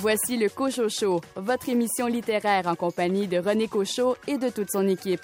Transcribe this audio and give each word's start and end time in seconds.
Voici 0.00 0.38
le 0.38 0.48
Cocho 0.48 0.88
Show, 0.88 1.20
votre 1.36 1.68
émission 1.68 2.06
littéraire 2.06 2.66
en 2.68 2.74
compagnie 2.74 3.28
de 3.28 3.36
René 3.36 3.68
Cochot 3.68 4.16
et 4.26 4.38
de 4.38 4.48
toute 4.48 4.70
son 4.70 4.88
équipe. 4.88 5.20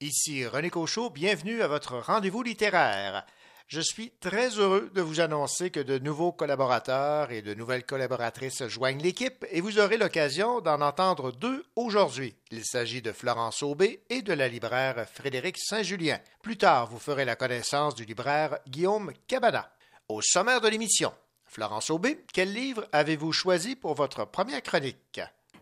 Ici 0.00 0.46
René 0.46 0.70
Cochot, 0.70 1.10
bienvenue 1.10 1.60
à 1.60 1.66
votre 1.66 1.98
rendez-vous 1.98 2.44
littéraire. 2.44 3.26
Je 3.70 3.80
suis 3.80 4.10
très 4.18 4.58
heureux 4.58 4.90
de 4.96 5.00
vous 5.00 5.20
annoncer 5.20 5.70
que 5.70 5.78
de 5.78 6.00
nouveaux 6.00 6.32
collaborateurs 6.32 7.30
et 7.30 7.40
de 7.40 7.54
nouvelles 7.54 7.86
collaboratrices 7.86 8.66
joignent 8.66 9.00
l'équipe 9.00 9.46
et 9.48 9.60
vous 9.60 9.78
aurez 9.78 9.96
l'occasion 9.96 10.60
d'en 10.60 10.80
entendre 10.80 11.30
deux 11.30 11.64
aujourd'hui. 11.76 12.34
Il 12.50 12.64
s'agit 12.64 13.00
de 13.00 13.12
Florence 13.12 13.62
Aubé 13.62 14.02
et 14.10 14.22
de 14.22 14.32
la 14.32 14.48
libraire 14.48 15.08
Frédéric 15.08 15.56
Saint-Julien. 15.56 16.18
Plus 16.42 16.56
tard, 16.56 16.88
vous 16.88 16.98
ferez 16.98 17.24
la 17.24 17.36
connaissance 17.36 17.94
du 17.94 18.04
libraire 18.04 18.58
Guillaume 18.66 19.12
Cabana. 19.28 19.70
Au 20.08 20.20
sommaire 20.20 20.60
de 20.60 20.66
l'émission, 20.66 21.12
Florence 21.44 21.90
Aubé, 21.90 22.24
quel 22.32 22.52
livre 22.52 22.88
avez-vous 22.90 23.30
choisi 23.32 23.76
pour 23.76 23.94
votre 23.94 24.24
première 24.24 24.64
chronique? 24.64 25.20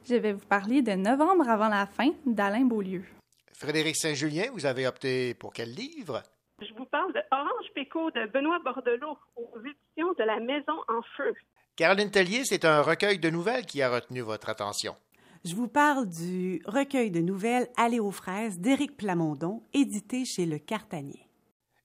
Je 0.08 0.14
vais 0.14 0.32
vous 0.32 0.46
parler 0.46 0.80
de 0.80 0.92
Novembre 0.92 1.46
avant 1.46 1.68
la 1.68 1.86
fin 1.86 2.12
d'Alain 2.24 2.64
Beaulieu. 2.64 3.04
Frédéric 3.52 3.96
Saint-Julien, 3.96 4.46
vous 4.54 4.64
avez 4.64 4.86
opté 4.86 5.34
pour 5.34 5.52
quel 5.52 5.74
livre? 5.74 6.22
Je 6.60 6.74
vous 6.74 6.86
parle 6.86 7.12
de 7.12 7.20
Orange 7.30 7.57
Péco 7.78 8.10
de 8.10 8.26
Benoît 8.26 8.58
Bordelot 8.64 9.16
aux 9.36 9.60
éditions 9.60 10.12
de 10.18 10.24
La 10.24 10.40
Maison 10.40 10.72
en 10.88 11.00
Feu. 11.16 11.32
Caroline 11.76 12.10
Tellier, 12.10 12.44
c'est 12.44 12.64
un 12.64 12.82
recueil 12.82 13.20
de 13.20 13.30
nouvelles 13.30 13.66
qui 13.66 13.82
a 13.82 13.88
retenu 13.88 14.20
votre 14.20 14.48
attention. 14.48 14.96
Je 15.44 15.54
vous 15.54 15.68
parle 15.68 16.08
du 16.08 16.60
recueil 16.66 17.12
de 17.12 17.20
nouvelles 17.20 17.68
Aller 17.76 18.00
aux 18.00 18.10
fraises 18.10 18.58
d'Éric 18.58 18.96
Plamondon, 18.96 19.62
édité 19.72 20.24
chez 20.24 20.44
Le 20.44 20.58
Cartanier. 20.58 21.28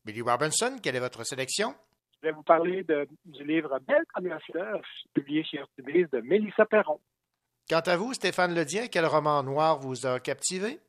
Billy 0.03 0.23
Robinson, 0.23 0.77
quelle 0.81 0.95
est 0.95 0.99
votre 0.99 1.23
sélection? 1.23 1.75
Je 2.23 2.29
vais 2.29 2.33
vous 2.33 2.41
parler 2.41 2.83
de, 2.85 3.07
du 3.25 3.43
livre 3.43 3.79
Belle 3.87 4.05
comme 4.15 4.25
la 4.25 4.39
fleur, 4.39 4.81
publié 5.13 5.43
chez 5.43 5.57
Urtubise 5.57 6.09
de 6.11 6.21
Mélissa 6.21 6.65
Perron. 6.65 6.99
Quant 7.69 7.81
à 7.85 7.97
vous, 7.97 8.15
Stéphane 8.15 8.55
Ledien, 8.55 8.87
quel 8.87 9.05
roman 9.05 9.43
noir 9.43 9.77
vous 9.77 10.07
a 10.07 10.19
captivé? 10.19 10.79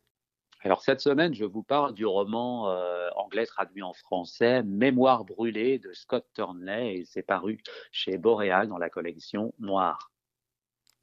Alors 0.64 0.80
cette 0.80 1.00
semaine, 1.00 1.34
je 1.34 1.44
vous 1.44 1.62
parle 1.62 1.92
du 1.92 2.06
roman 2.06 2.70
euh, 2.70 3.10
anglais 3.16 3.44
traduit 3.44 3.82
en 3.82 3.92
français 3.92 4.62
Mémoire 4.62 5.26
brûlée 5.26 5.78
de 5.78 5.92
Scott 5.92 6.24
Turnley 6.32 6.96
et 6.96 7.04
c'est 7.04 7.22
paru 7.22 7.62
chez 7.92 8.16
Boréal 8.16 8.68
dans 8.68 8.78
la 8.78 8.88
collection 8.88 9.52
Noire. 9.58 10.10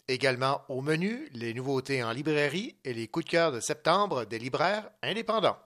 Également 0.08 0.62
au 0.68 0.82
menu, 0.82 1.30
les 1.34 1.54
nouveautés 1.54 2.04
en 2.04 2.12
librairie 2.12 2.76
et 2.84 2.94
les 2.96 3.08
coups 3.08 3.26
de 3.26 3.30
cœur 3.30 3.52
de 3.52 3.60
septembre 3.60 4.26
des 4.26 4.40
libraires 4.40 4.90
indépendants. 5.04 5.58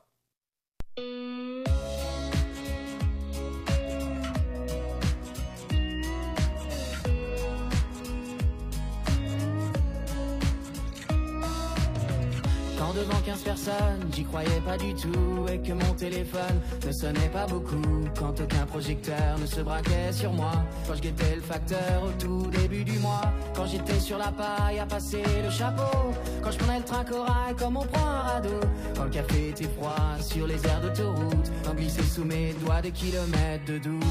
Quand 12.85 12.93
devant 12.93 13.19
15 13.25 13.41
personnes, 13.41 14.11
j'y 14.13 14.23
croyais 14.23 14.61
pas 14.63 14.77
du 14.77 14.93
tout 14.93 15.47
et 15.51 15.57
que 15.57 15.73
mon 15.73 15.93
téléphone 15.95 16.61
ne 16.85 16.91
sonnait 16.91 17.29
pas 17.29 17.47
beaucoup. 17.47 17.81
Quand 18.15 18.39
aucun 18.39 18.63
projecteur 18.67 19.39
ne 19.41 19.47
se 19.47 19.61
braquait 19.61 20.11
sur 20.11 20.31
moi. 20.31 20.51
Quand 20.87 20.93
je 20.93 21.01
guettais 21.01 21.35
le 21.35 21.41
facteur 21.41 22.03
au 22.03 22.11
tout 22.21 22.45
début 22.51 22.83
du 22.83 22.99
mois. 22.99 23.23
Quand 23.55 23.65
j'étais 23.65 23.99
sur 23.99 24.19
la 24.19 24.31
paille 24.31 24.77
à 24.77 24.85
passer 24.85 25.23
le 25.43 25.49
chapeau. 25.49 26.13
Quand 26.43 26.51
je 26.51 26.59
prenais 26.59 26.77
le 26.77 26.85
train 26.85 27.03
corail 27.03 27.55
comme 27.57 27.77
on 27.77 27.85
prend 27.85 28.05
un 28.05 28.19
radeau. 28.19 28.59
Quand 28.95 29.05
le 29.05 29.09
café 29.09 29.49
était 29.49 29.69
froid 29.69 30.19
sur 30.19 30.45
les 30.45 30.63
aires 30.67 30.81
d'autoroute. 30.81 31.51
Quand 31.63 31.73
glissait 31.73 32.03
sous 32.03 32.23
mes 32.23 32.53
doigts 32.63 32.81
des 32.81 32.91
kilomètres 32.91 33.65
de 33.65 33.79
doute. 33.79 34.03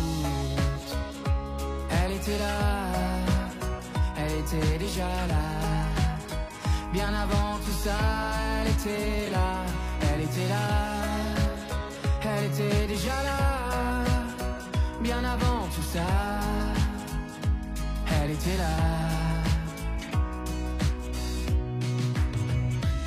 Elle 2.04 2.12
était 2.16 2.38
là, 2.38 2.90
elle 4.18 4.32
était 4.40 4.78
déjà 4.78 5.06
là. 5.28 5.83
Bien 6.94 7.12
avant 7.12 7.58
tout 7.58 7.72
ça, 7.72 7.90
elle 8.60 8.70
était 8.70 9.28
là, 9.32 9.64
elle 10.00 10.20
était 10.20 10.48
là, 10.48 10.68
elle 12.22 12.44
était 12.44 12.86
déjà 12.86 13.20
là. 13.24 14.04
Bien 15.02 15.18
avant 15.24 15.66
tout 15.74 15.82
ça, 15.82 16.06
elle 18.22 18.30
était 18.30 18.56
là. 18.56 19.23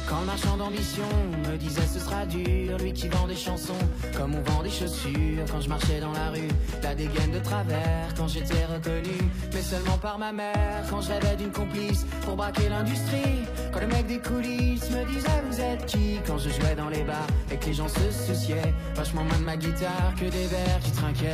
Quand 0.08 0.22
le 0.22 0.26
marchand 0.26 0.56
d'ambition 0.56 1.04
me 1.50 1.58
disait 1.58 1.86
ce 1.86 2.00
sera 2.00 2.26
dur, 2.26 2.78
lui 2.78 2.94
qui 2.94 3.10
vend 3.10 3.28
des 3.28 3.36
chansons 3.36 3.78
comme 4.16 4.36
on 4.36 4.42
vend 4.42 4.64
des 4.64 4.70
chaussures. 4.70 5.44
Quand 5.52 5.60
je 5.60 5.68
marchais 5.68 6.00
dans 6.00 6.14
la 6.14 6.30
rue, 6.30 6.48
la 6.82 6.96
dégaine 6.96 7.32
de 7.32 7.40
travers. 7.40 8.14
Quand 8.16 8.28
j'étais 8.28 8.66
reconnu, 8.66 9.18
mais 9.54 9.62
seulement 9.62 9.98
par 9.98 10.18
ma 10.18 10.32
mère. 10.32 10.84
Quand 10.90 11.02
je 11.02 11.36
d'une 11.36 11.52
complice 11.52 12.06
pour 12.24 12.38
braquer 12.38 12.70
l'industrie. 12.70 13.44
Quand 13.74 13.82
le 13.82 13.88
mec 13.88 14.08
des 14.08 14.20
coulisses 14.20 14.90
me 14.90 15.04
disait 15.06 15.44
vous 15.50 15.60
êtes 15.60 15.86
qui? 15.86 16.20
Quand 16.26 16.38
je 16.38 16.50
jouais 16.50 16.76
dans 16.76 16.90
les 16.90 17.04
bars 17.04 17.28
et 17.52 17.58
que 17.58 17.66
les 17.66 17.74
gens 17.74 17.90
se 17.90 18.12
souciaient 18.12 18.74
vachement 18.96 19.24
moins 19.24 19.40
de 19.40 19.44
ma 19.44 19.58
guitare 19.58 20.14
que 20.16 20.26
des 20.26 20.48
vers 20.48 20.80
qui 20.80 20.92
trinquaient. 20.92 21.34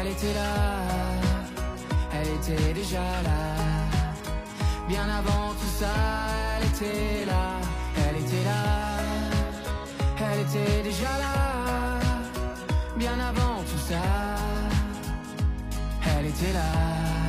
Elle 0.00 0.08
était 0.08 0.34
là, 0.34 0.56
elle 2.12 2.28
était 2.28 2.72
déjà 2.74 2.98
là. 2.98 3.50
Bien 4.88 5.08
avant 5.08 5.50
tout 5.50 5.78
ça, 5.78 5.86
elle 6.60 6.68
était 6.68 7.24
là, 7.26 7.60
elle 7.96 8.16
était 8.22 8.44
là, 8.44 8.62
elle 10.18 10.40
était 10.40 10.82
déjà 10.82 11.18
là. 11.18 11.98
Bien 12.96 13.18
avant 13.18 13.62
tout 13.62 13.78
ça, 13.78 14.02
elle 16.18 16.26
était 16.26 16.52
là. 16.52 17.19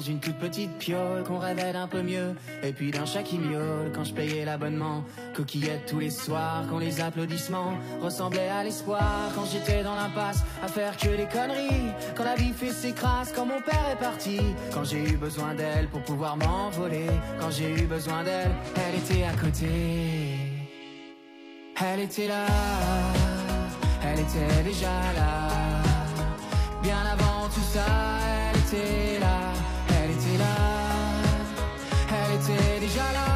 Une 0.00 0.20
toute 0.20 0.36
petite 0.36 0.76
piole, 0.78 1.24
qu'on 1.24 1.38
rêvait 1.38 1.72
d'un 1.72 1.86
peu 1.86 2.02
mieux, 2.02 2.34
et 2.62 2.72
puis 2.72 2.90
d'un 2.90 3.06
chat 3.06 3.22
qui 3.22 3.38
miaule 3.38 3.92
quand 3.94 4.04
je 4.04 4.14
payais 4.14 4.44
l'abonnement. 4.44 5.04
Coquillettes 5.34 5.86
tous 5.86 5.98
les 5.98 6.10
soirs, 6.10 6.64
quand 6.70 6.78
les 6.78 7.00
applaudissements 7.00 7.74
ressemblaient 8.00 8.48
à 8.48 8.64
l'espoir. 8.64 9.30
Quand 9.34 9.44
j'étais 9.44 9.82
dans 9.82 9.94
l'impasse 9.94 10.42
à 10.62 10.68
faire 10.68 10.96
que 10.96 11.08
des 11.16 11.26
conneries, 11.26 11.90
quand 12.16 12.24
la 12.24 12.34
vie 12.34 12.52
fait 12.52 12.72
ses 12.72 12.92
crasses, 12.92 13.32
quand 13.32 13.46
mon 13.46 13.60
père 13.60 13.86
est 13.92 14.00
parti. 14.00 14.40
Quand 14.72 14.84
j'ai 14.84 15.02
eu 15.04 15.16
besoin 15.16 15.54
d'elle 15.54 15.88
pour 15.88 16.02
pouvoir 16.02 16.36
m'envoler, 16.36 17.06
quand 17.40 17.50
j'ai 17.50 17.70
eu 17.72 17.86
besoin 17.86 18.24
d'elle, 18.24 18.52
elle 18.76 18.96
était 18.96 19.24
à 19.24 19.32
côté. 19.32 19.68
Elle 21.82 22.00
était 22.00 22.28
là, 22.28 22.44
elle 24.04 24.20
était 24.20 24.62
déjà 24.62 24.92
là. 25.16 25.48
Bien 26.82 26.98
avant 27.12 27.48
tout 27.48 27.66
ça, 27.72 27.86
elle 28.52 28.60
était 28.60 29.18
là, 29.18 29.39
elle 32.58 32.82
était 32.82 33.29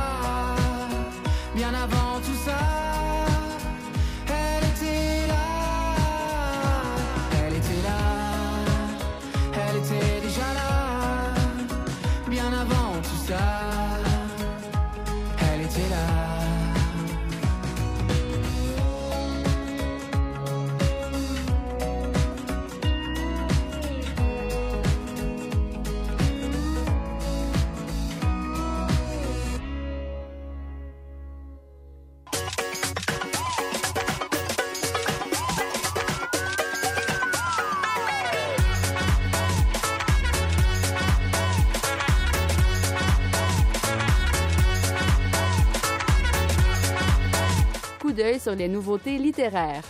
sur 48.39 48.55
les 48.55 48.69
nouveautés 48.69 49.19
littéraires. 49.19 49.85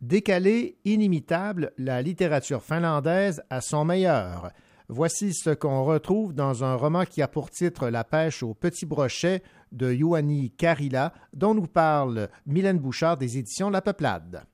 Décalée, 0.00 0.78
inimitable, 0.84 1.72
la 1.78 2.00
littérature 2.00 2.62
finlandaise 2.62 3.42
à 3.50 3.60
son 3.60 3.84
meilleur. 3.84 4.50
Voici 4.88 5.34
ce 5.34 5.50
qu'on 5.50 5.84
retrouve 5.84 6.32
dans 6.32 6.62
un 6.62 6.76
roman 6.76 7.04
qui 7.04 7.22
a 7.22 7.28
pour 7.28 7.50
titre 7.50 7.88
La 7.88 8.04
pêche 8.04 8.44
au 8.44 8.54
petit 8.54 8.86
brochet 8.86 9.42
de 9.72 9.92
Ioanni 9.92 10.52
Karila, 10.52 11.12
dont 11.32 11.54
nous 11.54 11.66
parle 11.66 12.28
Mylène 12.46 12.78
Bouchard 12.78 13.16
des 13.16 13.36
éditions 13.38 13.68
La 13.68 13.82
Peuplade. 13.82 14.44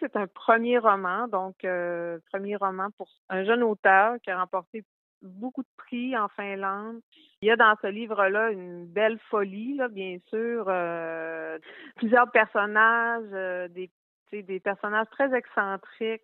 C'est 0.00 0.16
un 0.16 0.26
premier 0.26 0.78
roman, 0.78 1.28
donc 1.28 1.64
euh, 1.64 2.18
premier 2.32 2.56
roman 2.56 2.88
pour 2.96 3.08
un 3.28 3.44
jeune 3.44 3.62
auteur 3.62 4.14
qui 4.22 4.30
a 4.30 4.38
remporté 4.38 4.84
beaucoup 5.22 5.62
de 5.62 5.68
prix 5.76 6.16
en 6.16 6.28
Finlande. 6.28 7.00
Il 7.42 7.48
y 7.48 7.50
a 7.50 7.56
dans 7.56 7.74
ce 7.82 7.86
livre-là 7.86 8.50
une 8.50 8.86
belle 8.86 9.18
folie, 9.30 9.76
là, 9.76 9.88
bien 9.88 10.18
sûr, 10.28 10.66
euh, 10.68 11.58
plusieurs 11.96 12.30
personnages, 12.30 13.30
euh, 13.32 13.68
des, 13.68 14.60
personnages 14.60 15.08
très 15.10 15.32
excentriques, 15.34 16.22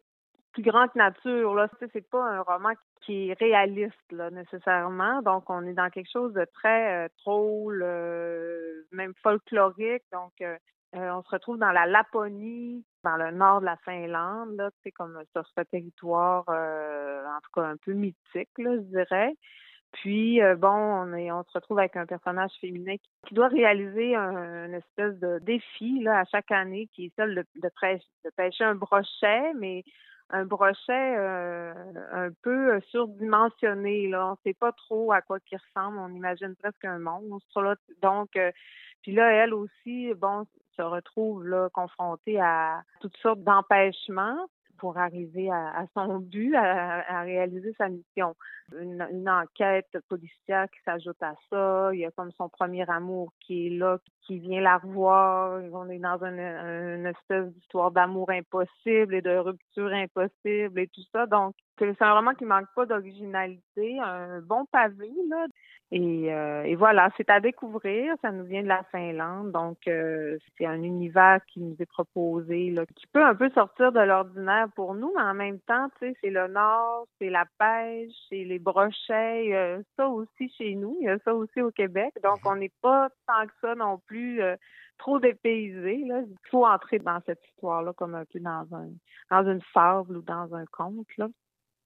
plus 0.52 0.62
grands 0.62 0.88
que 0.88 0.98
nature. 0.98 1.54
Là, 1.54 1.68
c'est 1.78 2.08
pas 2.08 2.24
un 2.24 2.42
roman 2.42 2.72
qui 3.02 3.30
est 3.30 3.38
réaliste 3.38 4.12
là, 4.12 4.30
nécessairement. 4.30 5.22
Donc, 5.22 5.48
on 5.50 5.66
est 5.66 5.74
dans 5.74 5.90
quelque 5.90 6.10
chose 6.10 6.32
de 6.32 6.46
très 6.54 7.04
euh, 7.04 7.08
drôle, 7.24 7.84
même 8.92 9.14
folklorique. 9.22 10.04
Donc, 10.12 10.32
on 10.92 11.22
se 11.22 11.30
retrouve 11.30 11.58
dans 11.58 11.72
la 11.72 11.86
Laponie, 11.86 12.84
dans 13.04 13.16
le 13.16 13.30
nord 13.30 13.60
de 13.60 13.66
la 13.66 13.76
Finlande, 13.84 14.56
là, 14.56 14.70
comme 14.94 15.20
sur 15.32 15.46
ce 15.46 15.60
territoire, 15.62 16.44
euh, 16.48 17.24
en 17.26 17.40
tout 17.40 17.50
cas 17.54 17.66
un 17.66 17.76
peu 17.76 17.92
mythique, 17.92 18.50
là, 18.58 18.74
je 18.76 18.80
dirais. 18.80 19.34
Puis, 19.92 20.42
euh, 20.42 20.56
bon, 20.56 20.68
on, 20.68 21.44
se 21.44 21.52
retrouve 21.54 21.78
avec 21.78 21.96
un 21.96 22.06
personnage 22.06 22.50
féminin 22.60 22.96
qui, 23.26 23.34
doit 23.34 23.48
réaliser 23.48 24.16
un, 24.16 24.66
une 24.66 24.74
espèce 24.74 25.16
de 25.20 25.38
défi 25.42 26.00
là, 26.02 26.20
à 26.20 26.24
chaque 26.24 26.50
année, 26.50 26.88
qui 26.92 27.06
est 27.06 27.12
celle 27.14 27.34
de, 27.36 27.44
de, 27.62 27.70
de 28.24 28.30
pêcher 28.36 28.64
un 28.64 28.74
brochet, 28.74 29.52
mais 29.54 29.84
un 30.30 30.46
brochet 30.46 31.16
euh, 31.16 31.72
un 32.12 32.30
peu 32.42 32.80
surdimensionné. 32.90 34.08
Là. 34.08 34.28
On 34.28 34.30
ne 34.32 34.36
sait 34.44 34.54
pas 34.54 34.72
trop 34.72 35.12
à 35.12 35.20
quoi 35.22 35.38
il 35.52 35.58
ressemble. 35.58 35.98
On 35.98 36.08
imagine 36.08 36.56
presque 36.56 36.84
un 36.84 36.98
monstre. 36.98 37.76
Donc, 38.02 38.30
puis 39.04 39.12
là, 39.12 39.30
elle 39.30 39.52
aussi, 39.52 40.14
bon, 40.14 40.46
se 40.78 40.80
retrouve 40.80 41.46
là 41.46 41.68
confrontée 41.74 42.40
à 42.40 42.82
toutes 43.02 43.16
sortes 43.18 43.42
d'empêchements 43.42 44.46
pour 44.78 44.96
arriver 44.96 45.50
à, 45.50 45.84
son 45.92 46.20
but, 46.20 46.54
à, 46.54 47.20
réaliser 47.20 47.74
sa 47.76 47.90
mission. 47.90 48.34
Une, 48.72 49.28
enquête 49.28 49.94
policière 50.08 50.70
qui 50.70 50.80
s'ajoute 50.86 51.22
à 51.22 51.34
ça. 51.50 51.90
Il 51.92 52.00
y 52.00 52.06
a 52.06 52.10
comme 52.12 52.32
son 52.32 52.48
premier 52.48 52.88
amour 52.88 53.30
qui 53.40 53.66
est 53.66 53.70
là, 53.70 53.98
qui 54.22 54.38
vient 54.38 54.62
la 54.62 54.78
revoir. 54.78 55.60
On 55.72 55.90
est 55.90 55.98
dans 55.98 56.18
une, 56.24 57.06
espèce 57.06 57.52
d'histoire 57.52 57.90
d'amour 57.90 58.30
impossible 58.30 59.14
et 59.14 59.22
de 59.22 59.36
rupture 59.36 59.92
impossible 59.92 60.80
et 60.80 60.88
tout 60.88 61.04
ça. 61.12 61.26
Donc, 61.26 61.54
c'est 61.78 62.02
un 62.02 62.14
roman 62.14 62.32
qui 62.34 62.46
manque 62.46 62.72
pas 62.74 62.86
d'originalité, 62.86 64.00
un 64.00 64.40
bon 64.40 64.64
pavé, 64.64 65.12
là. 65.28 65.46
Et, 65.90 66.32
euh, 66.32 66.64
et 66.64 66.74
voilà, 66.74 67.10
c'est 67.16 67.30
à 67.30 67.40
découvrir. 67.40 68.14
Ça 68.22 68.32
nous 68.32 68.44
vient 68.44 68.62
de 68.62 68.68
la 68.68 68.82
Finlande, 68.90 69.52
donc 69.52 69.78
euh, 69.86 70.38
c'est 70.56 70.66
un 70.66 70.82
univers 70.82 71.40
qui 71.46 71.60
nous 71.60 71.76
est 71.78 71.86
proposé, 71.86 72.70
là, 72.70 72.84
qui 72.96 73.06
peut 73.08 73.24
un 73.24 73.34
peu 73.34 73.50
sortir 73.50 73.92
de 73.92 74.00
l'ordinaire 74.00 74.68
pour 74.74 74.94
nous, 74.94 75.12
mais 75.14 75.22
en 75.22 75.34
même 75.34 75.60
temps, 75.60 75.88
tu 76.00 76.08
sais, 76.08 76.16
c'est 76.20 76.30
le 76.30 76.48
nord, 76.48 77.06
c'est 77.18 77.30
la 77.30 77.44
pêche, 77.58 78.12
c'est 78.28 78.44
les 78.44 78.58
brochets, 78.58 79.54
euh, 79.54 79.82
ça 79.96 80.08
aussi 80.08 80.48
chez 80.56 80.74
nous, 80.74 80.96
il 81.00 81.04
y 81.06 81.08
a 81.08 81.18
ça 81.20 81.34
aussi 81.34 81.60
au 81.60 81.70
Québec. 81.70 82.12
Donc, 82.22 82.38
on 82.44 82.56
n'est 82.56 82.72
pas 82.82 83.10
tant 83.26 83.46
que 83.46 83.52
ça 83.60 83.74
non 83.74 83.98
plus 84.06 84.40
trop 84.98 85.18
dépaysé. 85.18 86.04
Là. 86.06 86.22
Il 86.22 86.48
faut 86.50 86.66
entrer 86.66 86.98
dans 86.98 87.20
cette 87.26 87.44
histoire-là 87.50 87.92
comme 87.92 88.14
un 88.14 88.24
peu 88.24 88.40
dans 88.40 88.66
un 88.72 88.88
dans 89.30 89.48
une 89.48 89.62
fable 89.72 90.16
ou 90.16 90.22
dans 90.22 90.54
un 90.54 90.64
conte. 90.66 91.06
Là. 91.18 91.28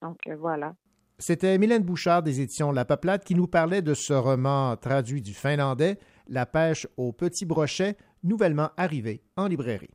Donc 0.03 0.19
voilà. 0.39 0.73
C'était 1.21 1.59
Mylène 1.59 1.83
Bouchard 1.83 2.23
des 2.23 2.41
éditions 2.41 2.71
La 2.71 2.85
Peuplade 2.85 3.25
qui 3.25 3.35
nous 3.35 3.49
parlait 3.49 3.83
de 3.83 3.93
ce 3.93 4.13
roman 4.13 4.77
traduit 4.77 5.21
du 5.21 5.35
finlandais, 5.35 5.99
La 6.29 6.47
pêche 6.47 6.87
au 6.97 7.13
petit 7.13 7.45
brochet, 7.45 7.97
nouvellement 8.23 8.71
arrivé 8.77 9.23
en 9.37 9.49
librairie. 9.49 9.91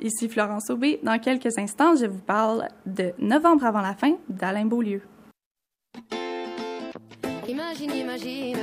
Ici 0.00 0.28
Florence 0.28 0.70
Aubé. 0.70 1.00
Dans 1.02 1.18
quelques 1.18 1.58
instants, 1.58 1.96
je 1.96 2.06
vous 2.06 2.20
parle 2.20 2.68
de 2.84 3.12
Novembre 3.18 3.64
avant 3.64 3.80
la 3.80 3.94
fin 3.94 4.18
d'Alain 4.28 4.66
Beaulieu. 4.66 5.02
Imagine. 7.48 7.90
Imagine, 7.92 8.56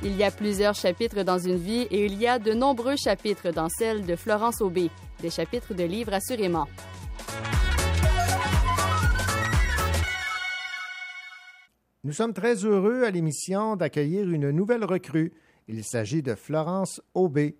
Il 0.03 0.15
y 0.15 0.23
a 0.23 0.29
plusieurs 0.29 0.75
chapitres 0.75 1.23
dans 1.23 1.39
une 1.39 1.57
vie 1.57 1.87
et 1.89 2.05
il 2.05 2.13
y 2.19 2.27
a 2.27 2.37
de 2.37 2.53
nombreux 2.53 2.95
chapitres 2.95 3.51
dans 3.51 3.69
celle 3.69 4.05
de 4.05 4.15
Florence 4.15 4.61
Aubé, 4.61 4.91
des 5.19 5.31
chapitres 5.31 5.73
de 5.73 5.83
livres 5.83 6.13
assurément. 6.13 6.67
Nous 12.07 12.13
sommes 12.13 12.31
très 12.31 12.63
heureux 12.63 13.03
à 13.03 13.11
l'émission 13.11 13.75
d'accueillir 13.75 14.29
une 14.29 14.51
nouvelle 14.51 14.85
recrue. 14.85 15.33
Il 15.67 15.83
s'agit 15.83 16.21
de 16.21 16.35
Florence 16.35 17.01
Aubé. 17.13 17.57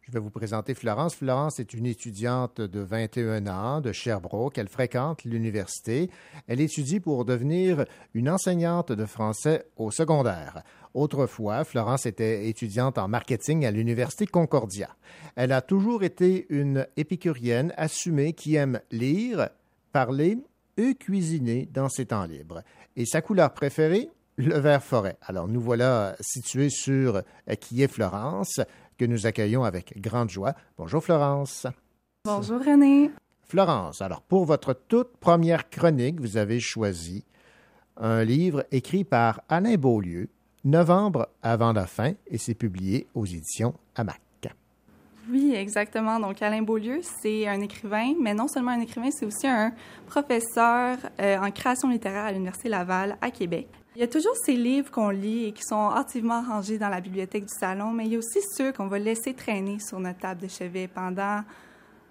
Je 0.00 0.10
vais 0.10 0.18
vous 0.18 0.30
présenter 0.30 0.72
Florence. 0.72 1.14
Florence 1.14 1.60
est 1.60 1.74
une 1.74 1.84
étudiante 1.84 2.62
de 2.62 2.80
21 2.80 3.46
ans 3.46 3.82
de 3.82 3.92
Sherbrooke. 3.92 4.56
Elle 4.56 4.70
fréquente 4.70 5.24
l'université. 5.24 6.08
Elle 6.46 6.62
étudie 6.62 6.98
pour 6.98 7.26
devenir 7.26 7.84
une 8.14 8.30
enseignante 8.30 8.90
de 8.90 9.04
français 9.04 9.66
au 9.76 9.90
secondaire. 9.90 10.62
Autrefois, 10.94 11.64
Florence 11.64 12.06
était 12.06 12.48
étudiante 12.48 12.96
en 12.96 13.06
marketing 13.06 13.66
à 13.66 13.70
l'université 13.70 14.24
Concordia. 14.24 14.96
Elle 15.36 15.52
a 15.52 15.60
toujours 15.60 16.04
été 16.04 16.46
une 16.48 16.86
épicurienne 16.96 17.74
assumée 17.76 18.32
qui 18.32 18.54
aime 18.54 18.80
lire, 18.90 19.50
parler 19.92 20.38
et 20.80 20.94
cuisiner 20.94 21.68
dans 21.70 21.90
ses 21.90 22.06
temps 22.06 22.24
libres. 22.24 22.62
Et 22.96 23.06
sa 23.06 23.22
couleur 23.22 23.52
préférée, 23.52 24.10
le 24.36 24.58
vert 24.58 24.82
forêt. 24.82 25.16
Alors 25.22 25.48
nous 25.48 25.60
voilà 25.60 26.16
situés 26.20 26.70
sur 26.70 27.16
euh, 27.16 27.54
qui 27.60 27.82
est 27.82 27.88
Florence, 27.88 28.60
que 28.98 29.04
nous 29.04 29.26
accueillons 29.26 29.64
avec 29.64 30.00
grande 30.00 30.30
joie. 30.30 30.54
Bonjour 30.76 31.02
Florence. 31.02 31.66
Bonjour 32.24 32.60
René. 32.60 33.10
Florence, 33.42 34.00
alors 34.00 34.22
pour 34.22 34.44
votre 34.44 34.74
toute 34.74 35.16
première 35.16 35.70
chronique, 35.70 36.20
vous 36.20 36.36
avez 36.36 36.60
choisi 36.60 37.24
un 37.96 38.24
livre 38.24 38.64
écrit 38.70 39.04
par 39.04 39.42
Alain 39.48 39.76
Beaulieu, 39.76 40.28
Novembre 40.64 41.28
avant 41.42 41.72
la 41.72 41.86
fin, 41.86 42.12
et 42.28 42.38
c'est 42.38 42.54
publié 42.54 43.08
aux 43.14 43.26
éditions 43.26 43.74
Hamac. 43.96 44.20
Oui, 45.28 45.54
exactement. 45.54 46.18
Donc, 46.18 46.40
Alain 46.42 46.62
Beaulieu, 46.62 47.00
c'est 47.02 47.46
un 47.46 47.60
écrivain, 47.60 48.14
mais 48.18 48.34
non 48.34 48.48
seulement 48.48 48.72
un 48.72 48.80
écrivain, 48.80 49.10
c'est 49.10 49.26
aussi 49.26 49.46
un 49.46 49.72
professeur 50.06 50.98
euh, 51.20 51.38
en 51.38 51.50
création 51.50 51.88
littéraire 51.88 52.24
à 52.24 52.32
l'Université 52.32 52.68
Laval 52.68 53.16
à 53.20 53.30
Québec. 53.30 53.68
Il 53.96 54.00
y 54.00 54.04
a 54.04 54.08
toujours 54.08 54.36
ces 54.36 54.54
livres 54.54 54.90
qu'on 54.90 55.10
lit 55.10 55.46
et 55.46 55.52
qui 55.52 55.62
sont 55.62 55.90
hâtivement 55.90 56.42
rangés 56.42 56.78
dans 56.78 56.88
la 56.88 57.00
bibliothèque 57.00 57.44
du 57.44 57.54
salon, 57.54 57.90
mais 57.90 58.06
il 58.06 58.12
y 58.12 58.14
a 58.14 58.18
aussi 58.18 58.40
ceux 58.56 58.72
qu'on 58.72 58.86
va 58.86 58.98
laisser 58.98 59.34
traîner 59.34 59.78
sur 59.80 59.98
notre 60.00 60.20
table 60.20 60.40
de 60.40 60.48
chevet 60.48 60.88
pendant 60.88 61.42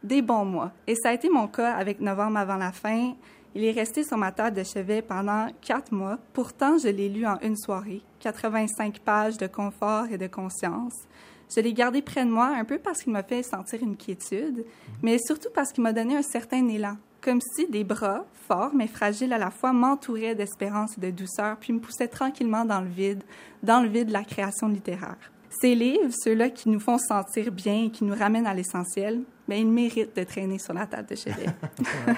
des 0.03 0.21
bons 0.21 0.45
mois. 0.45 0.71
Et 0.87 0.95
ça 0.95 1.09
a 1.09 1.13
été 1.13 1.29
mon 1.29 1.47
cas 1.47 1.73
avec 1.73 1.99
Novembre 2.01 2.37
avant 2.37 2.57
la 2.57 2.71
fin. 2.71 3.13
Il 3.55 3.63
est 3.63 3.71
resté 3.71 4.03
sur 4.03 4.17
ma 4.17 4.31
table 4.31 4.57
de 4.57 4.63
chevet 4.63 5.01
pendant 5.01 5.47
quatre 5.61 5.91
mois. 5.91 6.19
Pourtant, 6.33 6.77
je 6.77 6.89
l'ai 6.89 7.09
lu 7.09 7.25
en 7.25 7.39
une 7.39 7.57
soirée, 7.57 8.01
85 8.19 8.99
pages 8.99 9.37
de 9.37 9.47
confort 9.47 10.05
et 10.11 10.17
de 10.17 10.27
conscience. 10.27 11.07
Je 11.53 11.61
l'ai 11.61 11.73
gardé 11.73 12.01
près 12.01 12.25
de 12.25 12.29
moi 12.29 12.47
un 12.47 12.63
peu 12.63 12.77
parce 12.77 13.01
qu'il 13.01 13.11
m'a 13.11 13.23
fait 13.23 13.41
sentir 13.41 13.81
une 13.81 13.97
quiétude, 13.97 14.65
mais 15.01 15.17
surtout 15.17 15.49
parce 15.53 15.71
qu'il 15.71 15.83
m'a 15.83 15.93
donné 15.93 16.15
un 16.15 16.21
certain 16.21 16.67
élan, 16.67 16.97
comme 17.21 17.41
si 17.41 17.67
des 17.67 17.83
bras, 17.83 18.25
forts 18.47 18.71
mais 18.75 18.87
fragiles 18.87 19.33
à 19.33 19.37
la 19.37 19.49
fois, 19.49 19.73
m'entouraient 19.73 20.35
d'espérance 20.35 20.97
et 20.97 21.01
de 21.01 21.09
douceur, 21.09 21.57
puis 21.57 21.73
me 21.73 21.79
poussaient 21.79 22.07
tranquillement 22.07 22.65
dans 22.65 22.81
le 22.81 22.89
vide, 22.89 23.23
dans 23.63 23.81
le 23.81 23.89
vide 23.89 24.09
de 24.09 24.13
la 24.13 24.23
création 24.23 24.67
littéraire. 24.67 25.31
Ces 25.49 25.73
livres, 25.73 26.13
ceux-là 26.23 26.51
qui 26.51 26.69
nous 26.69 26.79
font 26.79 26.99
sentir 26.99 27.51
bien 27.51 27.85
et 27.85 27.89
qui 27.89 28.03
nous 28.03 28.15
ramènent 28.15 28.45
à 28.45 28.53
l'essentiel, 28.53 29.23
mais 29.49 29.61
ils 29.61 29.67
méritent 29.67 30.15
de 30.15 30.23
traîner 30.23 30.59
sur 30.59 30.73
la 30.75 30.85
table 30.85 31.09
de 31.09 31.15
chevet. 31.15 31.47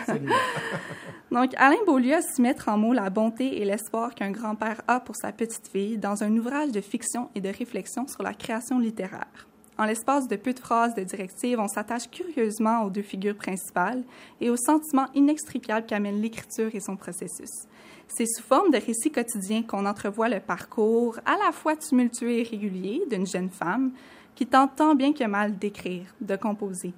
Donc, 1.32 1.54
Alain 1.56 1.82
Beaulieu 1.86 2.16
a 2.16 2.22
su 2.22 2.42
mettre 2.42 2.68
en 2.68 2.78
mots 2.78 2.92
la 2.92 3.10
bonté 3.10 3.62
et 3.62 3.64
l'espoir 3.64 4.14
qu'un 4.14 4.32
grand-père 4.32 4.82
a 4.86 5.00
pour 5.00 5.16
sa 5.16 5.32
petite 5.32 5.70
fille 5.70 5.98
dans 5.98 6.24
un 6.24 6.36
ouvrage 6.36 6.74
de 6.74 6.82
fiction 6.82 7.30
et 7.34 7.40
de 7.40 7.48
réflexion 7.48 8.06
sur 8.06 8.22
la 8.22 8.34
création 8.34 8.80
littéraire. 8.80 9.48
En 9.78 9.86
l'espace 9.86 10.28
de 10.28 10.36
peu 10.36 10.52
de 10.52 10.60
phrases 10.60 10.94
de 10.94 11.04
directives, 11.04 11.58
on 11.58 11.70
s'attache 11.70 12.10
curieusement 12.12 12.84
aux 12.84 12.90
deux 12.90 13.02
figures 13.02 13.38
principales 13.38 14.04
et 14.42 14.50
aux 14.50 14.58
sentiments 14.58 15.08
inextricables 15.16 15.88
qu'amène 15.88 16.22
l'écriture 16.22 16.76
et 16.76 16.82
son 16.82 16.98
processus. 16.98 17.66
C'est 18.10 18.28
sous 18.28 18.44
forme 18.44 18.72
de 18.72 18.78
récits 18.78 19.10
quotidiens 19.10 19.64
qu'on 19.64 19.86
entrevoit 19.86 20.28
le 20.28 20.42
parcours 20.42 21.18
à 21.26 21.38
la 21.46 21.54
fois 21.54 21.78
tumultueux 21.78 22.32
et 22.32 22.44
régulier 22.44 23.02
d'une 23.10 23.26
jeune 23.26 23.50
femme 23.50 23.94
qui 24.36 24.46
tente 24.46 24.76
tant 24.76 24.96
bien 24.96 25.14
que 25.14 25.24
mal 25.24 25.58
d'écrire, 25.58 26.14
de 26.20 26.36
composer. 26.36 26.94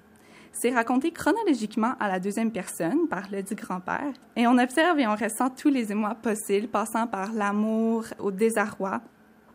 C'est 0.53 0.73
raconté 0.73 1.11
chronologiquement 1.11 1.95
à 1.99 2.07
la 2.07 2.19
deuxième 2.19 2.51
personne 2.51 3.07
par 3.09 3.23
le 3.31 3.41
dit 3.41 3.55
grand-père, 3.55 4.13
et 4.35 4.47
on 4.47 4.57
observe 4.59 4.99
et 4.99 5.07
on 5.07 5.15
ressent 5.15 5.49
tous 5.49 5.69
les 5.69 5.91
émois 5.91 6.15
possibles, 6.15 6.67
passant 6.67 7.07
par 7.07 7.33
l'amour 7.33 8.05
au 8.19 8.31
désarroi. 8.31 9.01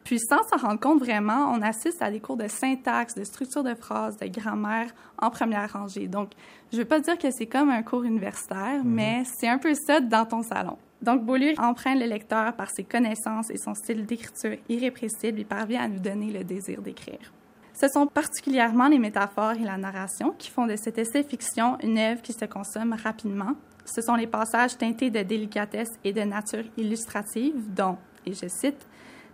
Puis 0.02 0.18
sans 0.18 0.42
s'en 0.42 0.56
rendre 0.56 0.80
compte 0.80 1.00
vraiment, 1.00 1.52
on 1.52 1.62
assiste 1.62 2.02
à 2.02 2.10
des 2.10 2.18
cours 2.18 2.36
de 2.36 2.48
syntaxe, 2.48 3.14
de 3.14 3.24
structure 3.24 3.62
de 3.62 3.74
phrases, 3.74 4.16
de 4.16 4.26
grammaire 4.26 4.90
en 5.20 5.30
première 5.30 5.72
rangée. 5.72 6.08
Donc, 6.08 6.30
je 6.72 6.78
ne 6.78 6.82
veux 6.82 6.88
pas 6.88 6.98
dire 6.98 7.16
que 7.16 7.30
c'est 7.30 7.46
comme 7.46 7.70
un 7.70 7.82
cours 7.82 8.04
universitaire, 8.04 8.82
mhm. 8.82 8.90
mais 8.90 9.22
c'est 9.24 9.48
un 9.48 9.58
peu 9.58 9.74
ça 9.74 10.00
dans 10.00 10.24
ton 10.24 10.42
salon. 10.42 10.78
Donc, 11.00 11.24
Beaulieu 11.24 11.52
emprunte 11.58 12.00
le 12.00 12.06
lecteur 12.06 12.54
par 12.54 12.70
ses 12.70 12.82
connaissances 12.84 13.50
et 13.50 13.56
son 13.56 13.74
style 13.74 14.04
d'écriture 14.04 14.56
irrépressible 14.68 15.40
et 15.40 15.44
parvient 15.44 15.82
à 15.82 15.88
nous 15.88 16.00
donner 16.00 16.32
le 16.32 16.42
désir 16.42 16.82
d'écrire. 16.82 17.32
Ce 17.80 17.86
sont 17.86 18.08
particulièrement 18.08 18.88
les 18.88 18.98
métaphores 18.98 19.52
et 19.52 19.64
la 19.64 19.76
narration 19.76 20.34
qui 20.36 20.50
font 20.50 20.66
de 20.66 20.74
cet 20.74 20.98
essai 20.98 21.22
fiction 21.22 21.78
une 21.80 21.96
œuvre 21.96 22.22
qui 22.22 22.32
se 22.32 22.44
consomme 22.44 22.96
rapidement. 23.04 23.54
Ce 23.84 24.02
sont 24.02 24.16
les 24.16 24.26
passages 24.26 24.76
teintés 24.76 25.10
de 25.10 25.22
délicatesse 25.22 25.92
et 26.02 26.12
de 26.12 26.22
nature 26.22 26.64
illustrative 26.76 27.54
dont, 27.72 27.96
et 28.26 28.32
je 28.32 28.48
cite, 28.48 28.84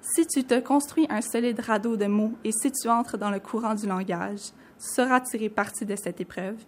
Si 0.02 0.26
tu 0.26 0.44
te 0.44 0.60
construis 0.60 1.06
un 1.08 1.22
solide 1.22 1.58
radeau 1.60 1.96
de 1.96 2.04
mots 2.04 2.32
et 2.44 2.52
si 2.52 2.70
tu 2.70 2.86
entres 2.90 3.16
dans 3.16 3.30
le 3.30 3.40
courant 3.40 3.74
du 3.74 3.86
langage, 3.86 4.40
tu 4.78 4.94
sauras 4.94 5.20
tirer 5.20 5.48
parti 5.48 5.86
de 5.86 5.96
cette 5.96 6.20
épreuve. 6.20 6.62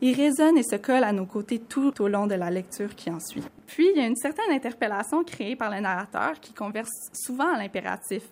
Il 0.00 0.16
résonne 0.16 0.58
et 0.58 0.64
se 0.64 0.74
colle 0.74 1.04
à 1.04 1.12
nos 1.12 1.26
côtés 1.26 1.60
tout 1.60 2.02
au 2.02 2.08
long 2.08 2.26
de 2.26 2.34
la 2.34 2.50
lecture 2.50 2.96
qui 2.96 3.08
en 3.08 3.20
suit. 3.20 3.44
Puis, 3.68 3.88
il 3.94 4.00
y 4.00 4.04
a 4.04 4.08
une 4.08 4.16
certaine 4.16 4.50
interpellation 4.50 5.22
créée 5.22 5.54
par 5.54 5.70
le 5.70 5.78
narrateur 5.78 6.40
qui 6.40 6.52
converse 6.54 7.10
souvent 7.12 7.54
à 7.54 7.58
l'impératif, 7.58 8.24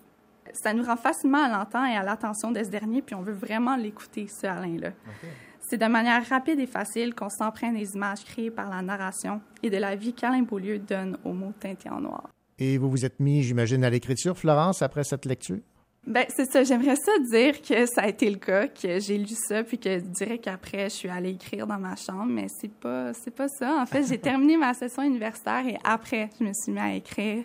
ça 0.53 0.73
nous 0.73 0.83
rend 0.83 0.97
facilement 0.97 1.43
à 1.43 1.49
l'entendre 1.49 1.87
et 1.87 1.95
à 1.95 2.03
l'attention 2.03 2.51
de 2.51 2.63
ce 2.63 2.69
dernier, 2.69 3.01
puis 3.01 3.15
on 3.15 3.21
veut 3.21 3.33
vraiment 3.33 3.75
l'écouter, 3.75 4.27
ce 4.27 4.47
Alain-là. 4.47 4.91
C'est 5.59 5.77
de 5.77 5.85
manière 5.85 6.27
rapide 6.27 6.59
et 6.59 6.65
facile 6.65 7.13
qu'on 7.13 7.29
s'emprunte 7.29 7.75
des 7.75 7.93
images 7.93 8.23
créées 8.25 8.49
par 8.49 8.69
la 8.69 8.81
narration 8.81 9.41
et 9.61 9.69
de 9.69 9.77
la 9.77 9.95
vie 9.95 10.13
qu'Alain 10.13 10.41
Beaulieu 10.41 10.79
donne 10.79 11.17
aux 11.23 11.33
mots 11.33 11.53
teintés 11.59 11.89
en 11.89 12.01
noir. 12.01 12.29
Et 12.57 12.77
vous 12.77 12.89
vous 12.89 13.05
êtes 13.05 13.19
mis, 13.19 13.43
j'imagine, 13.43 13.83
à 13.83 13.89
l'écriture, 13.89 14.37
Florence, 14.37 14.81
après 14.81 15.03
cette 15.03 15.25
lecture? 15.25 15.59
Ben 16.07 16.25
c'est 16.29 16.49
ça. 16.49 16.63
J'aimerais 16.63 16.95
ça 16.95 17.11
dire 17.31 17.61
que 17.61 17.85
ça 17.85 18.01
a 18.01 18.07
été 18.07 18.29
le 18.29 18.37
cas, 18.37 18.67
que 18.67 18.99
j'ai 18.99 19.17
lu 19.17 19.35
ça, 19.47 19.63
puis 19.63 19.77
que 19.77 19.99
je 19.99 20.03
dirais 20.05 20.39
qu'après 20.39 20.89
je 20.89 20.95
suis 20.95 21.09
allée 21.09 21.31
écrire 21.31 21.67
dans 21.67 21.77
ma 21.77 21.95
chambre, 21.95 22.25
mais 22.25 22.47
c'est 22.47 22.71
pas 22.71 23.13
c'est 23.13 23.35
pas 23.35 23.47
ça. 23.47 23.81
En 23.81 23.85
fait, 23.85 24.07
j'ai 24.07 24.17
terminé 24.29 24.57
ma 24.57 24.73
session 24.73 25.03
universitaire 25.03 25.67
et 25.67 25.77
après 25.83 26.29
je 26.39 26.45
me 26.45 26.51
suis 26.53 26.71
mis 26.71 26.79
à 26.79 26.95
écrire. 26.95 27.43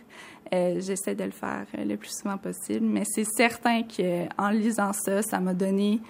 Euh, 0.53 0.81
j'essaie 0.81 1.15
de 1.15 1.25
le 1.25 1.31
faire 1.31 1.67
le 1.77 1.97
plus 1.97 2.11
souvent 2.11 2.39
possible, 2.39 2.87
mais 2.87 3.05
c'est 3.05 3.25
certain 3.25 3.83
qu'en 3.83 4.51
lisant 4.51 4.93
ça, 4.93 5.23
ça 5.23 5.41
m'a 5.41 5.55
donné 5.55 6.01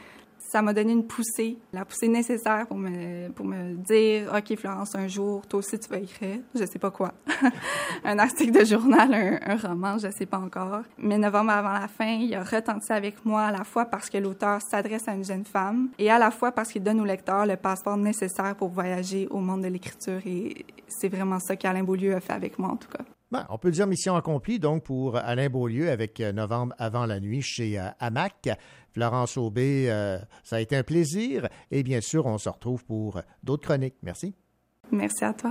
ça 0.55 0.63
m'a 0.63 0.73
donné 0.73 0.93
une 0.93 1.07
poussée, 1.07 1.59
la 1.73 1.85
poussée 1.85 2.07
nécessaire 2.07 2.67
pour 2.69 2.77
me, 2.77 3.29
pour 3.31 3.45
me 3.45 3.75
dire, 3.75 4.33
OK, 4.37 4.57
Florence, 4.57 4.95
un 4.95 5.09
jour, 5.09 5.45
toi 5.49 5.59
aussi, 5.59 5.79
tu 5.81 5.89
vas 5.89 5.99
écrire, 5.99 6.39
je 6.55 6.65
sais 6.65 6.79
pas 6.79 6.93
quoi. 6.93 7.13
un 8.05 8.19
article 8.21 8.61
de 8.61 8.65
journal, 8.65 9.41
un, 9.45 9.57
roman, 9.57 9.99
je 9.99 10.09
sais 10.11 10.27
pas 10.27 10.39
encore. 10.39 10.83
Mais 10.99 11.19
novembre 11.19 11.51
avant 11.51 11.73
la 11.73 11.89
fin, 11.89 12.07
il 12.07 12.33
a 12.35 12.45
retenti 12.45 12.93
avec 12.93 13.25
moi 13.25 13.47
à 13.47 13.51
la 13.51 13.65
fois 13.65 13.87
parce 13.87 14.09
que 14.09 14.19
l'auteur 14.19 14.61
s'adresse 14.63 15.09
à 15.09 15.15
une 15.15 15.25
jeune 15.25 15.45
femme 15.45 15.89
et 15.99 16.09
à 16.09 16.19
la 16.19 16.31
fois 16.31 16.53
parce 16.53 16.71
qu'il 16.71 16.85
donne 16.85 17.01
au 17.01 17.05
lecteur 17.05 17.47
le 17.47 17.57
passeport 17.57 17.97
nécessaire 17.97 18.55
pour 18.55 18.69
voyager 18.69 19.27
au 19.31 19.39
monde 19.39 19.63
de 19.63 19.69
l'écriture 19.69 20.21
et 20.25 20.65
c'est 20.87 21.09
vraiment 21.09 21.41
ça 21.41 21.57
qu'Alain 21.57 21.83
Beaulieu 21.83 22.15
a 22.15 22.21
fait 22.21 22.33
avec 22.33 22.61
moi, 22.61 22.71
en 22.71 22.77
tout 22.77 22.89
cas. 22.89 23.05
Ben, 23.31 23.47
on 23.49 23.59
peut 23.59 23.71
dire 23.71 23.87
mission 23.87 24.15
accomplie 24.17 24.59
donc 24.59 24.85
pour 24.85 25.17
Alain 25.17 25.49
Beaulieu 25.49 25.91
avec 25.91 26.21
euh, 26.21 26.33
Novembre 26.33 26.75
avant 26.79 27.07
la 27.07 27.21
nuit 27.21 27.43
chez 27.43 27.79
euh, 27.79 27.89
Hamac. 27.99 28.49
Florence 28.93 29.37
Aubé, 29.37 29.87
euh, 29.89 30.19
ça 30.45 30.57
a 30.57 30.61
été 30.61 30.77
un 30.77 30.85
plaisir 30.85 31.49
et 31.71 31.83
bien 31.83 32.01
sûr, 32.01 32.27
on 32.27 32.39
se 32.39 32.49
retrouve 32.49 32.85
pour 32.85 33.21
d'autres 33.43 33.67
chroniques. 33.67 33.97
Merci. 34.03 34.35
Merci 34.93 35.25
à 35.25 35.33
toi. 35.33 35.51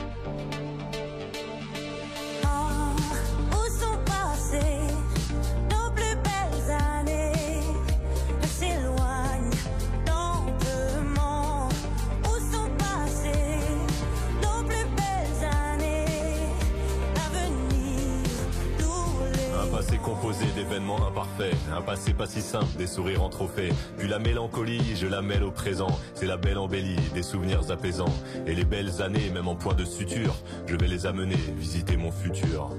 Des 22.77 22.87
sourires 22.87 23.23
en 23.23 23.29
trophée. 23.29 23.69
Puis 23.97 24.07
la 24.07 24.19
mélancolie, 24.19 24.95
je 24.95 25.07
la 25.07 25.21
mêle 25.21 25.43
au 25.43 25.51
présent. 25.51 25.99
C'est 26.13 26.25
la 26.25 26.37
belle 26.37 26.57
embellie, 26.57 26.99
des 27.13 27.23
souvenirs 27.23 27.71
apaisants. 27.71 28.13
Et 28.45 28.53
les 28.53 28.65
belles 28.65 29.01
années, 29.01 29.29
même 29.33 29.47
en 29.47 29.55
point 29.55 29.73
de 29.73 29.85
suture, 29.85 30.35
je 30.67 30.75
vais 30.75 30.87
les 30.87 31.05
amener 31.05 31.37
visiter 31.57 31.97
mon 31.97 32.11
futur. 32.11 32.69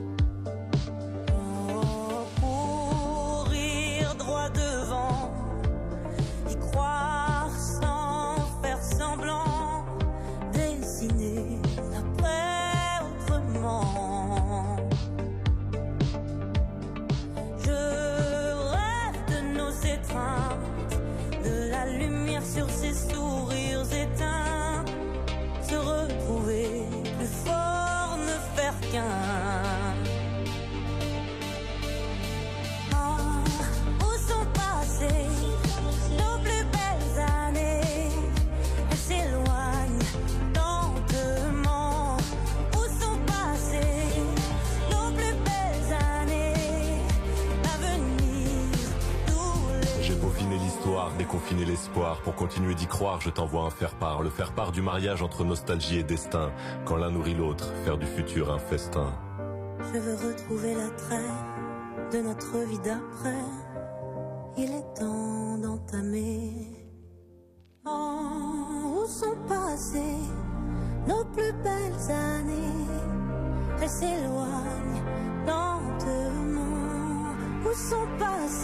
Je 53.20 53.30
t'envoie 53.30 53.62
un 53.64 53.70
faire-part. 53.70 54.22
Le 54.22 54.30
faire-part 54.30 54.72
du 54.72 54.82
mariage 54.82 55.22
entre 55.22 55.44
nostalgie 55.44 55.98
et 55.98 56.02
destin. 56.02 56.50
Quand 56.84 56.96
l'un 56.96 57.10
nourrit 57.10 57.34
l'autre, 57.34 57.72
faire 57.84 57.98
du 57.98 58.06
futur 58.06 58.52
un 58.52 58.58
festin. 58.58 59.12
Je 59.92 59.98
veux 59.98 60.28
retrouver 60.28 60.74
l'attrait 60.74 61.18
de 62.12 62.18
notre 62.22 62.58
vie 62.68 62.78
d'après. 62.78 63.44
Il 64.56 64.70
est 64.70 64.94
temps 64.98 65.58
d'entamer. 65.58 66.68
Où 67.84 69.06
sont 69.06 69.36
passées 69.48 70.22
nos 71.08 71.24
plus 71.24 71.52
belles 71.64 72.10
années? 72.10 72.86
Elles 73.80 73.88
s'éloignent 73.88 75.02
lentement. 75.46 77.34
Où 77.64 77.72
sont 77.74 78.06
passées 78.18 78.61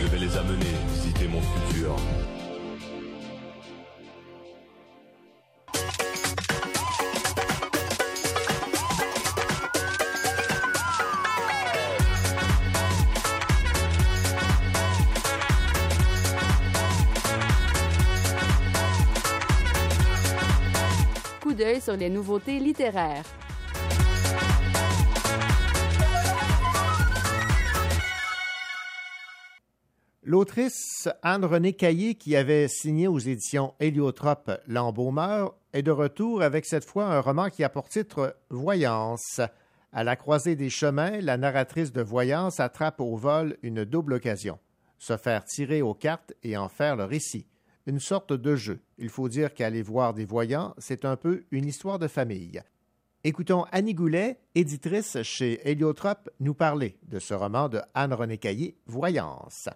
je 0.00 0.06
vais 0.06 0.18
les 0.18 0.36
amener 0.36 0.64
visiter 0.92 1.28
mon 1.28 1.40
futur. 1.40 1.96
Coup 21.40 21.52
d'œil 21.52 21.80
sur 21.80 21.96
les 21.96 22.08
nouveautés 22.08 22.58
littéraires. 22.58 23.24
L'autrice 30.28 31.08
Anne-Renée 31.22 31.72
Caillé, 31.72 32.14
qui 32.14 32.36
avait 32.36 32.68
signé 32.68 33.08
aux 33.08 33.18
éditions 33.18 33.72
Héliotrope 33.80 34.50
L'Embaumeur, 34.66 35.54
est 35.72 35.80
de 35.80 35.90
retour 35.90 36.42
avec 36.42 36.66
cette 36.66 36.84
fois 36.84 37.06
un 37.06 37.20
roman 37.20 37.48
qui 37.48 37.64
a 37.64 37.70
pour 37.70 37.88
titre 37.88 38.36
Voyance. 38.50 39.40
À 39.90 40.04
la 40.04 40.16
croisée 40.16 40.54
des 40.54 40.68
chemins, 40.68 41.22
la 41.22 41.38
narratrice 41.38 41.94
de 41.94 42.02
Voyance 42.02 42.60
attrape 42.60 43.00
au 43.00 43.16
vol 43.16 43.56
une 43.62 43.86
double 43.86 44.12
occasion 44.12 44.58
se 44.98 45.16
faire 45.16 45.46
tirer 45.46 45.80
aux 45.80 45.94
cartes 45.94 46.34
et 46.42 46.58
en 46.58 46.68
faire 46.68 46.96
le 46.96 47.04
récit. 47.04 47.46
Une 47.86 47.98
sorte 47.98 48.34
de 48.34 48.54
jeu. 48.54 48.80
Il 48.98 49.08
faut 49.08 49.30
dire 49.30 49.54
qu'aller 49.54 49.80
voir 49.80 50.12
des 50.12 50.26
voyants, 50.26 50.74
c'est 50.76 51.06
un 51.06 51.16
peu 51.16 51.44
une 51.52 51.64
histoire 51.64 51.98
de 51.98 52.06
famille. 52.06 52.60
Écoutons 53.24 53.64
Annie 53.72 53.94
Goulet, 53.94 54.40
éditrice 54.54 55.22
chez 55.22 55.66
Héliotrope, 55.66 56.28
nous 56.38 56.52
parler 56.52 56.98
de 57.04 57.18
ce 57.18 57.32
roman 57.32 57.70
de 57.70 57.80
Anne-Renée 57.94 58.36
Caillé, 58.36 58.76
Voyance. 58.84 59.70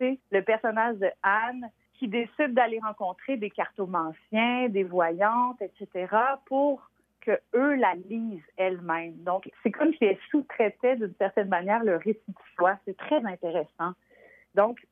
Le 0.00 0.40
personnage 0.42 0.96
de 0.96 1.08
Anne 1.22 1.70
qui 1.94 2.08
décide 2.08 2.54
d'aller 2.54 2.80
rencontrer 2.80 3.36
des 3.36 3.50
cartomanciens, 3.50 4.68
des 4.68 4.82
voyantes, 4.82 5.60
etc., 5.62 6.06
pour 6.46 6.90
que 7.20 7.38
eux 7.54 7.74
la 7.76 7.94
lisent 7.94 8.42
elles-mêmes. 8.56 9.16
Donc, 9.22 9.50
c'est 9.62 9.70
comme 9.70 9.92
si 9.94 10.04
elle 10.04 10.18
sous-traitait 10.30 10.96
d'une 10.96 11.14
certaine 11.18 11.48
manière 11.48 11.82
le 11.82 11.96
récit 11.96 12.20
de 12.28 12.34
soi. 12.56 12.76
C'est 12.84 12.96
très 12.96 13.24
intéressant. 13.24 13.92
Donc, 14.54 14.86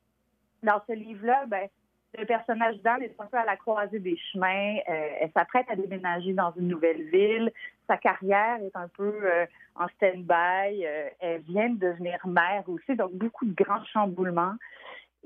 dans 0.63 0.81
ce 0.87 0.93
livre-là, 0.93 1.45
ben, 1.47 1.67
le 2.17 2.25
personnage 2.25 2.79
d'Anne 2.81 3.03
est 3.03 3.15
un 3.19 3.25
peu 3.25 3.37
à 3.37 3.45
la 3.45 3.57
croisée 3.57 3.99
des 3.99 4.17
chemins. 4.31 4.77
Euh, 4.87 5.07
elle 5.19 5.31
s'apprête 5.31 5.65
à 5.69 5.75
déménager 5.75 6.33
dans 6.33 6.51
une 6.55 6.67
nouvelle 6.67 7.03
ville. 7.09 7.51
Sa 7.87 7.97
carrière 7.97 8.57
est 8.61 8.75
un 8.75 8.87
peu 8.87 9.19
euh, 9.23 9.45
en 9.75 9.87
stand-by. 9.89 10.85
Euh, 10.85 11.09
elle 11.19 11.41
vient 11.41 11.69
de 11.69 11.79
devenir 11.79 12.19
mère 12.25 12.63
aussi, 12.67 12.95
donc 12.95 13.13
beaucoup 13.13 13.45
de 13.45 13.53
grands 13.53 13.83
chamboulements. 13.85 14.55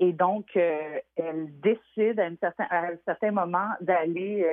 Et 0.00 0.12
donc, 0.12 0.54
elle 0.54 1.48
décide 1.60 2.20
à, 2.20 2.28
un 2.70 2.96
certain 3.04 3.32
moment 3.32 3.70
d'aller 3.80 4.46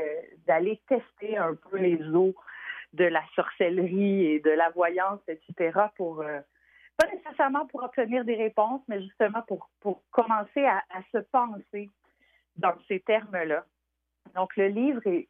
tester 0.87 1.37
un 1.37 1.53
peu 1.53 1.77
les 1.77 2.01
eaux 2.15 2.33
de 2.93 3.05
la 3.05 3.21
sorcellerie 3.35 4.25
et 4.25 4.39
de 4.39 4.49
la 4.49 4.71
voyance, 4.71 5.19
etc. 5.27 5.81
pour 5.97 6.23
pas 6.97 7.07
nécessairement 7.13 7.67
pour 7.67 7.83
obtenir 7.83 8.25
des 8.25 8.33
réponses, 8.33 8.81
mais 8.87 9.03
justement 9.03 9.43
pour, 9.47 10.01
commencer 10.09 10.65
à 10.65 10.81
se 11.11 11.19
penser 11.19 11.91
dans 12.57 12.73
ces 12.87 12.99
termes-là. 13.01 13.65
Donc, 14.35 14.55
le 14.57 14.67
livre 14.67 15.01
est, 15.05 15.27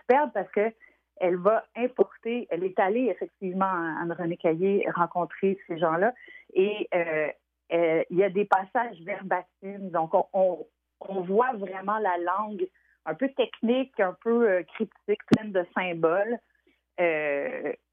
superbe 0.00 0.30
parce 0.34 0.50
que 0.52 0.72
elle 1.18 1.36
va 1.36 1.64
importer, 1.74 2.46
elle 2.50 2.62
est 2.62 2.78
allée 2.78 3.06
effectivement, 3.06 3.72
Anne-Renée 4.00 4.36
Caillé, 4.36 4.86
rencontrer 4.94 5.58
ces 5.66 5.78
gens-là 5.78 6.12
et 6.52 6.88
euh, 6.94 7.28
euh, 7.72 8.04
il 8.10 8.18
y 8.18 8.24
a 8.24 8.28
des 8.28 8.44
passages 8.44 9.00
verbatims, 9.00 9.90
donc 9.90 10.12
on, 10.32 10.66
voit 11.00 11.52
vraiment 11.54 11.98
la 11.98 12.18
langue 12.18 12.68
un 13.06 13.14
peu 13.14 13.28
technique, 13.30 13.98
un 13.98 14.16
peu 14.22 14.48
euh, 14.48 14.62
cryptique, 14.74 15.20
pleine 15.34 15.52
de 15.52 15.64
symboles, 15.74 16.38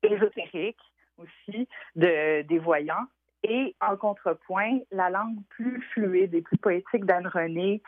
ésotériques 0.04 0.80
aussi, 1.18 1.68
de, 1.96 2.42
des 2.44 2.60
voyants. 2.60 3.06
Et 3.44 3.76
en 3.82 3.98
contrepoint, 3.98 4.80
la 4.92 5.10
langue 5.10 5.38
plus 5.50 5.82
fluide 5.94 6.34
et 6.34 6.42
plus 6.42 6.58
poétique 6.58 7.06
d'Anne 7.06 7.28
René, 7.28 7.82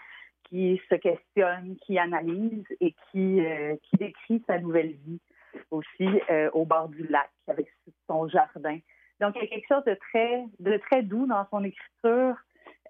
qui 0.49 0.81
se 0.89 0.95
questionne, 0.95 1.75
qui 1.85 1.97
analyse 1.99 2.65
et 2.79 2.93
qui, 3.11 3.45
euh, 3.45 3.75
qui 3.83 3.97
décrit 3.97 4.43
sa 4.47 4.59
nouvelle 4.59 4.93
vie 5.05 5.19
aussi 5.71 6.07
euh, 6.29 6.49
au 6.53 6.65
bord 6.65 6.89
du 6.89 7.07
lac 7.07 7.29
avec 7.47 7.67
son 8.07 8.27
jardin. 8.27 8.79
Donc, 9.21 9.35
il 9.35 9.43
y 9.43 9.45
a 9.45 9.47
quelque 9.47 9.67
chose 9.67 9.85
de 9.85 9.93
très, 9.95 10.43
de 10.59 10.77
très 10.77 11.01
doux 11.01 11.25
dans 11.25 11.47
son 11.49 11.63
écriture, 11.63 12.35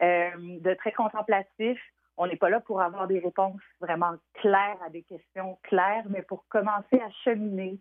euh, 0.01 0.29
de 0.37 0.73
très 0.73 0.91
contemplatif. 0.91 1.79
On 2.17 2.27
n'est 2.27 2.37
pas 2.37 2.49
là 2.49 2.59
pour 2.61 2.81
avoir 2.81 3.07
des 3.07 3.19
réponses 3.19 3.61
vraiment 3.79 4.13
claires 4.35 4.79
à 4.83 4.89
des 4.89 5.03
questions 5.03 5.59
claires, 5.63 6.05
mais 6.09 6.23
pour 6.23 6.47
commencer 6.47 6.99
à 6.99 7.09
cheminer 7.23 7.77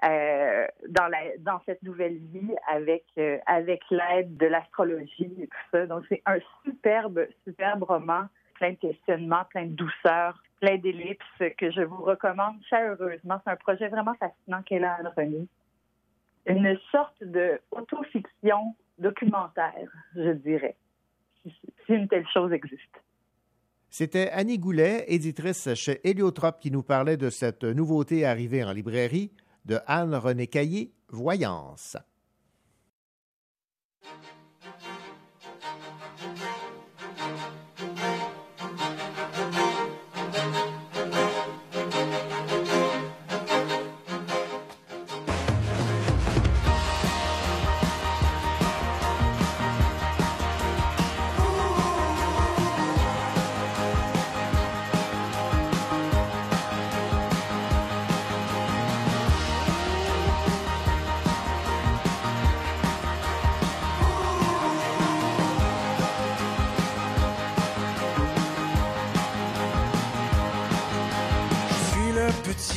dans, 0.00 1.08
la, 1.08 1.36
dans 1.40 1.60
cette 1.66 1.82
nouvelle 1.82 2.18
vie 2.18 2.54
avec, 2.68 3.04
avec 3.46 3.82
l'aide 3.90 4.36
de 4.36 4.46
l'astrologie 4.46 5.34
et 5.40 5.48
tout 5.48 5.58
ça. 5.72 5.86
Donc, 5.86 6.04
c'est 6.08 6.22
un 6.24 6.38
superbe, 6.64 7.26
superbe 7.44 7.82
roman, 7.82 8.28
plein 8.58 8.72
de 8.72 8.76
questionnements, 8.76 9.44
plein 9.50 9.66
de 9.66 9.74
douceur, 9.74 10.42
plein 10.60 10.76
d'ellipses 10.76 11.54
que 11.56 11.70
je 11.70 11.82
vous 11.82 12.02
recommande 12.02 12.56
chaleureusement. 12.68 13.40
C'est 13.44 13.50
un 13.50 13.56
projet 13.56 13.88
vraiment 13.88 14.14
fascinant 14.14 14.62
qu'elle 14.62 14.84
a, 14.84 14.98
Anne 15.16 15.46
Une 16.46 16.78
sorte 16.90 17.22
de 17.22 17.60
autofiction 17.70 18.74
documentaire, 18.98 19.90
je 20.14 20.32
dirais, 20.32 20.76
si 21.44 21.92
une 21.92 22.08
telle 22.08 22.26
chose 22.28 22.52
existe. 22.52 23.02
C'était 23.90 24.28
Annie 24.30 24.58
Goulet, 24.58 25.04
éditrice 25.08 25.72
chez 25.74 26.06
Héliotrope, 26.06 26.60
qui 26.60 26.70
nous 26.70 26.82
parlait 26.82 27.16
de 27.16 27.30
cette 27.30 27.64
nouveauté 27.64 28.26
arrivée 28.26 28.62
en 28.62 28.72
librairie 28.72 29.32
de 29.64 29.78
Anne-Renée 29.86 30.46
Caillé, 30.46 30.92
Voyance. 31.08 31.96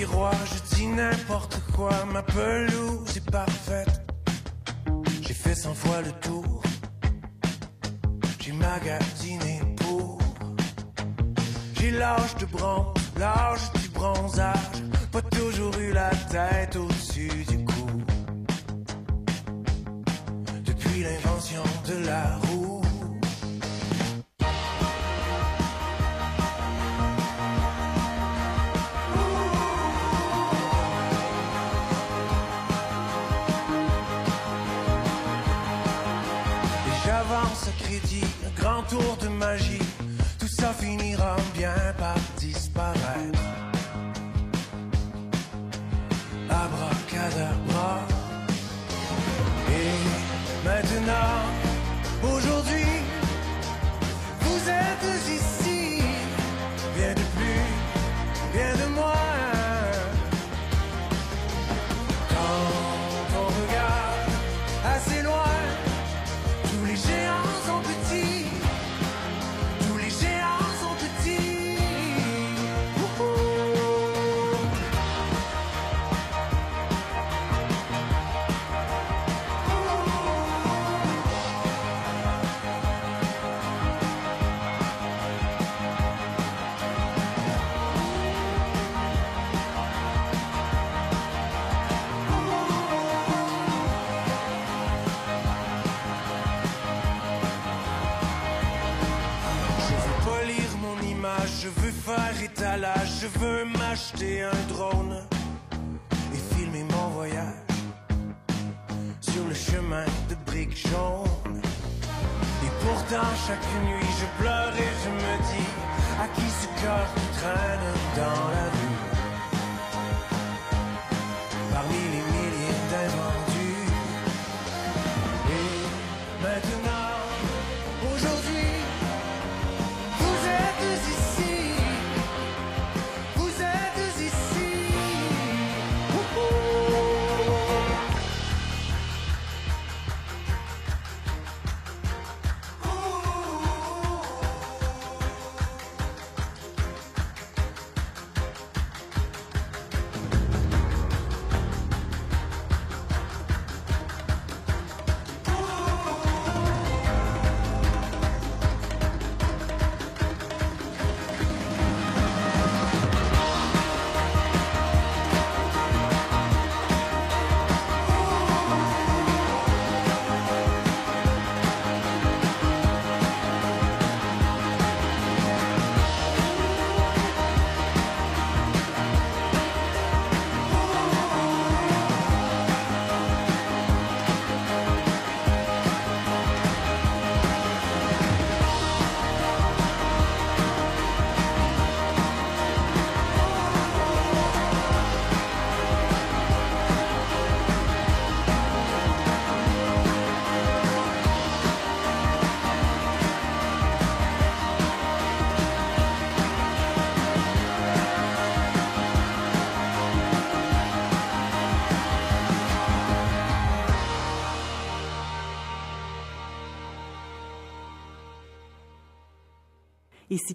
Je 0.04 0.76
dis 0.76 0.88
n'importe 0.88 1.60
quoi, 1.76 1.92
ma 2.12 2.24
pelouse 2.24 3.16
est 3.16 3.32
parfaite. 3.32 4.02
J'ai 5.22 5.34
fait 5.34 5.56
cent 5.56 5.74
fois 5.74 6.02
le 6.02 6.12
tour, 6.14 6.62
j'ai 8.40 8.52
magasiné 8.54 9.62
pour. 9.78 10.18
J'ai 11.76 11.92
l'âge 11.92 12.36
de 12.40 12.46
bronze, 12.46 12.96
l'âge 13.20 13.72
du 13.82 13.90
bronzage, 13.90 14.84
pas 15.12 15.22
toujours 15.22 15.78
eu 15.78 15.92
la 15.92 16.10
tête 16.32 16.76
au-dessus 16.76 17.46
du 17.48 17.64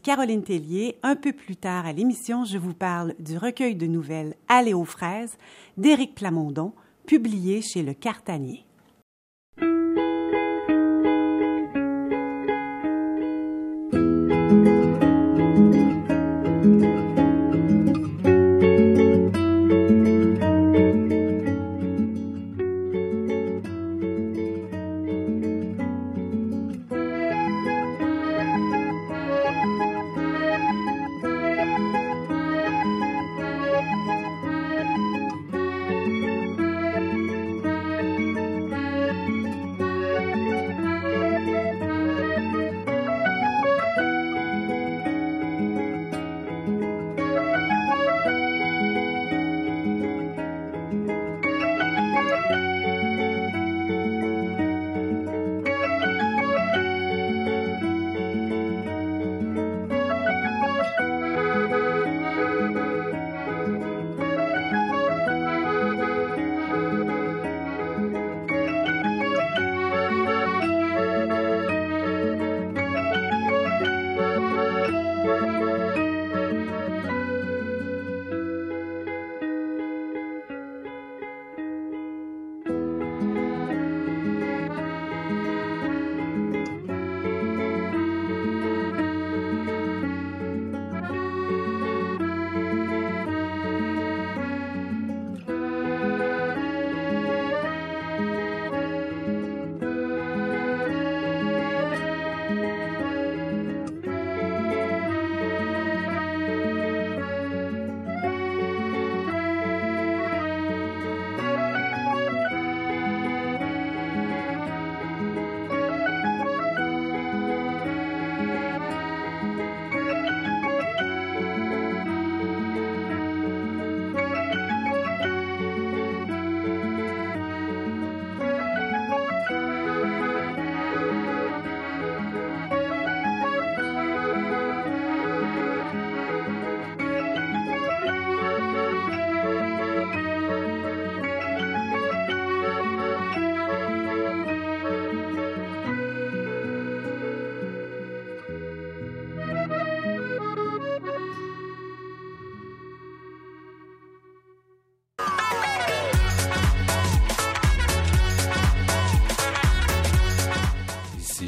Caroline 0.00 0.42
Tellier. 0.42 0.98
Un 1.02 1.16
peu 1.16 1.32
plus 1.32 1.56
tard 1.56 1.86
à 1.86 1.92
l'émission, 1.92 2.44
je 2.44 2.58
vous 2.58 2.74
parle 2.74 3.14
du 3.18 3.38
recueil 3.38 3.74
de 3.74 3.86
nouvelles 3.86 4.34
Aller 4.48 4.74
aux 4.74 4.84
fraises 4.84 5.38
d'Éric 5.76 6.14
Plamondon, 6.14 6.72
publié 7.06 7.62
chez 7.62 7.82
Le 7.82 7.94
Cartanier. 7.94 8.65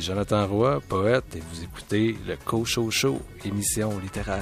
Jonathan 0.08 0.46
Roy, 0.46 0.80
poète, 0.88 1.36
et 1.36 1.42
vous 1.52 1.62
écoutez 1.62 2.16
le 2.26 2.36
Co-Show 2.42 2.90
Show, 2.90 3.20
émission 3.44 3.98
littéraire. 3.98 4.40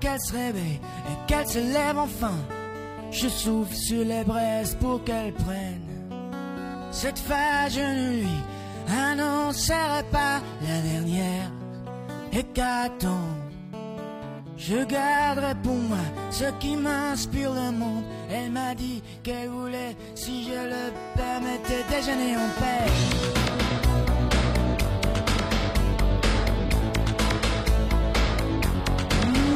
Qu'elle 0.00 0.20
se 0.20 0.32
réveille 0.32 0.80
et 1.06 1.26
qu'elle 1.28 1.46
se 1.46 1.58
lève 1.58 1.98
enfin. 1.98 2.34
Je 3.10 3.28
souffle 3.28 3.74
sur 3.74 4.04
les 4.04 4.24
braises 4.24 4.76
pour 4.80 5.04
qu'elle 5.04 5.32
prenne. 5.32 5.82
Cette 6.90 7.18
phase, 7.18 7.74
je 7.74 7.80
ne 7.80 8.20
lui 8.20 8.42
annoncerai 8.88 10.02
pas 10.10 10.40
la 10.62 10.80
dernière 10.80 11.50
hécatombe. 12.32 13.42
Je 14.56 14.84
garderai 14.84 15.54
pour 15.62 15.74
moi 15.74 15.98
ce 16.30 16.44
qui 16.58 16.76
m'inspire 16.76 17.52
le 17.52 17.72
monde. 17.72 18.04
Elle 18.30 18.50
m'a 18.50 18.74
dit 18.74 19.02
qu'elle 19.22 19.48
voulait, 19.48 19.96
si 20.14 20.44
je 20.44 20.50
le 20.50 20.92
permettais, 21.14 21.84
déjeuner 21.90 22.36
en 22.36 22.48
paix. 22.60 23.41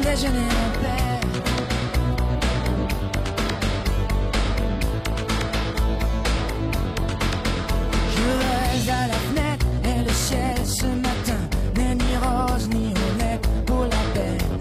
Déjeuner 0.07 0.39
en 0.39 0.71
paix. 0.81 1.17
Je 8.15 8.27
reste 8.41 8.89
à 8.89 9.07
la 9.09 9.19
fenêtre 9.27 9.67
et 9.85 9.99
le 10.05 10.13
ciel 10.13 10.57
ce 10.65 10.87
matin 10.87 11.43
n'est 11.77 11.97
ni 11.97 12.17
rose 12.23 12.69
ni 12.69 12.87
honnête 12.87 13.45
pour 13.67 13.83
la 13.83 14.03
peine. 14.15 14.61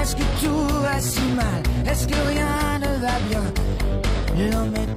Est-ce 0.00 0.14
que 0.14 0.26
tout 0.40 0.68
va 0.82 1.00
si 1.00 1.22
mal? 1.34 1.62
Est-ce 1.90 2.06
que 2.06 2.14
rien 2.28 2.78
ne 2.80 2.92
va 3.00 3.18
bien? 3.30 4.50
L'homme 4.50 4.74
est 4.76 4.94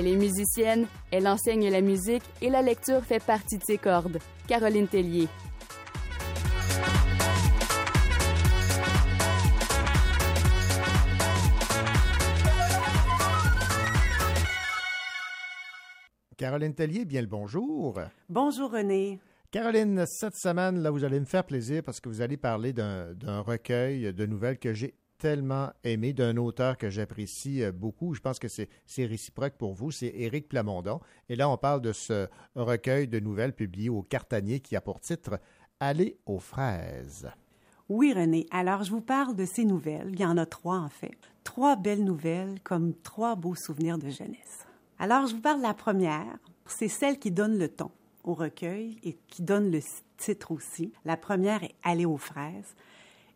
Elle 0.00 0.08
est 0.08 0.16
musicienne, 0.16 0.86
elle 1.10 1.28
enseigne 1.28 1.68
la 1.68 1.82
musique 1.82 2.22
et 2.40 2.48
la 2.48 2.62
lecture 2.62 3.04
fait 3.04 3.22
partie 3.22 3.58
de 3.58 3.62
ses 3.62 3.76
cordes. 3.76 4.16
Caroline 4.48 4.88
Tellier. 4.88 5.28
Caroline 16.38 16.74
Tellier, 16.74 17.04
bien 17.04 17.20
le 17.20 17.26
bonjour. 17.26 18.00
Bonjour 18.30 18.70
René. 18.70 19.20
Caroline, 19.50 20.06
cette 20.06 20.36
semaine, 20.36 20.80
là, 20.80 20.90
vous 20.90 21.04
allez 21.04 21.20
me 21.20 21.26
faire 21.26 21.44
plaisir 21.44 21.82
parce 21.82 22.00
que 22.00 22.08
vous 22.08 22.22
allez 22.22 22.38
parler 22.38 22.72
d'un 22.72 23.12
d'un 23.12 23.40
recueil 23.40 24.14
de 24.14 24.24
nouvelles 24.24 24.58
que 24.58 24.72
j'ai 24.72 24.94
tellement 25.20 25.70
aimé, 25.84 26.12
d'un 26.14 26.36
auteur 26.38 26.78
que 26.78 26.88
j'apprécie 26.88 27.62
euh, 27.62 27.72
beaucoup. 27.72 28.14
Je 28.14 28.20
pense 28.20 28.38
que 28.38 28.48
c'est 28.48 28.68
réciproque 28.96 29.54
pour 29.58 29.74
vous. 29.74 29.90
C'est 29.90 30.12
Éric 30.16 30.48
Plamondon. 30.48 31.00
Et 31.28 31.36
là, 31.36 31.48
on 31.48 31.58
parle 31.58 31.82
de 31.82 31.92
ce 31.92 32.26
recueil 32.56 33.06
de 33.06 33.20
nouvelles 33.20 33.52
publié 33.52 33.90
au 33.90 34.02
Cartanier 34.02 34.60
qui 34.60 34.74
a 34.74 34.80
pour 34.80 35.00
titre 35.00 35.38
Aller 35.78 36.18
aux 36.26 36.38
fraises. 36.38 37.30
Oui, 37.88 38.12
René. 38.12 38.46
Alors, 38.50 38.82
je 38.82 38.90
vous 38.90 39.00
parle 39.00 39.36
de 39.36 39.44
ces 39.44 39.64
nouvelles. 39.64 40.10
Il 40.12 40.20
y 40.20 40.24
en 40.24 40.36
a 40.36 40.46
trois, 40.46 40.78
en 40.78 40.88
fait. 40.88 41.18
Trois 41.44 41.76
belles 41.76 42.04
nouvelles, 42.04 42.60
comme 42.62 42.94
trois 42.94 43.36
beaux 43.36 43.54
souvenirs 43.54 43.98
de 43.98 44.10
jeunesse. 44.10 44.66
Alors, 44.98 45.26
je 45.26 45.34
vous 45.34 45.40
parle 45.40 45.58
de 45.58 45.66
la 45.66 45.74
première. 45.74 46.38
C'est 46.66 46.88
celle 46.88 47.18
qui 47.18 47.30
donne 47.30 47.58
le 47.58 47.68
ton 47.68 47.90
au 48.24 48.34
recueil 48.34 48.98
et 49.02 49.18
qui 49.28 49.42
donne 49.42 49.70
le 49.70 49.80
titre 50.16 50.52
aussi. 50.52 50.92
La 51.04 51.16
première 51.16 51.64
est 51.64 51.74
Aller 51.82 52.06
aux 52.06 52.18
fraises. 52.18 52.74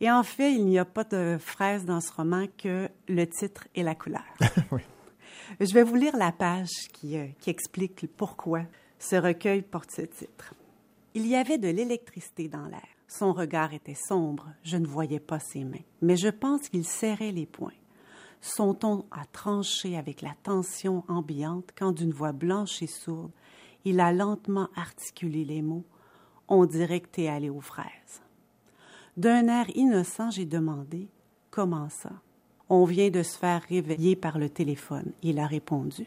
Et 0.04 0.10
en 0.10 0.22
fait, 0.22 0.52
il 0.52 0.66
n'y 0.66 0.78
a 0.78 0.84
pas 0.84 1.04
de 1.04 1.38
fraises 1.40 1.86
dans 1.86 2.02
ce 2.02 2.12
roman 2.12 2.44
que 2.58 2.90
le 3.08 3.24
titre 3.24 3.66
et 3.74 3.82
la 3.82 3.94
couleur. 3.94 4.20
Je 5.60 5.72
vais 5.72 5.82
vous 5.82 5.94
lire 5.94 6.14
la 6.18 6.30
page 6.30 6.68
qui, 6.92 7.16
euh, 7.16 7.28
qui 7.40 7.48
explique 7.48 8.06
pourquoi 8.14 8.64
ce 8.98 9.16
recueil 9.16 9.62
porte 9.62 9.90
ce 9.92 10.02
titre. 10.02 10.52
Il 11.14 11.26
y 11.26 11.34
avait 11.34 11.56
de 11.56 11.68
l'électricité 11.68 12.48
dans 12.48 12.66
l'air. 12.66 12.86
Son 13.08 13.32
regard 13.32 13.72
était 13.72 13.94
sombre, 13.94 14.46
je 14.62 14.76
ne 14.76 14.86
voyais 14.86 15.20
pas 15.20 15.38
ses 15.38 15.64
mains, 15.64 15.86
mais 16.02 16.18
je 16.18 16.28
pense 16.28 16.68
qu'il 16.68 16.84
serrait 16.84 17.32
les 17.32 17.46
poings. 17.46 17.72
Son 18.42 18.74
ton 18.74 19.06
a 19.10 19.24
tranché 19.32 19.96
avec 19.96 20.20
la 20.20 20.34
tension 20.42 21.02
ambiante 21.08 21.70
quand 21.78 21.92
d'une 21.92 22.12
voix 22.12 22.32
blanche 22.32 22.82
et 22.82 22.88
sourde, 22.88 23.32
il 23.86 24.00
a 24.00 24.12
lentement 24.12 24.68
articulé 24.76 25.46
les 25.46 25.62
mots 25.62 25.86
On 26.46 26.66
dirait 26.66 27.00
que 27.00 27.08
t'es 27.08 27.28
allé 27.28 27.48
aux 27.48 27.62
fraises. 27.62 28.20
D'un 29.16 29.48
air 29.48 29.66
innocent, 29.74 30.30
j'ai 30.30 30.44
demandé 30.44 31.08
Comment 31.50 31.88
ça? 31.88 32.10
On 32.68 32.84
vient 32.84 33.10
de 33.10 33.22
se 33.22 33.38
faire 33.38 33.62
réveiller 33.68 34.16
par 34.16 34.38
le 34.38 34.48
téléphone. 34.48 35.12
Il 35.22 35.38
a 35.38 35.46
répondu. 35.46 36.06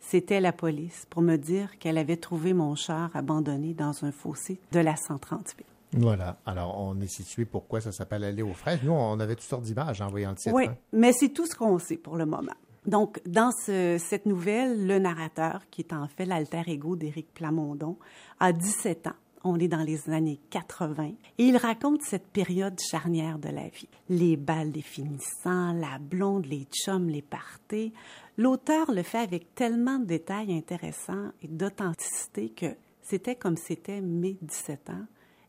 C'était 0.00 0.40
la 0.40 0.52
police 0.52 1.06
pour 1.08 1.22
me 1.22 1.36
dire 1.36 1.78
qu'elle 1.78 1.96
avait 1.96 2.18
trouvé 2.18 2.52
mon 2.52 2.74
char 2.74 3.10
abandonné 3.14 3.72
dans 3.72 4.04
un 4.04 4.12
fossé 4.12 4.58
de 4.72 4.80
la 4.80 4.96
138. 4.96 5.64
Voilà. 5.94 6.36
Alors, 6.44 6.78
on 6.78 7.00
est 7.00 7.06
situé 7.06 7.46
pourquoi 7.46 7.80
ça 7.80 7.92
s'appelle 7.92 8.24
Aller 8.24 8.42
aux 8.42 8.52
fraises? 8.52 8.80
Nous, 8.82 8.92
on 8.92 9.18
avait 9.20 9.36
toutes 9.36 9.44
sortes 9.48 9.62
d'images 9.62 10.02
en 10.02 10.08
voyant 10.08 10.30
le 10.30 10.36
titre. 10.36 10.54
Oui, 10.54 10.66
hein. 10.66 10.76
mais 10.92 11.12
c'est 11.12 11.30
tout 11.30 11.46
ce 11.46 11.54
qu'on 11.54 11.78
sait 11.78 11.96
pour 11.96 12.16
le 12.16 12.26
moment. 12.26 12.52
Donc, 12.84 13.22
dans 13.24 13.50
ce- 13.64 13.96
cette 13.98 14.26
nouvelle, 14.26 14.86
le 14.86 14.98
narrateur, 14.98 15.62
qui 15.70 15.80
est 15.80 15.92
en 15.94 16.06
fait 16.08 16.26
l'alter 16.26 16.62
ego 16.66 16.96
d'Éric 16.96 17.32
Plamondon, 17.32 17.96
a 18.40 18.52
17 18.52 19.06
ans. 19.06 19.12
On 19.44 19.58
est 19.58 19.68
dans 19.68 19.82
les 19.82 20.08
années 20.10 20.40
80 20.50 21.12
et 21.38 21.44
il 21.44 21.56
raconte 21.56 22.02
cette 22.02 22.26
période 22.28 22.80
charnière 22.80 23.38
de 23.38 23.50
la 23.50 23.68
vie. 23.68 23.88
Les 24.08 24.36
balles 24.36 24.72
des 24.72 24.82
finissants, 24.82 25.72
la 25.74 25.98
blonde, 25.98 26.46
les 26.46 26.66
chums, 26.72 27.08
les 27.08 27.22
parties. 27.22 27.92
L'auteur 28.38 28.90
le 28.90 29.02
fait 29.02 29.18
avec 29.18 29.54
tellement 29.54 29.98
de 29.98 30.06
détails 30.06 30.52
intéressants 30.52 31.30
et 31.42 31.48
d'authenticité 31.48 32.48
que 32.50 32.74
c'était 33.02 33.36
comme 33.36 33.56
c'était 33.56 34.00
mes 34.00 34.38
17 34.40 34.90
ans 34.90 35.06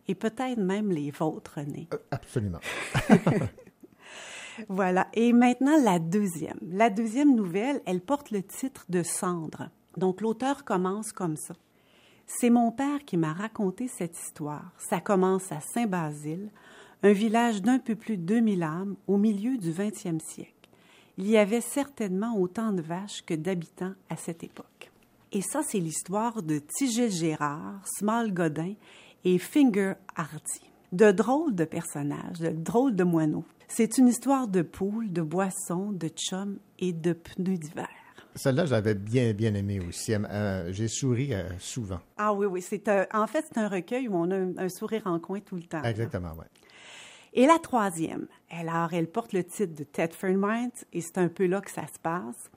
et 0.08 0.16
peut-être 0.16 0.60
même 0.60 0.92
les 0.92 1.10
vôtres, 1.12 1.56
René. 1.56 1.88
Absolument. 2.12 2.60
Voilà. 4.70 5.08
Et 5.14 5.34
maintenant, 5.34 5.82
la 5.84 6.00
deuxième. 6.00 6.60
La 6.62 6.90
deuxième 6.90 7.36
nouvelle, 7.36 7.82
elle 7.86 8.02
porte 8.02 8.32
le 8.32 8.44
titre 8.44 8.86
de 8.90 9.04
Cendre. 9.04 9.70
Donc, 9.98 10.22
l'auteur 10.22 10.64
commence 10.64 11.12
comme 11.12 11.36
ça. 11.36 11.56
C'est 12.28 12.50
mon 12.50 12.72
père 12.72 13.06
qui 13.06 13.18
m'a 13.18 13.34
raconté 13.34 13.88
cette 13.88 14.18
histoire. 14.18 14.72
Ça 14.78 15.00
commence 15.00 15.52
à 15.52 15.60
Saint-Basile, 15.62 16.50
un 17.04 17.12
village 17.12 17.62
d'un 17.62 17.78
peu 17.78 17.96
plus 17.96 18.18
de 18.18 18.24
2000 18.24 18.64
âmes 18.64 18.96
au 19.08 19.18
milieu 19.18 19.58
du 19.58 19.72
20e 19.72 20.20
siècle. 20.20 20.52
Il 21.18 21.28
y 21.28 21.38
avait 21.38 21.62
certainement 21.62 22.38
autant 22.38 22.72
de 22.72 22.82
vaches 22.82 23.24
que 23.26 23.36
d'habitants 23.36 23.94
à 24.10 24.16
cette 24.16 24.44
époque. 24.44 24.92
Et 25.32 25.42
ça, 25.42 25.62
c'est 25.64 25.80
l'histoire 25.80 26.42
de 26.42 26.60
Tigel 26.60 27.12
Gérard, 27.12 27.82
Small 27.86 28.34
Godin 28.34 28.74
et 29.24 29.38
Finger 29.38 29.94
Hardy. 30.16 30.62
De 30.92 31.12
drôles 31.12 31.54
de 31.56 31.66
personnages, 31.66 32.40
de 32.40 32.50
drôles 32.50 32.96
de 32.96 33.04
moineaux. 33.04 33.46
C'est 33.68 33.98
une 33.98 34.08
histoire 34.08 34.48
de 34.48 34.62
poules, 34.62 35.12
de 35.12 35.22
boissons, 35.22 35.92
de 35.92 36.08
chums 36.08 36.58
et 36.80 36.94
de 36.94 37.14
pneus 37.14 37.58
d'hiver. 37.58 38.05
Celle-là, 38.36 38.66
j'avais 38.66 38.96
bien, 38.96 39.34
bien 39.34 39.54
aimé 39.56 39.80
aussi. 39.88 40.14
Euh, 40.14 40.72
J'ai 40.74 40.88
souri 40.90 41.34
euh, 41.34 41.44
souvent. 41.60 42.00
Ah 42.18 42.34
oui, 42.34 42.46
oui. 42.48 42.62
C'est 42.62 42.88
un- 42.90 43.08
en 43.14 43.28
fait, 43.28 43.46
c'est 43.48 43.58
un 43.60 43.68
recueil 43.70 44.08
où 44.10 44.16
on 44.16 44.30
a 44.32 44.36
un, 44.36 44.58
un 44.58 44.70
sourire 44.70 45.04
en 45.06 45.20
coin 45.20 45.40
tout 45.40 45.56
le 45.56 45.64
temps. 45.64 45.82
Exactement, 45.84 46.32
oui. 46.38 46.46
Et 47.34 47.48
la 47.48 47.60
troisième, 47.60 48.28
alors, 48.50 48.94
elle 48.94 49.08
porte 49.08 49.34
le 49.34 49.44
titre 49.44 49.74
de 49.76 49.84
Tedford 49.84 50.36
Mines 50.38 50.72
et 50.94 51.02
c'est 51.02 51.18
un 51.18 51.28
peu 51.28 51.46
là 51.48 51.60
que 51.62 51.72
ça 51.72 51.86
se 51.88 52.00
passe. 52.00 52.50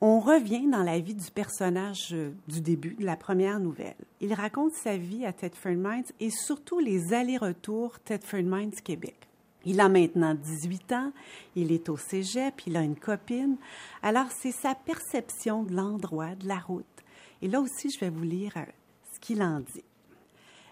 On 0.00 0.20
revient 0.20 0.68
dans 0.70 0.82
la 0.82 0.98
vie 1.00 1.14
du 1.14 1.30
personnage 1.30 2.10
euh, 2.12 2.30
du 2.48 2.60
début, 2.60 2.94
de 2.96 3.04
la 3.04 3.16
première 3.16 3.58
nouvelle. 3.60 3.96
Il 4.20 4.34
raconte 4.34 4.72
sa 4.74 4.96
vie 4.96 5.24
à 5.24 5.32
Tedford 5.32 5.72
Mines 5.76 6.04
et 6.20 6.30
surtout 6.30 6.78
les 6.80 7.14
allers-retours 7.14 7.98
Tedford 8.00 8.42
Mines 8.42 8.72
Québec. 8.84 9.25
Il 9.68 9.80
a 9.80 9.88
maintenant 9.88 10.34
18 10.34 10.92
ans, 10.92 11.12
il 11.56 11.72
est 11.72 11.88
au 11.88 11.96
cégep, 11.96 12.62
il 12.68 12.76
a 12.76 12.82
une 12.82 12.94
copine. 12.94 13.56
Alors, 14.00 14.30
c'est 14.30 14.52
sa 14.52 14.76
perception 14.76 15.64
de 15.64 15.74
l'endroit, 15.74 16.36
de 16.36 16.46
la 16.46 16.60
route. 16.60 16.86
Et 17.42 17.48
là 17.48 17.60
aussi, 17.60 17.90
je 17.90 17.98
vais 17.98 18.08
vous 18.08 18.22
lire 18.22 18.52
euh, 18.56 18.64
ce 19.12 19.18
qu'il 19.18 19.42
en 19.42 19.58
dit. 19.58 19.84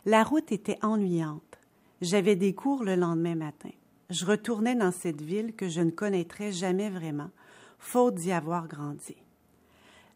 La 0.06 0.22
route 0.22 0.52
était 0.52 0.78
ennuyante. 0.80 1.58
J'avais 2.02 2.36
des 2.36 2.54
cours 2.54 2.84
le 2.84 2.94
lendemain 2.94 3.34
matin. 3.34 3.70
Je 4.10 4.24
retournais 4.24 4.76
dans 4.76 4.92
cette 4.92 5.20
ville 5.20 5.56
que 5.56 5.68
je 5.68 5.80
ne 5.80 5.90
connaîtrais 5.90 6.52
jamais 6.52 6.88
vraiment, 6.88 7.30
faute 7.80 8.14
d'y 8.14 8.30
avoir 8.30 8.68
grandi. 8.68 9.16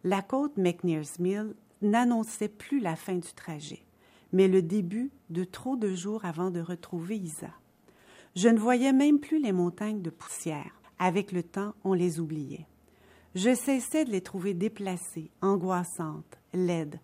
La 0.04 0.22
côte 0.22 0.56
McNair's 0.56 1.18
Mill 1.18 1.54
n'annonçait 1.82 2.48
plus 2.48 2.78
la 2.78 2.94
fin 2.94 3.16
du 3.16 3.32
trajet, 3.34 3.82
mais 4.32 4.46
le 4.46 4.62
début 4.62 5.10
de 5.30 5.42
trop 5.42 5.76
de 5.76 5.92
jours 5.94 6.24
avant 6.24 6.52
de 6.52 6.60
retrouver 6.60 7.16
Isa. 7.16 7.50
Je 8.40 8.48
ne 8.48 8.60
voyais 8.60 8.92
même 8.92 9.18
plus 9.18 9.42
les 9.42 9.50
montagnes 9.50 10.00
de 10.00 10.10
poussière. 10.10 10.70
Avec 11.00 11.32
le 11.32 11.42
temps, 11.42 11.74
on 11.82 11.92
les 11.92 12.20
oubliait. 12.20 12.68
Je 13.34 13.52
cessais 13.52 14.04
de 14.04 14.12
les 14.12 14.20
trouver 14.20 14.54
déplacées, 14.54 15.32
angoissantes, 15.42 16.38
laides. 16.54 17.00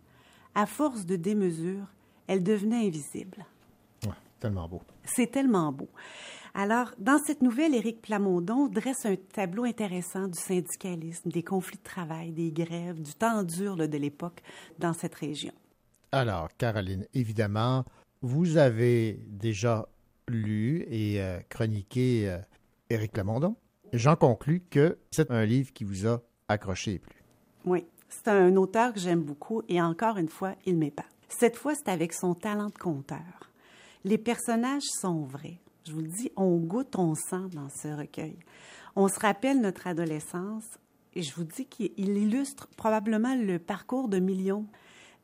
À 0.55 0.65
force 0.67 1.07
de 1.07 1.17
démesure, 1.17 1.89
elles 2.29 2.45
devenaient 2.45 2.87
invisibles. 2.87 3.45
Ouais, 4.05 4.13
tellement 4.39 4.69
beau. 4.69 4.81
C'est 5.03 5.33
tellement 5.33 5.73
beau. 5.73 5.89
Alors, 6.55 6.93
dans 6.99 7.19
cette 7.19 7.43
nouvelle, 7.43 7.75
Éric 7.75 8.01
Plamondon 8.01 8.69
dresse 8.69 9.05
un 9.05 9.17
tableau 9.17 9.65
intéressant 9.65 10.29
du 10.29 10.39
syndicalisme, 10.39 11.31
des 11.31 11.43
conflits 11.43 11.79
de 11.79 11.83
travail, 11.83 12.31
des 12.31 12.53
grèves, 12.53 13.03
du 13.03 13.13
temps 13.13 13.43
dur 13.43 13.75
là, 13.75 13.89
de 13.89 13.99
l'époque 13.99 14.41
dans 14.79 14.93
cette 14.93 15.17
région. 15.17 15.53
Alors, 16.13 16.47
Caroline, 16.57 17.09
évidemment, 17.13 17.85
vous 18.23 18.57
avez 18.57 19.19
déjà 19.27 19.89
lu 20.29 20.85
et 20.89 21.21
euh, 21.21 21.39
chroniqué 21.49 22.29
euh, 22.29 22.39
Éric 22.91 23.13
Plamondon. 23.13 23.57
J'en 23.93 24.17
conclus 24.17 24.61
que 24.71 24.99
c'est 25.11 25.31
un 25.31 25.45
livre 25.45 25.73
qui 25.73 25.85
vous 25.85 26.07
a 26.07 26.21
accroché 26.49 26.95
et 26.95 26.99
plu. 26.99 27.23
Oui, 27.65 27.85
c'est 28.09 28.29
un 28.29 28.57
auteur 28.57 28.93
que 28.93 29.01
j'aime 29.01 29.23
beaucoup 29.23 29.63
et 29.69 29.81
encore 29.81 30.19
une 30.19 30.29
fois, 30.29 30.55
il 30.67 30.77
m'épate. 30.77 31.07
Cette 31.29 31.57
fois, 31.57 31.75
c'est 31.75 31.89
avec 31.89 32.13
son 32.13 32.35
talent 32.35 32.69
de 32.69 32.79
conteur. 32.79 33.51
Les 34.05 34.19
personnages 34.19 34.83
sont 35.01 35.23
vrais. 35.23 35.59
Je 35.87 35.93
vous 35.93 36.01
le 36.01 36.09
dis, 36.09 36.31
on 36.37 36.57
goûte, 36.57 36.97
on 36.97 37.15
sent 37.15 37.49
dans 37.53 37.69
ce 37.69 37.89
recueil. 37.89 38.37
On 38.97 39.09
se 39.09 39.19
rappelle 39.19 39.61
notre 39.61 39.87
adolescence 39.87 40.65
et 41.15 41.23
je 41.23 41.35
vous 41.35 41.45
dis 41.45 41.67
qu'il 41.67 41.93
illustre 41.99 42.69
probablement 42.77 43.35
le 43.35 43.59
parcours 43.59 44.09
de 44.09 44.19
millions 44.19 44.67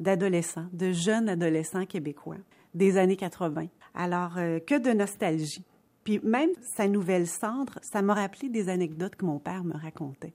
d'adolescents, 0.00 0.66
de 0.72 0.92
jeunes 0.92 1.28
adolescents 1.28 1.86
québécois 1.86 2.38
des 2.74 2.96
années 2.96 3.16
80. 3.16 3.66
Alors, 3.94 4.38
euh, 4.38 4.58
que 4.60 4.78
de 4.78 4.90
nostalgie. 4.90 5.64
Puis 6.04 6.20
même 6.22 6.50
sa 6.76 6.88
nouvelle 6.88 7.26
Cendre, 7.26 7.78
ça 7.82 8.02
m'a 8.02 8.14
rappelé 8.14 8.48
des 8.48 8.68
anecdotes 8.68 9.16
que 9.16 9.24
mon 9.24 9.38
père 9.38 9.64
me 9.64 9.74
racontait. 9.74 10.34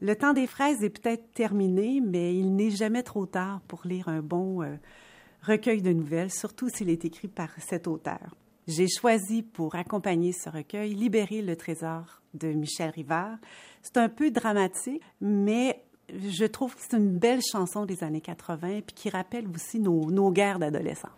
Le 0.00 0.16
temps 0.16 0.32
des 0.32 0.46
fraises 0.46 0.82
est 0.82 0.90
peut-être 0.90 1.32
terminé, 1.32 2.00
mais 2.00 2.36
il 2.36 2.56
n'est 2.56 2.70
jamais 2.70 3.02
trop 3.02 3.26
tard 3.26 3.60
pour 3.68 3.82
lire 3.84 4.08
un 4.08 4.22
bon 4.22 4.62
euh, 4.62 4.76
recueil 5.42 5.82
de 5.82 5.92
nouvelles, 5.92 6.32
surtout 6.32 6.68
s'il 6.68 6.90
est 6.90 7.04
écrit 7.04 7.28
par 7.28 7.50
cet 7.58 7.86
auteur. 7.86 8.34
J'ai 8.66 8.88
choisi 8.88 9.42
pour 9.42 9.74
accompagner 9.74 10.32
ce 10.32 10.48
recueil 10.48 10.94
Libérer 10.94 11.42
le 11.42 11.54
trésor 11.54 12.22
de 12.32 12.48
Michel 12.48 12.90
Rivard. 12.90 13.36
C'est 13.82 13.98
un 13.98 14.08
peu 14.08 14.30
dramatique, 14.30 15.02
mais 15.20 15.84
je 16.08 16.44
trouve 16.44 16.74
que 16.74 16.80
c'est 16.80 16.96
une 16.96 17.18
belle 17.18 17.42
chanson 17.42 17.84
des 17.84 18.02
années 18.02 18.20
80 18.20 18.80
puis 18.86 18.94
qui 18.94 19.10
rappelle 19.10 19.46
aussi 19.48 19.78
nos, 19.80 20.10
nos 20.10 20.30
guerres 20.30 20.58
d'adolescence. 20.58 21.10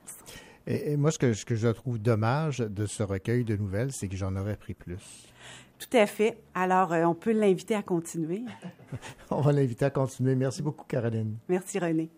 Et, 0.66 0.92
et 0.92 0.96
moi, 0.96 1.10
ce 1.10 1.18
que, 1.18 1.32
ce 1.32 1.44
que 1.44 1.54
je 1.54 1.68
trouve 1.68 1.98
dommage 1.98 2.58
de 2.58 2.86
ce 2.86 3.02
recueil 3.02 3.44
de 3.44 3.56
nouvelles, 3.56 3.92
c'est 3.92 4.08
que 4.08 4.16
j'en 4.16 4.34
aurais 4.36 4.56
pris 4.56 4.74
plus. 4.74 5.26
Tout 5.78 5.96
à 5.96 6.06
fait. 6.06 6.38
Alors, 6.54 6.92
euh, 6.92 7.04
on 7.04 7.14
peut 7.14 7.32
l'inviter 7.32 7.74
à 7.74 7.82
continuer. 7.82 8.42
On 9.30 9.40
va 9.42 9.52
l'inviter 9.52 9.84
à 9.84 9.90
continuer. 9.90 10.34
Merci 10.34 10.62
beaucoup, 10.62 10.84
Caroline. 10.86 11.36
Merci, 11.48 11.78
René. 11.78 12.10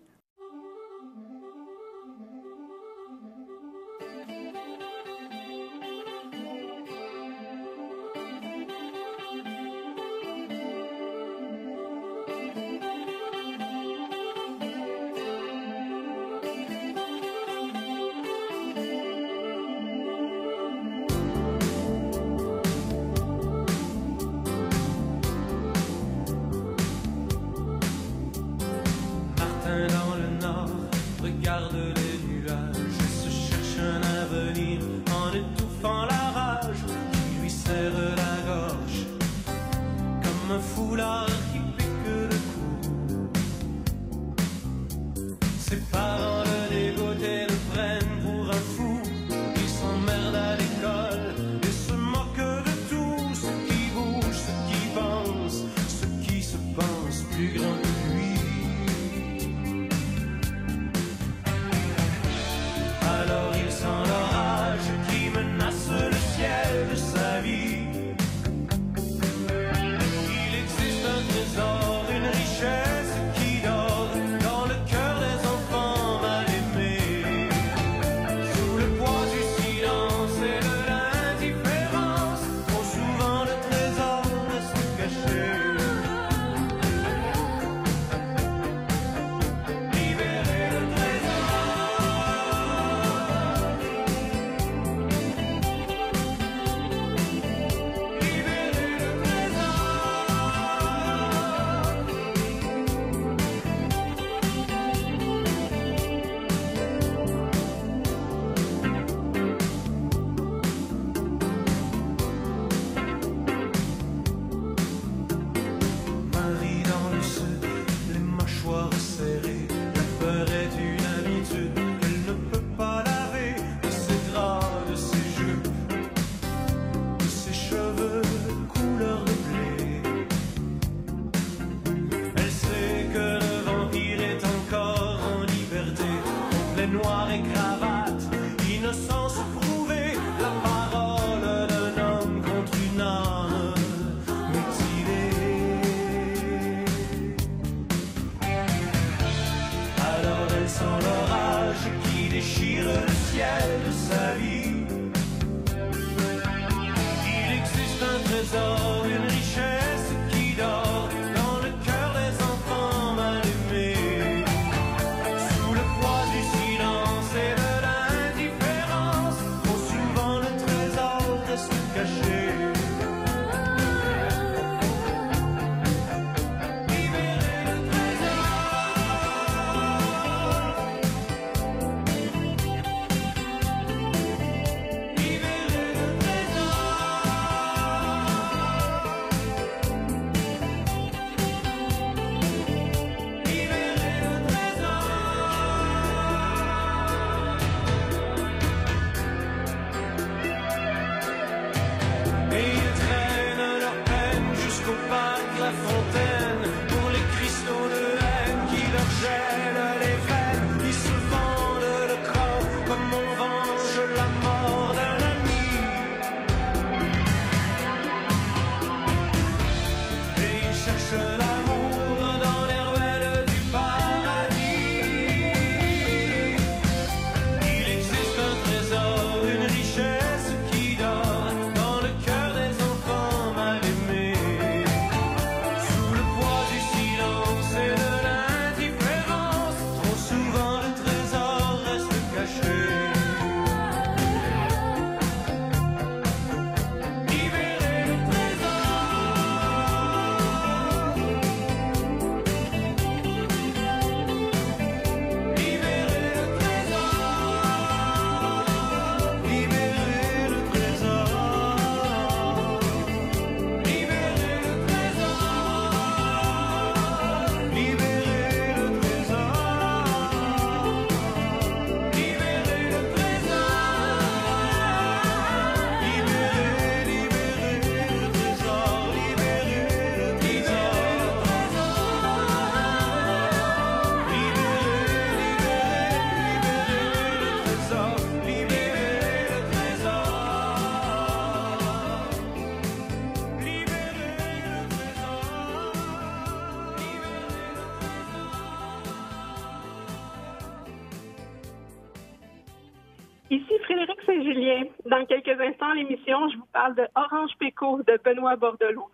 L'émission, 305.99 306.49
je 306.51 306.57
vous 306.57 306.67
parle 306.73 306.95
de 306.95 307.07
Orange 307.15 307.51
Péco 307.59 308.03
de 308.03 308.19
Benoît 308.25 308.57
Bordelot. 308.57 309.11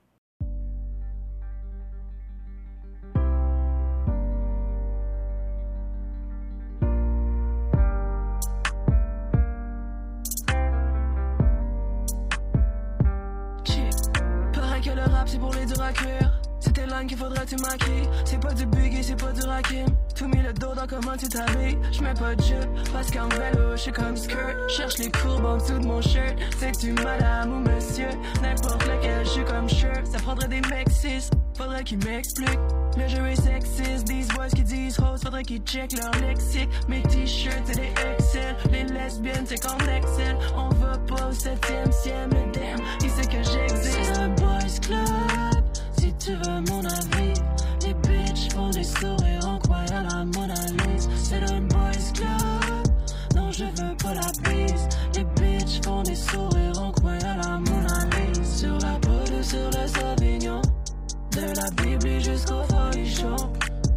Chill. 13.64 13.90
Paraît 14.52 14.80
que 14.80 14.90
le 14.90 15.02
rap 15.02 15.26
c'est 15.26 15.38
pour 15.38 15.52
les 15.54 15.66
durs 15.66 15.82
à 15.82 15.92
cuire. 15.92 16.40
C'est 16.60 16.72
tes 16.72 16.86
langues 16.86 17.06
qu'il 17.06 17.16
faudrait 17.16 17.46
tu 17.46 17.56
maquilles. 17.56 18.08
C'est 18.24 18.40
pas 18.40 18.52
du 18.52 18.66
buggy, 18.66 19.02
c'est 19.02 19.20
pas 19.20 19.32
du 19.32 19.42
rakim. 19.42 19.86
Tout 20.14 20.28
mis 20.28 20.42
le 20.42 20.52
dos 20.52 20.74
dans 20.74 20.86
comment 20.86 21.16
tu 21.16 21.28
t'habilles. 21.28 21.78
J'mets 21.90 22.14
pas 22.14 22.36
de 22.36 22.42
jupe 22.42 22.92
parce 22.92 23.10
qu'en 23.10 23.28
vélo 23.28 23.76
j'suis 23.76 23.90
comme 23.90 24.16
skirt. 24.16 24.56
Cherche 24.68 24.98
les 24.98 25.10
courbes 25.10 25.44
en 25.44 25.56
dessous 25.56 25.78
de 25.78 25.86
mon 25.86 26.00
shirt. 26.00 26.36
C'est 26.58 26.72
tu 26.78 26.92
madame 26.92 27.52
ou 27.52 27.58
monsieur. 27.68 28.08
N'importe 28.40 28.84
lequel 28.86 29.26
j'suis 29.26 29.44
comme 29.44 29.68
shirt. 29.68 30.06
Ça 30.06 30.18
prendrait 30.18 30.48
des 30.48 30.60
mecs 30.62 30.90
cis. 30.90 31.28
Faudrait 31.56 31.82
qu'ils 31.82 31.98
m'expliquent. 32.04 32.58
Le 32.96 33.08
jeu 33.08 33.26
est 33.26 33.42
sexiste. 33.42 34.06
These 34.06 34.28
boys 34.28 34.50
qui 34.54 34.62
disent 34.62 34.98
rose. 35.00 35.20
Faudrait 35.22 35.42
qu'ils 35.42 35.62
check 35.62 35.92
leur 35.98 36.12
lexique. 36.22 36.70
Mes 36.88 37.02
t-shirts 37.02 37.62
c'est 37.66 37.74
des 37.74 37.92
Excel. 38.12 38.54
Les 38.70 38.84
lesbiennes 38.84 39.46
c'est 39.46 39.60
comme 39.60 39.80
Excel. 39.88 40.36
On 40.56 40.68
va 40.76 40.96
pas 41.08 41.28
au 41.28 41.32
septième 41.32 41.90
ciel. 41.90 42.28
Mais 42.30 42.46
damn, 42.52 42.80
il 43.02 43.10
sait 43.10 43.26
que 43.26 43.42
j'existe? 43.42 44.13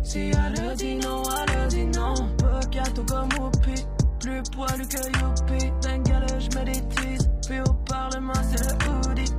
Si 0.08 0.32
elle 0.32 0.74
dit 0.78 0.96
non, 0.96 1.22
elle 1.50 1.68
dit 1.68 1.86
non. 1.86 2.14
Pas 2.38 2.62
gâteau 2.72 3.04
comme 3.04 3.28
Whoopi. 3.38 3.84
Plus 4.22 4.42
poilu 4.56 4.88
que 4.88 5.04
Youpi. 5.20 5.70
D'un 5.82 6.40
je 6.40 6.48
des 6.64 6.88
teases. 6.96 7.30
Puis 7.46 7.60
au 7.60 7.74
Parlement, 7.86 8.32
c'est 8.50 8.64
le 8.64 9.10
hoodie. 9.10 9.34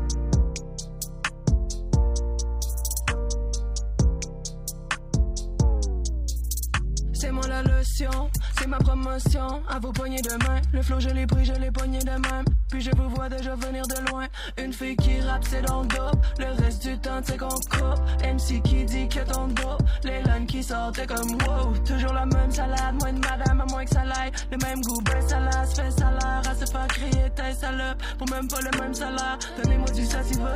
C'est 7.15 7.33
moi 7.33 7.47
la 7.49 7.63
lotion, 7.63 8.31
ma 8.69 8.79
promotion. 8.79 9.63
À 9.69 9.79
vos 9.79 9.93
poignées 9.93 10.21
de 10.21 10.33
main, 10.47 10.61
le 10.73 10.83
flow 10.83 11.01
je 11.01 11.09
l'ai 11.09 11.27
pris, 11.27 11.45
je 11.45 11.55
l'ai 11.55 11.71
poigné 11.71 11.99
de 11.99 12.11
même. 12.11 12.45
Puis 12.71 12.83
je 12.83 12.91
vous 12.97 13.09
vois 13.09 13.29
déjà 13.29 13.55
venir 13.57 13.87
de 13.87 14.11
loin. 14.11 14.27
Une 14.59 14.73
fille 14.73 14.97
qui 14.97 15.21
rappe, 15.21 15.45
c'est 15.49 15.63
dans 15.63 15.83
le 15.83 15.89
dope. 15.89 16.17
Le 16.39 16.63
reste 16.63 16.87
du 16.87 16.99
temps, 16.99 17.21
c'est 17.23 17.39
qu'on 17.39 17.49
coupe. 17.49 18.01
MC 18.23 18.63
qui 18.63 18.85
dit 18.85 19.09
que 19.09 19.21
ton 19.21 19.49
dos. 19.49 19.79
Les 20.05 20.23
lines 20.23 20.47
qui 20.47 20.63
sortent, 20.63 20.97
t'es 20.97 21.07
comme 21.07 21.33
wow. 21.47 21.73
Toujours 21.87 22.13
la 22.13 22.27
même 22.27 22.51
salade, 22.51 22.95
moins 23.01 23.13
de 23.13 23.21
madame, 23.21 23.61
à 23.61 23.67
moins 23.67 23.85
que 23.85 23.91
ça 23.91 24.05
l'aille. 24.05 24.33
Le 24.53 24.59
même 24.59 24.81
goût, 24.83 25.01
ben 25.03 25.21
salade, 25.27 25.69
fait 25.75 25.91
salaire. 25.91 26.43
À 26.49 26.55
se 26.55 26.65
crier, 26.89 27.31
t'es 27.35 27.55
salope. 27.55 28.03
Pour 28.19 28.29
même 28.31 28.49
pas 28.49 28.61
le 28.61 28.79
même 28.79 28.95
salaire. 28.95 29.39
Donnez-moi 29.63 29.91
du 29.91 30.05
sativa. 30.05 30.53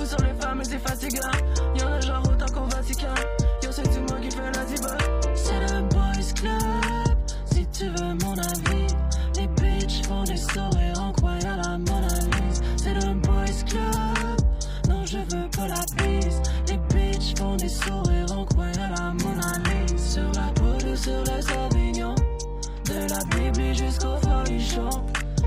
Ou 0.00 0.04
sur 0.04 0.18
les 0.18 0.34
femmes, 0.40 0.62
c'est 0.64 0.78
fatigant. 0.78 1.30
Y'en 1.76 1.92
a 1.92 2.00
genre 2.00 2.22
autant 2.24 2.52
qu'au 2.52 2.66
Vatican. 2.66 3.14
Yo, 3.62 3.70
c'est 3.70 3.82
tout 3.82 4.04
moi 4.08 4.18
qui 4.20 4.30
fais 4.30 4.50
la 4.52 4.64
diva. 4.64 5.01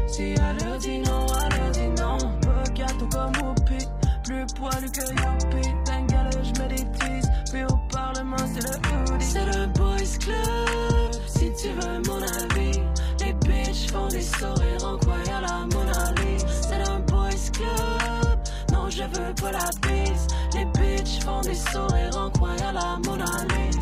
Si 0.08 0.36
elle 0.36 0.78
dit 0.80 1.00
non, 1.00 1.26
elle 1.46 1.72
dit 1.72 2.02
non. 2.02 2.18
Pas 2.42 2.70
gâteau 2.74 3.08
comme 3.12 3.32
Whoopi. 3.42 3.88
Plus 4.24 4.46
poilu 4.54 4.90
que 4.92 5.02
Youpi. 5.02 5.68
D'un 5.86 6.06
gala, 6.06 6.30
je 6.44 6.62
mets 6.62 6.68
des 6.68 6.86
teases. 6.98 7.30
Puis 7.52 7.64
au 7.64 7.76
Parlement, 7.92 8.38
c'est 8.54 8.62
le 8.62 8.76
hoodie. 8.76 9.26
C'est 9.26 9.46
le 9.46 9.66
boys 9.74 10.18
club. 10.20 11.12
Si 11.26 11.52
tu 11.60 11.70
veux 11.70 12.02
mon 12.08 12.22
avis. 12.22 12.80
Les 13.20 13.34
bitches 13.34 13.92
font 13.92 14.08
des 14.10 14.22
sourires 14.22 14.86
en 14.86 14.98
croyant 14.98 15.42
la 15.42 15.66
Mona. 15.74 16.14
C'est 16.62 16.88
un 16.88 17.00
boys 17.00 17.50
club. 17.52 18.40
Non, 18.72 18.90
je 18.92 19.04
veux 19.04 19.34
pas 19.42 19.52
la 19.52 19.70
bise. 19.82 20.28
Les 20.54 20.66
bitches 20.66 21.24
font 21.24 21.42
des 21.42 21.56
sourires 21.56 22.16
en 22.16 22.30
croyant 22.30 22.74
la 22.74 23.00
Mona. 23.04 23.26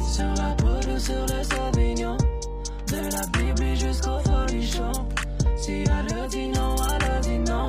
Sur 0.09 0.33
la 0.35 0.55
peau 0.55 0.89
ou 0.89 0.97
sur 0.97 1.25
le 1.25 1.43
Sauvignon. 1.43 2.17
De 2.87 3.11
la 3.11 3.25
Bible 3.37 3.75
jusqu'au 3.75 4.19
folichon. 4.19 4.91
Si 5.63 5.85
elle 5.85 6.27
dit 6.27 6.49
non, 6.49 6.75
elle 6.99 7.21
dit 7.21 7.39
non. 7.39 7.67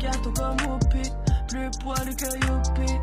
Gâteau 0.00 0.32
comme 0.32 0.56
Whoopi. 0.66 1.08
Plus 1.46 1.70
poilu 1.80 2.16
que 2.16 2.34
Youpi. 2.34 2.97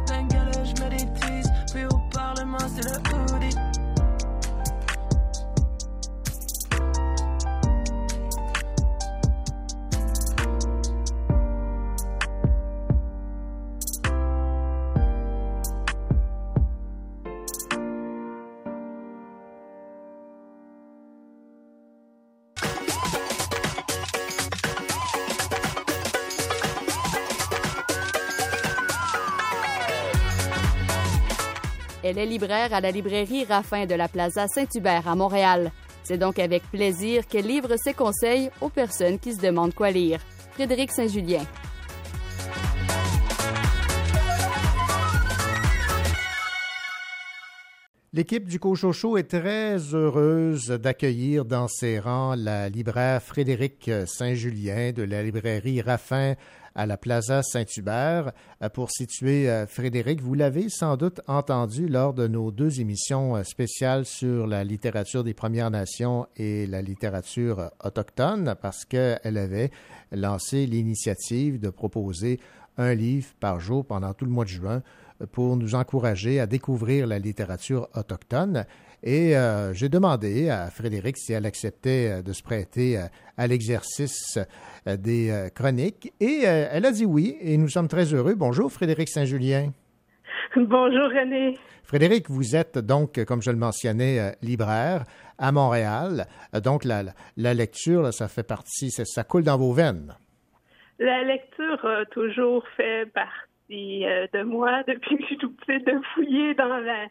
Elle 32.08 32.20
est 32.20 32.28
libraire 32.28 32.72
à 32.72 32.82
la 32.82 32.92
librairie 32.92 33.46
Raffin 33.46 33.88
de 33.88 33.96
la 33.96 34.08
Plaza 34.08 34.46
Saint-Hubert 34.48 35.08
à 35.08 35.16
Montréal. 35.16 35.72
C'est 36.04 36.20
donc 36.20 36.38
avec 36.38 36.62
plaisir 36.70 37.26
qu'elle 37.26 37.48
livre 37.48 37.74
ses 37.84 37.96
conseils 37.96 38.52
aux 38.62 38.70
personnes 38.70 39.18
qui 39.18 39.34
se 39.34 39.42
demandent 39.42 39.74
quoi 39.74 39.90
lire. 39.90 40.20
Frédéric 40.52 40.92
Saint-Julien. 40.92 41.42
L'équipe 48.16 48.48
du 48.48 48.62
Cochocho 48.62 49.18
est 49.18 49.30
très 49.30 49.76
heureuse 49.94 50.68
d'accueillir 50.68 51.44
dans 51.44 51.68
ses 51.68 52.00
rangs 52.00 52.36
la 52.38 52.70
libraire 52.70 53.22
Frédéric 53.22 53.92
Saint-Julien 54.06 54.94
de 54.94 55.04
la 55.04 55.22
librairie 55.22 55.82
Raffin 55.82 56.36
à 56.76 56.86
la 56.86 56.96
Plaza 56.96 57.44
Saint-Hubert. 57.44 58.32
Euh, 58.62 58.70
pour 58.70 58.90
situer 58.90 59.50
euh, 59.50 59.68
Frédéric, 59.68 60.22
vous 60.22 60.34
l'avez 60.34 60.70
sans 60.70 60.96
doute 60.96 61.20
entendu 61.28 61.90
lors 61.90 62.14
de 62.14 62.26
nos 62.30 62.52
deux 62.52 62.80
émissions 62.80 63.36
euh, 63.36 63.44
spéciales 63.44 64.06
sur 64.06 64.48
la 64.48 64.64
littérature 64.64 65.26
des 65.26 65.34
Premières 65.34 65.70
Nations 65.70 66.26
et 66.38 66.68
la 66.68 66.82
littérature 66.82 67.70
autochtone 67.84 68.56
parce 68.62 68.86
qu'elle 68.86 69.38
avait 69.38 69.72
lancé 70.14 70.66
l'initiative 70.68 71.60
de 71.60 71.70
proposer 71.70 72.40
un 72.78 72.94
livre 72.94 73.28
par 73.42 73.60
jour 73.60 73.86
pendant 73.86 74.14
tout 74.14 74.24
le 74.24 74.32
mois 74.32 74.46
de 74.46 74.50
juin 74.50 74.82
pour 75.32 75.56
nous 75.56 75.76
encourager 75.76 76.40
à 76.40 76.46
découvrir 76.46 77.08
la 77.08 77.20
littérature 77.20 77.88
autochtone. 77.96 78.66
Et 79.04 79.38
euh, 79.38 79.72
j'ai 79.74 79.88
demandé 79.88 80.50
à 80.50 80.70
Frédéric 80.72 81.18
si 81.18 81.34
elle 81.34 81.46
acceptait 81.46 82.10
euh, 82.10 82.22
de 82.24 82.34
se 82.34 82.42
prêter 82.42 82.98
euh, 82.98 83.02
à 83.38 83.46
l'exercice 83.46 84.40
des 84.86 85.50
chroniques. 85.56 86.14
Et 86.20 86.44
elle 86.44 86.86
a 86.86 86.92
dit 86.92 87.06
oui, 87.06 87.38
et 87.42 87.58
nous 87.58 87.70
sommes 87.70 87.88
très 87.88 88.14
heureux. 88.14 88.36
Bonjour, 88.36 88.72
Frédéric 88.72 89.10
Saint-Julien. 89.10 89.72
Bonjour, 90.56 91.10
René. 91.10 91.56
Frédéric, 91.84 92.30
vous 92.30 92.56
êtes 92.56 92.78
donc, 92.78 93.24
comme 93.26 93.42
je 93.42 93.52
le 93.52 93.58
mentionnais, 93.58 94.36
libraire 94.42 95.04
à 95.38 95.52
Montréal. 95.52 96.28
Donc, 96.64 96.86
la, 96.86 97.04
la 97.36 97.54
lecture, 97.54 98.14
ça 98.14 98.28
fait 98.28 98.48
partie, 98.48 98.92
ça, 98.92 99.24
coule 99.24 99.44
dans 99.44 99.58
vos 99.58 99.74
veines. 99.74 100.14
La 101.00 101.24
lecture 101.24 101.84
a 101.84 102.06
toujours 102.06 102.64
fait 102.78 103.12
partie 103.12 103.55
euh, 103.70 104.28
de 104.34 104.44
moi 104.44 104.84
depuis 104.88 105.18
que 105.18 105.22
je 105.24 105.28
suis 105.28 105.38
tout 105.38 105.52
petite 105.52 105.86
de 105.86 106.00
fouiller 106.14 106.54
dans 106.54 106.78
la 106.78 107.08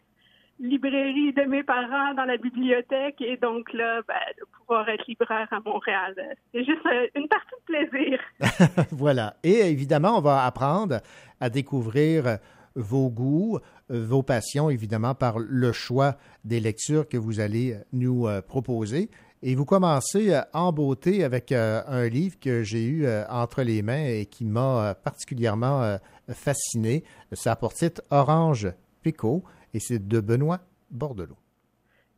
librairie 0.59 1.33
de 1.33 1.43
mes 1.43 1.63
parents, 1.63 2.13
dans 2.15 2.23
la 2.23 2.37
bibliothèque, 2.37 3.19
et 3.19 3.35
donc 3.37 3.73
là, 3.73 4.01
ben, 4.07 4.15
de 4.39 4.45
pouvoir 4.57 4.87
être 4.87 5.05
libraire 5.05 5.47
à 5.51 5.59
Montréal. 5.59 6.15
C'est 6.53 6.63
juste 6.63 6.85
euh, 6.85 7.07
une 7.15 7.27
partie 7.27 7.55
de 7.67 7.87
plaisir. 7.89 8.19
voilà. 8.91 9.35
Et 9.43 9.69
évidemment, 9.69 10.17
on 10.17 10.21
va 10.21 10.45
apprendre 10.45 11.01
à 11.41 11.49
découvrir 11.49 12.37
vos 12.75 13.09
goûts, 13.09 13.59
vos 13.89 14.23
passions, 14.23 14.69
évidemment, 14.69 15.13
par 15.13 15.39
le 15.39 15.71
choix 15.73 16.15
des 16.43 16.59
lectures 16.59 17.07
que 17.07 17.17
vous 17.17 17.39
allez 17.39 17.75
nous 17.91 18.27
euh, 18.27 18.41
proposer. 18.41 19.09
Et 19.47 19.53
vous 19.53 19.65
commencez 19.65 20.33
euh, 20.33 20.41
en 20.53 20.71
beauté 20.71 21.23
avec 21.23 21.51
euh, 21.51 21.83
un 21.87 22.07
livre 22.07 22.35
que 22.39 22.63
j'ai 22.63 22.83
eu 22.83 23.05
euh, 23.05 23.23
entre 23.29 23.61
les 23.61 23.83
mains 23.83 24.03
et 24.03 24.25
qui 24.25 24.43
m'a 24.43 24.95
particulièrement 24.95 25.97
fasciné. 26.29 27.03
Ça 27.31 27.55
pour 27.55 27.73
titre 27.73 28.01
Orange 28.11 28.67
Picot 29.03 29.43
et 29.73 29.79
c'est 29.79 30.07
de 30.07 30.19
Benoît 30.19 30.59
Bordelot. 30.91 31.37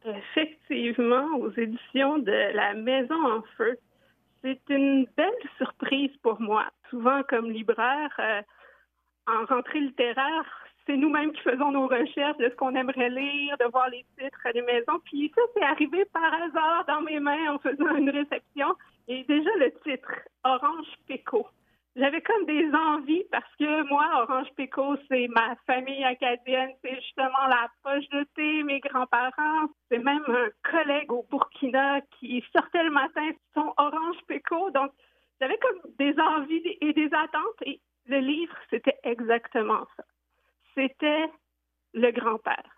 Effectivement, 0.05 1.27
aux 1.39 1.51
éditions 1.51 2.17
de 2.19 2.55
La 2.55 2.73
Maison 2.73 3.15
en 3.25 3.41
Feu. 3.57 3.77
C'est 4.41 4.61
une 4.69 5.07
belle 5.17 5.27
surprise 5.57 6.11
pour 6.21 6.39
moi. 6.39 6.65
Souvent, 6.89 7.21
comme 7.27 7.51
libraire, 7.51 8.43
en 9.27 9.45
rentrée 9.45 9.81
littéraire, 9.81 10.45
c'est 10.85 10.95
nous-mêmes 10.95 11.33
qui 11.33 11.41
faisons 11.41 11.71
nos 11.71 11.87
recherches 11.87 12.37
de 12.37 12.49
ce 12.49 12.55
qu'on 12.55 12.73
aimerait 12.75 13.09
lire, 13.09 13.57
de 13.59 13.65
voir 13.65 13.89
les 13.89 14.05
titres 14.17 14.53
des 14.53 14.61
maisons. 14.61 14.99
Puis 15.03 15.31
ça, 15.35 15.41
c'est 15.53 15.63
arrivé 15.63 16.05
par 16.05 16.33
hasard 16.33 16.85
dans 16.87 17.01
mes 17.01 17.19
mains 17.19 17.53
en 17.53 17.59
faisant 17.59 17.95
une 17.95 18.09
réception. 18.09 18.73
Et 19.09 19.23
déjà 19.25 19.49
le 19.59 19.71
titre, 19.83 20.11
Orange 20.45 20.87
Péco. 21.07 21.47
J'avais 21.97 22.21
comme 22.21 22.45
des 22.45 22.69
envies 22.73 23.25
parce 23.31 23.55
que 23.57 23.83
moi, 23.89 24.07
Orange 24.21 24.53
Péco, 24.55 24.95
c'est 25.09 25.27
ma 25.29 25.55
famille 25.65 26.03
acadienne, 26.03 26.71
c'est 26.83 26.95
justement 26.95 27.47
la 27.49 27.67
poche 27.83 28.07
de 28.09 28.23
thé, 28.35 28.63
mes 28.63 28.79
grands-parents. 28.79 29.67
C'est 29.89 29.97
même 29.97 30.23
un 30.27 30.49
collègue 30.69 31.11
au 31.11 31.25
Burkina 31.29 32.01
qui 32.19 32.43
sortait 32.55 32.83
le 32.83 32.91
matin 32.91 33.31
son 33.55 33.73
Orange 33.77 34.17
Péco. 34.27 34.69
Donc, 34.71 34.91
j'avais 35.41 35.57
comme 35.57 35.91
des 35.97 36.15
envies 36.19 36.77
et 36.81 36.93
des 36.93 37.09
attentes. 37.13 37.61
Et 37.65 37.81
le 38.05 38.19
livre, 38.19 38.55
c'était 38.69 38.97
exactement 39.03 39.85
ça 39.97 40.03
c'était 40.77 41.31
le 41.93 42.11
grand-père. 42.11 42.69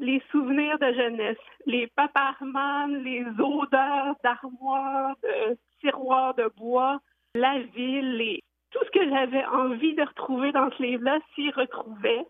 Les 0.00 0.22
souvenirs 0.30 0.78
de 0.78 0.92
jeunesse, 0.92 1.36
les 1.66 1.86
paparmanes, 1.88 3.02
les 3.04 3.24
odeurs 3.38 4.16
d'armoires, 4.22 5.16
de 5.22 5.56
tiroirs 5.80 6.34
de 6.34 6.50
bois, 6.56 7.00
la 7.34 7.60
ville, 7.60 8.40
tout 8.70 8.84
ce 8.84 8.90
que 8.90 9.08
j'avais 9.08 9.44
envie 9.46 9.94
de 9.94 10.02
retrouver 10.02 10.52
dans 10.52 10.70
ce 10.76 10.82
livre-là 10.82 11.18
s'y 11.34 11.50
retrouvait. 11.50 12.24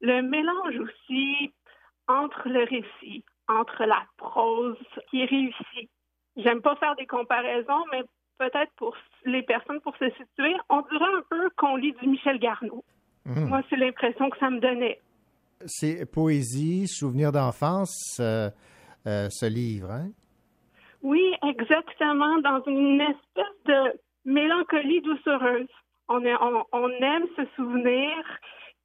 Le 0.00 0.22
mélange 0.22 0.78
aussi 0.80 1.52
entre 2.08 2.48
le 2.48 2.60
récit, 2.64 3.24
entre 3.48 3.84
la 3.84 4.02
prose 4.16 4.76
qui 5.10 5.22
est 5.22 5.26
réussie. 5.26 5.88
J'aime 6.36 6.60
pas 6.60 6.76
faire 6.76 6.94
des 6.96 7.06
comparaisons, 7.06 7.84
mais 7.92 8.02
peut-être 8.38 8.72
pour 8.76 8.96
les 9.24 9.42
personnes, 9.42 9.80
pour 9.80 9.96
se 9.96 10.08
situer, 10.10 10.54
on 10.68 10.82
dirait 10.82 11.14
un 11.16 11.22
peu 11.30 11.50
qu'on 11.56 11.76
lit 11.76 11.94
du 12.00 12.08
Michel 12.08 12.38
Garneau. 12.38 12.84
Mhm. 13.24 13.48
Moi, 13.48 13.62
c'est 13.70 13.76
l'impression 13.76 14.30
que 14.30 14.38
ça 14.38 14.50
me 14.50 14.60
donnait. 14.60 15.00
C'est 15.64 16.04
poésie, 16.10 16.86
souvenir 16.86 17.32
d'enfance, 17.32 18.18
euh, 18.20 18.50
euh, 19.06 19.28
ce 19.30 19.46
livre, 19.46 19.90
hein? 19.90 20.10
Oui, 21.02 21.22
exactement, 21.46 22.38
dans 22.38 22.62
une 22.66 23.00
espèce 23.00 23.64
de 23.64 23.98
mélancolie 24.26 25.00
doucereuse. 25.00 25.68
On, 26.08 26.20
aime 26.22 27.26
se 27.36 27.44
souvenir 27.56 28.12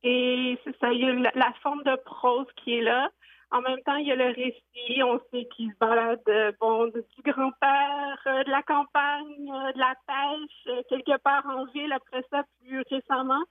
et 0.03 0.57
c'est 0.63 0.75
ça, 0.79 0.91
il 0.91 1.01
y 1.01 1.09
a 1.09 1.31
la, 1.35 1.53
forme 1.61 1.83
de 1.83 1.95
prose 1.97 2.47
qui 2.55 2.77
est 2.77 2.81
là. 2.81 3.09
En 3.51 3.61
même 3.61 3.79
temps, 3.81 3.97
il 3.97 4.07
y 4.07 4.11
a 4.11 4.15
le 4.15 4.27
récit, 4.33 5.03
on 5.03 5.19
sait 5.29 5.45
qu'il 5.53 5.71
se 5.71 5.77
balade 5.77 6.55
bon, 6.59 6.87
du 6.87 7.31
grand-père, 7.31 8.17
euh, 8.25 8.43
de 8.43 8.49
la 8.49 8.63
campagne, 8.63 9.45
de 9.45 9.77
la 9.77 9.93
pêche, 10.07 10.85
quelque 10.87 11.17
part 11.17 11.45
en 11.45 11.65
ville, 11.65 11.91
après 11.91 12.23
ça, 12.31 12.43
plus 12.61 12.81
récemment. 12.89 13.43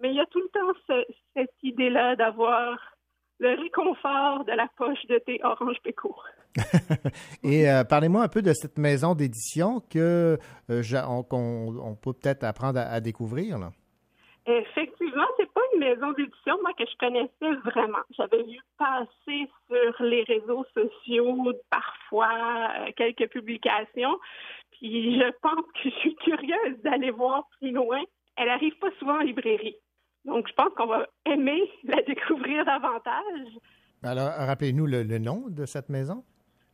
Mais 0.00 0.10
il 0.10 0.16
y 0.16 0.20
a 0.20 0.26
tout 0.26 0.40
le 0.40 0.48
temps 0.48 1.00
cette 1.34 1.54
idée-là 1.62 2.16
d'avoir 2.16 2.93
le 3.38 3.60
réconfort 3.60 4.44
de 4.44 4.52
la 4.52 4.68
poche 4.76 5.04
de 5.08 5.18
thé 5.18 5.40
Orange 5.42 5.76
Péco. 5.82 6.14
Et 7.42 7.68
euh, 7.68 7.84
parlez-moi 7.84 8.22
un 8.22 8.28
peu 8.28 8.42
de 8.42 8.52
cette 8.52 8.78
maison 8.78 9.14
d'édition 9.14 9.80
que 9.90 10.38
euh, 10.70 10.82
on, 11.06 11.96
peut 11.96 12.12
peut-être 12.12 12.44
apprendre 12.44 12.80
à, 12.80 13.00
découvrir. 13.00 13.58
Là. 13.58 13.70
Effectivement, 14.46 15.24
c'est 15.36 15.50
pas 15.52 15.62
une 15.72 15.80
maison 15.80 16.12
d'édition 16.12 16.56
moi 16.62 16.72
que 16.78 16.84
je 16.84 16.96
connaissais 16.98 17.60
vraiment. 17.64 17.98
J'avais 18.16 18.42
vu 18.42 18.58
passer 18.78 19.50
sur 19.68 20.04
les 20.04 20.22
réseaux 20.24 20.64
sociaux 20.74 21.52
parfois 21.70 22.28
euh, 22.80 22.90
quelques 22.96 23.28
publications, 23.30 24.18
puis 24.72 25.18
je 25.18 25.30
pense 25.42 25.64
que 25.74 25.90
je 25.90 25.90
suis 25.90 26.14
curieuse 26.16 26.78
d'aller 26.84 27.10
voir 27.10 27.48
plus 27.58 27.72
loin. 27.72 28.02
Elle 28.36 28.48
arrive 28.48 28.76
pas 28.78 28.90
souvent 28.98 29.16
en 29.16 29.22
librairie. 29.22 29.76
Donc, 30.24 30.48
je 30.48 30.54
pense 30.54 30.72
qu'on 30.76 30.86
va 30.86 31.06
aimer 31.26 31.60
la 31.84 32.02
découvrir 32.02 32.64
davantage. 32.64 33.58
Alors, 34.02 34.28
rappelez-nous 34.28 34.86
le, 34.86 35.18
nom 35.18 35.44
de 35.48 35.64
cette 35.64 35.88
maison. 35.88 36.24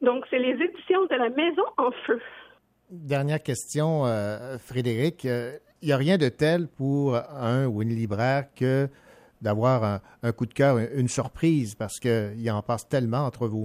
Donc, 0.02 0.24
c'est 0.30 0.38
les 0.38 0.52
éditions 0.52 1.06
de 1.06 1.14
la 1.14 1.28
Maison 1.30 1.62
en 1.76 1.90
Feu. 2.06 2.20
Dernière 2.90 3.42
question, 3.42 4.06
euh, 4.06 4.58
Frédéric. 4.58 5.24
Il 5.24 5.30
euh, 5.30 5.58
n'y 5.82 5.92
a 5.92 5.96
rien 5.96 6.18
de 6.18 6.28
tel 6.28 6.66
pour 6.66 7.14
un 7.16 7.66
ou 7.66 7.82
une 7.82 7.90
libraire 7.90 8.46
que 8.56 8.88
d'avoir 9.42 10.00
un, 10.22 10.32
coup 10.32 10.46
de 10.46 10.52
cœur, 10.52 10.78
une 10.78 11.08
surprise, 11.08 11.74
parce 11.74 11.98
qu'il 11.98 12.50
en 12.50 12.62
passe 12.62 12.88
tellement 12.88 13.24
entre 13.24 13.46
vos 13.46 13.64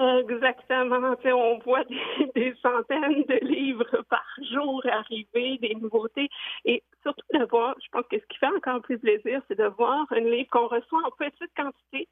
Exactement. 0.00 1.14
on 1.26 1.58
voit 1.58 1.84
des, 2.34 2.54
centaines 2.62 3.22
de 3.24 3.46
livres 3.46 4.02
par 4.08 4.24
jour 4.50 4.82
arriver, 4.86 5.58
des 5.58 5.74
nouveautés. 5.74 6.30
Et 6.64 6.82
surtout 7.02 7.26
de 7.34 7.44
voir, 7.44 7.74
je 7.82 7.88
pense 7.92 8.06
que 8.10 8.18
ce 8.18 8.26
qui 8.26 8.38
fait 8.38 8.46
encore 8.46 8.80
plus 8.80 8.98
plaisir, 8.98 9.42
c'est 9.46 9.58
de 9.58 9.66
voir 9.66 10.06
un 10.10 10.20
livre 10.20 10.48
qu'on 10.50 10.68
reçoit 10.68 11.02
en 11.04 11.10
petite 11.10 11.54
quantité, 11.54 12.08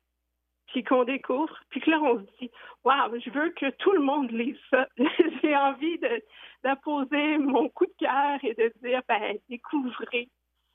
puis 0.66 0.84
qu'on 0.84 1.04
découvre, 1.04 1.58
puis 1.70 1.80
que 1.80 1.90
là, 1.90 1.98
on 2.02 2.18
se 2.18 2.26
dit, 2.40 2.50
waouh, 2.84 3.18
je 3.20 3.30
veux 3.30 3.50
que 3.50 3.70
tout 3.78 3.92
le 3.92 4.00
monde 4.00 4.30
lise 4.32 4.58
ça. 4.70 4.86
J'ai 5.42 5.56
envie 5.56 5.98
de 5.98 6.22
d'apposer 6.64 7.38
mon 7.38 7.68
coup 7.68 7.86
de 7.86 7.94
cœur 7.98 8.38
et 8.42 8.52
de 8.52 8.72
dire, 8.82 9.00
ben, 9.08 9.38
découvrez 9.48 10.28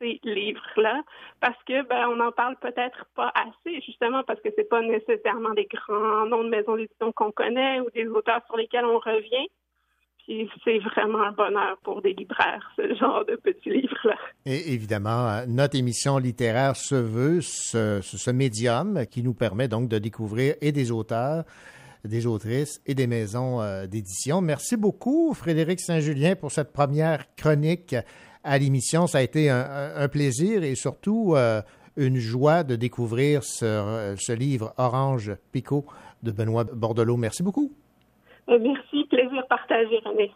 ces 0.03 0.19
livres-là 0.23 1.01
parce 1.39 1.57
que 1.65 1.87
ben 1.87 2.07
on 2.09 2.17
n'en 2.17 2.31
parle 2.31 2.55
peut-être 2.57 3.05
pas 3.15 3.31
assez 3.35 3.81
justement 3.81 4.23
parce 4.23 4.39
que 4.41 4.49
c'est 4.55 4.69
pas 4.69 4.81
nécessairement 4.81 5.53
des 5.53 5.65
grands 5.65 6.25
noms 6.25 6.43
de 6.43 6.49
maisons 6.49 6.75
d'édition 6.75 7.11
qu'on 7.13 7.31
connaît 7.31 7.79
ou 7.79 7.89
des 7.91 8.07
auteurs 8.07 8.41
sur 8.47 8.57
lesquels 8.57 8.85
on 8.85 8.99
revient. 8.99 9.47
Puis 10.25 10.49
c'est 10.63 10.79
vraiment 10.79 11.21
un 11.21 11.31
bonheur 11.33 11.77
pour 11.83 12.01
des 12.01 12.13
libraires, 12.13 12.71
ce 12.77 12.95
genre 12.95 13.25
de 13.25 13.35
petits 13.35 13.69
livres-là. 13.69 14.15
Et 14.45 14.73
évidemment, 14.73 15.27
euh, 15.27 15.45
notre 15.47 15.77
émission 15.77 16.17
littéraire 16.17 16.77
se 16.77 16.95
veut 16.95 17.41
ce, 17.41 17.99
ce 18.01 18.31
médium 18.31 19.05
qui 19.11 19.21
nous 19.21 19.33
permet 19.33 19.67
donc 19.67 19.89
de 19.89 19.99
découvrir 19.99 20.55
et 20.61 20.71
des 20.71 20.91
auteurs, 20.91 21.43
des 22.05 22.25
autrices 22.25 22.81
et 22.85 22.95
des 22.95 23.07
maisons 23.07 23.61
euh, 23.61 23.85
d'édition. 23.85 24.39
Merci 24.39 24.77
beaucoup, 24.77 25.33
Frédéric 25.33 25.81
Saint-Julien, 25.81 26.35
pour 26.35 26.51
cette 26.51 26.71
première 26.71 27.35
chronique 27.35 27.93
à 28.43 28.57
l'émission. 28.57 29.07
Ça 29.07 29.19
a 29.19 29.21
été 29.21 29.49
un, 29.49 30.07
plaisir 30.09 30.63
et 30.63 30.75
surtout 30.75 31.33
euh, 31.35 31.61
une 31.97 32.17
joie 32.17 32.63
de 32.63 32.75
découvrir 32.75 33.43
ce, 33.43 34.33
livre 34.33 34.73
Orange 34.77 35.35
Picot 35.51 35.85
de 36.21 36.31
Benoît 36.31 36.63
Bordelot. 36.63 37.17
Merci 37.17 37.43
beaucoup. 37.43 37.71
Merci, 38.47 39.05
plaisir 39.09 39.45
partagé, 39.47 39.99
René. 40.03 40.31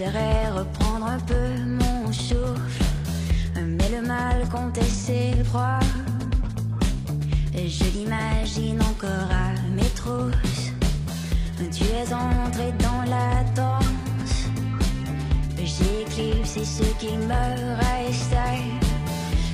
J'espérais 0.00 0.48
reprendre 0.50 1.06
un 1.06 1.18
peu 1.18 1.34
mon 1.66 2.10
souffle, 2.12 2.84
mais 3.56 3.88
le 3.90 4.00
mal 4.00 4.48
comptait 4.48 4.80
ses 4.82 5.32
proies. 5.44 5.80
Je 7.54 7.84
l'imagine 7.94 8.80
encore 8.80 9.30
à 9.30 9.52
mes 9.74 9.90
trousses. 9.94 10.72
Tu 11.70 11.84
es 11.84 12.14
entré 12.14 12.72
dans 12.78 13.10
la 13.10 13.44
danse. 13.54 14.48
J'ai 15.58 16.02
éclipsé 16.02 16.64
ce 16.64 16.84
qui 16.98 17.16
me 17.16 17.76
restait. 17.76 18.64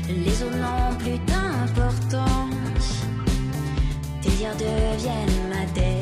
Les 0.09 0.43
autres 0.43 0.57
n'ont 0.57 0.95
plus 0.99 1.19
d'importance. 1.27 3.05
Tes 4.23 4.31
dires 4.31 4.57
deviennent 4.57 5.49
ma 5.51 5.67
destinée. 5.73 5.96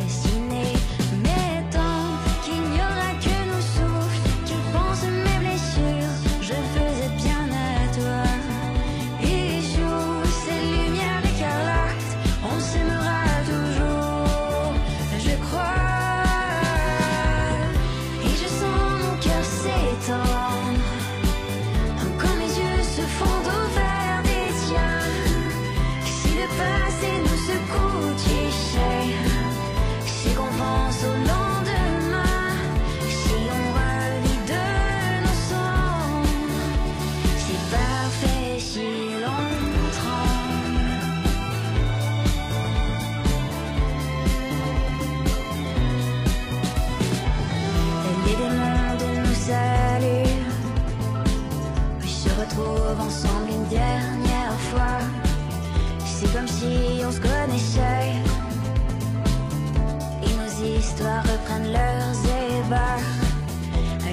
Leurs 61.59 62.17
ébats. 62.59 63.03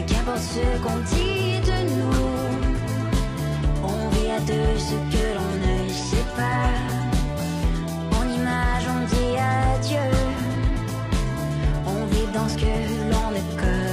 Qu'importe 0.07 0.39
ce 0.39 0.65
qu'on 0.83 0.99
dit 1.15 1.59
de 1.69 1.77
nous, 1.97 2.25
on 3.83 4.09
vit 4.09 4.31
à 4.31 4.39
deux 4.39 4.77
ce 4.77 4.95
que 5.13 5.25
l'on 5.37 5.51
ne 5.65 5.89
sait 5.89 6.29
pas. 6.35 6.71
En 8.17 8.23
image, 8.23 8.85
on 8.95 9.01
dit 9.13 9.35
adieu. 9.37 10.11
On 11.85 12.05
vit 12.05 12.27
dans 12.33 12.49
ce 12.49 12.57
que 12.57 12.73
l'on 13.11 13.31
ne 13.31 13.41
connaît 13.59 13.90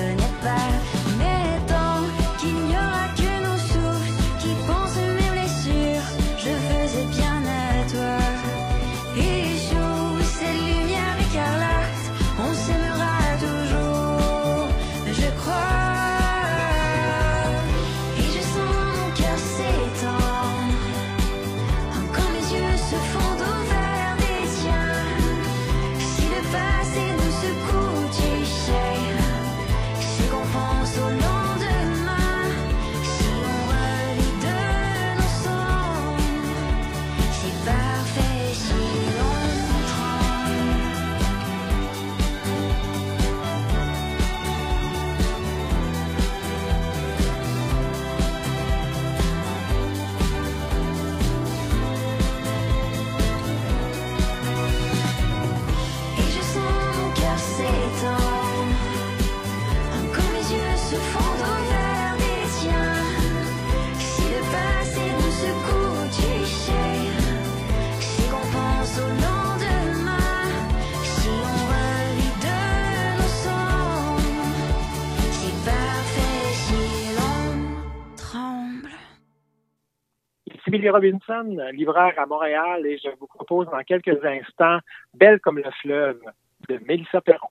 Robinson, 80.86 81.56
libraire 81.72 82.14
à 82.16 82.26
Montréal, 82.26 82.86
et 82.86 82.98
je 82.98 83.08
vous 83.18 83.26
propose 83.26 83.66
dans 83.70 83.82
quelques 83.82 84.24
instants 84.24 84.78
Belle 85.14 85.40
comme 85.40 85.58
le 85.58 85.70
fleuve 85.82 86.20
de 86.68 86.78
Mélissa 86.86 87.20
Perron. 87.20 87.48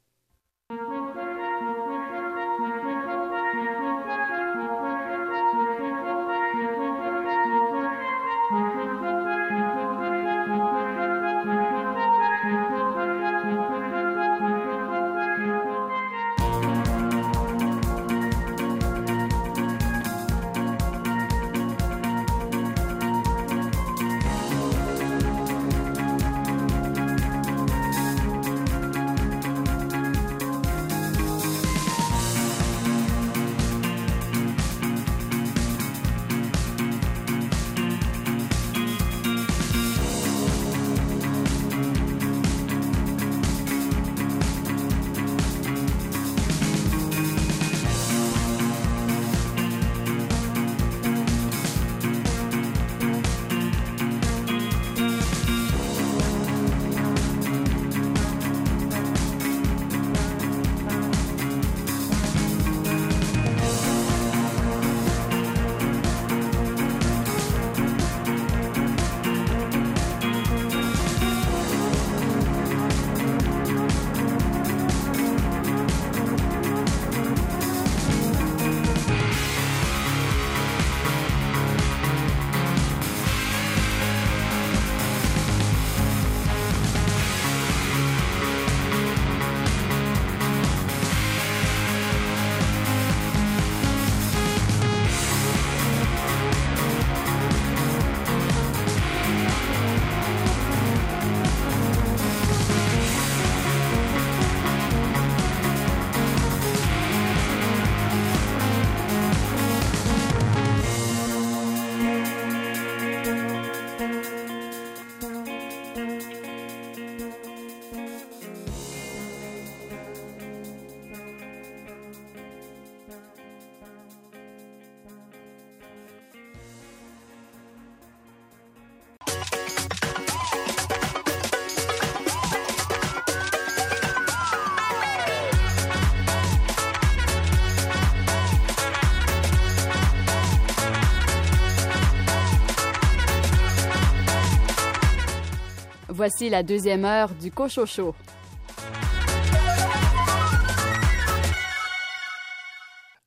Voici 146.18 146.50
la 146.50 146.64
deuxième 146.64 147.06
heure 147.06 147.30
du 147.30 147.52
Cochocho. 147.52 148.16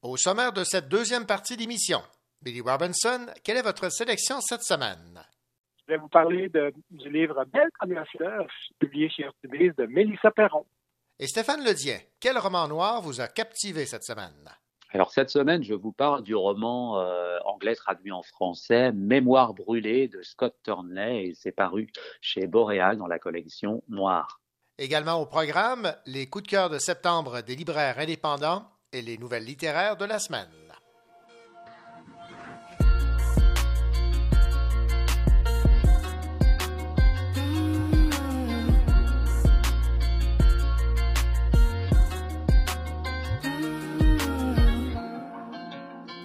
Au 0.02 0.16
sommaire 0.16 0.52
de 0.52 0.64
cette 0.64 0.88
deuxième 0.88 1.24
partie 1.24 1.56
d'émission, 1.56 2.02
Billy 2.42 2.60
Robinson, 2.60 3.26
quelle 3.44 3.58
est 3.58 3.62
votre 3.62 3.92
sélection 3.92 4.40
cette 4.40 4.64
semaine? 4.64 5.24
Je 5.86 5.92
vais 5.92 5.98
vous 5.98 6.08
parler 6.08 6.48
de, 6.48 6.74
du 6.90 7.08
livre 7.10 7.44
Belle 7.44 7.68
comme 7.78 7.92
la 7.92 8.04
fleur, 8.06 8.48
publié 8.80 9.08
chez 9.08 9.22
Urtubise 9.22 9.72
de 9.78 9.86
Mélissa 9.86 10.32
Perron. 10.32 10.66
Et 11.20 11.28
Stéphane 11.28 11.62
Ledien, 11.64 12.00
quel 12.18 12.38
roman 12.38 12.66
noir 12.66 13.02
vous 13.02 13.20
a 13.20 13.28
captivé 13.28 13.86
cette 13.86 14.02
semaine? 14.02 14.50
Alors 14.92 15.12
cette 15.12 15.30
semaine, 15.30 15.62
je 15.62 15.74
vous 15.74 15.92
parle 15.92 16.24
du 16.24 16.34
roman 16.34 16.98
euh, 16.98 17.38
anglais 17.44 17.76
traduit 17.76 18.10
en 18.10 18.22
français 18.22 18.90
Mémoire 18.90 19.54
brûlée 19.54 20.08
de 20.08 20.20
Scott 20.22 20.56
Turnley 20.64 21.26
et 21.26 21.34
c'est 21.34 21.52
paru 21.52 21.88
chez 22.20 22.48
Boréal 22.48 22.96
dans 22.96 23.06
la 23.06 23.20
collection 23.20 23.84
Noire. 23.88 24.40
Également 24.78 25.20
au 25.20 25.26
programme, 25.26 25.94
les 26.06 26.26
coups 26.28 26.44
de 26.44 26.48
cœur 26.48 26.70
de 26.70 26.78
septembre 26.78 27.42
des 27.42 27.54
libraires 27.54 27.98
indépendants 27.98 28.66
et 28.92 29.02
les 29.02 29.16
nouvelles 29.16 29.44
littéraires 29.44 29.96
de 29.96 30.06
la 30.06 30.18
semaine. 30.18 30.48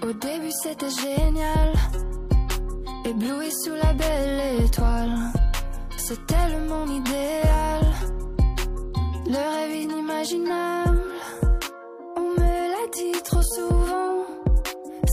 Au 0.07 0.13
début 0.13 0.51
c'était 0.51 0.89
génial, 0.89 1.73
ébloui 3.05 3.51
sous 3.51 3.73
la 3.73 3.91
belle 3.93 4.63
étoile. 4.63 5.09
Le 6.47 6.69
monde 6.69 6.91
idéal, 6.91 7.81
le 9.25 9.35
rêve 9.35 9.75
inimaginable. 9.75 11.01
On 12.15 12.21
me 12.21 12.69
l'a 12.71 12.87
dit 12.93 13.19
trop 13.23 13.41
souvent, 13.41 14.25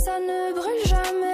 ça 0.05 0.19
ne 0.21 0.53
brûle 0.53 0.85
jamais 0.85 1.32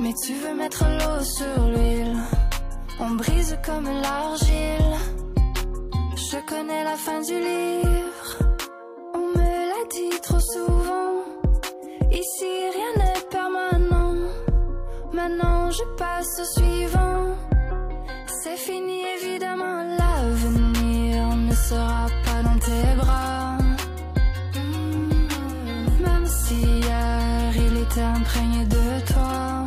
Mais 0.00 0.12
tu 0.26 0.34
veux 0.34 0.54
mettre 0.54 0.84
l'eau 0.84 1.22
sur 1.22 1.66
l'huile. 1.68 2.16
On 2.98 3.10
brise 3.10 3.56
comme 3.64 3.84
l'argile. 3.84 4.96
Je 6.16 6.38
connais 6.48 6.82
la 6.82 6.96
fin 6.96 7.20
du 7.20 7.38
livre. 7.38 8.30
On 9.14 9.26
me 9.38 9.68
l'a 9.70 9.84
dit 9.92 10.20
trop 10.22 10.40
souvent. 10.40 11.22
Ici 12.10 12.52
rien 12.76 13.04
n'est 13.04 13.20
permanent. 13.30 14.16
Maintenant 15.12 15.70
je 15.70 15.84
passe 15.96 16.40
au 16.40 16.60
suivant. 16.60 17.36
C'est 18.42 18.56
fini 18.56 19.02
évidemment. 19.18 19.84
L'avenir 19.98 21.36
ne 21.36 21.54
sera 21.54 22.01
imprégné 28.22 28.64
de 28.66 29.00
toi. 29.12 29.64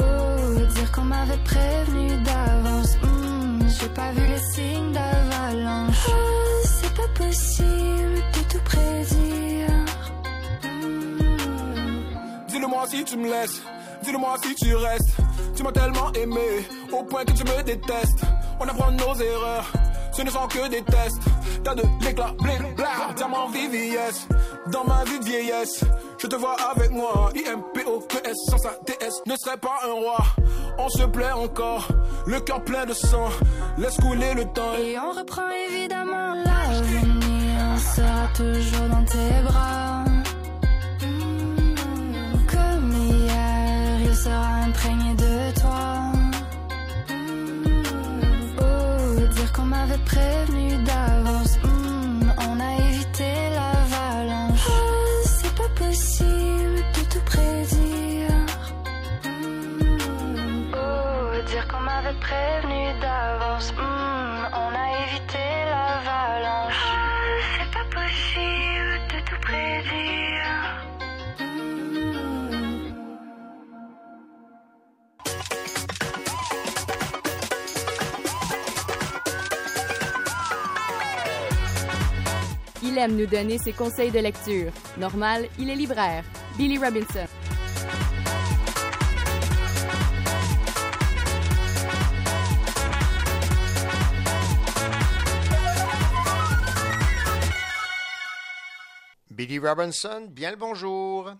Oh, 0.00 0.60
dire 0.74 0.92
qu'on 0.92 1.02
m'avait 1.02 1.42
prévenu 1.44 2.08
d'avance. 2.22 2.96
Hmm, 3.02 3.58
J'ai 3.68 3.88
pas 3.88 4.10
vu 4.12 4.26
les 4.26 4.42
signes 4.54 4.92
d'avalanche. 4.92 6.06
Oh, 6.08 6.12
c'est 6.64 6.94
pas 6.94 7.08
possible 7.14 8.16
de 8.36 8.40
tout 8.52 8.62
prédire. 8.64 9.68
Dis-le-moi 12.48 12.84
si 12.88 13.04
tu 13.04 13.16
me 13.18 13.28
laisses, 13.28 13.60
dis-le-moi 14.02 14.36
si 14.42 14.54
tu 14.54 14.74
restes. 14.74 15.12
Tu 15.56 15.62
m'as 15.62 15.72
tellement 15.72 16.10
aimé, 16.14 16.66
au 16.92 17.02
point 17.02 17.24
que 17.24 17.32
tu 17.32 17.44
me 17.44 17.62
détestes. 17.64 18.22
On 18.60 18.64
apprend 18.66 18.90
nos 18.92 19.14
erreurs, 19.14 19.70
ce 20.12 20.22
ne 20.22 20.30
sont 20.30 20.46
que 20.48 20.68
des 20.68 20.82
tests. 20.82 21.20
T'as 21.64 21.74
de 21.74 21.82
l'éclat, 22.02 22.32
bling, 22.38 22.74
bla, 22.76 23.12
diamant 23.16 23.48
VVS. 23.48 24.26
Dans 24.72 24.84
ma 24.84 25.04
vie 25.04 25.18
de 25.18 25.24
vieillesse, 25.24 25.84
je 26.18 26.26
te 26.26 26.36
vois 26.36 26.56
avec 26.70 26.90
moi. 26.90 27.30
IMPOPS 27.34 28.36
sans 28.50 28.58
sa 28.58 28.70
TS 28.70 29.22
ne 29.26 29.36
serait 29.36 29.56
pas 29.56 29.78
un 29.86 29.92
roi. 29.92 30.18
On 30.78 30.88
se 30.88 31.04
plaît 31.04 31.32
encore, 31.32 31.88
le 32.26 32.40
cœur 32.40 32.62
plein 32.62 32.84
de 32.84 32.92
sang. 32.92 33.28
Laisse 33.78 33.96
couler 33.96 34.34
le 34.34 34.44
temps. 34.46 34.74
Et 34.78 34.98
on 34.98 35.12
reprend 35.12 35.48
évidemment 35.68 36.34
l'avenir 36.34 37.78
sera 37.78 38.28
toujours 38.34 38.88
dans 38.90 39.04
tes 39.04 39.42
bras. 39.44 40.04
Comme 42.52 42.92
hier, 42.92 44.00
il 44.04 44.14
sera 44.14 44.54
imprégné 44.66 45.14
de 45.14 45.60
toi. 45.60 46.12
Oh, 48.60 49.34
dire 49.34 49.52
qu'on 49.52 49.62
m'avait 49.62 50.04
prévenu 50.04 50.76
d'avance. 50.84 51.58
Il 82.98 83.02
aime 83.02 83.16
nous 83.16 83.26
donner 83.26 83.58
ses 83.58 83.72
conseils 83.72 84.10
de 84.10 84.18
lecture. 84.18 84.72
Normal, 84.96 85.46
il 85.56 85.70
est 85.70 85.76
libraire. 85.76 86.24
Billy 86.56 86.78
Robinson. 86.78 87.28
Billy 99.30 99.60
Robinson, 99.60 100.26
bien 100.28 100.50
le 100.50 100.56
bonjour. 100.56 101.30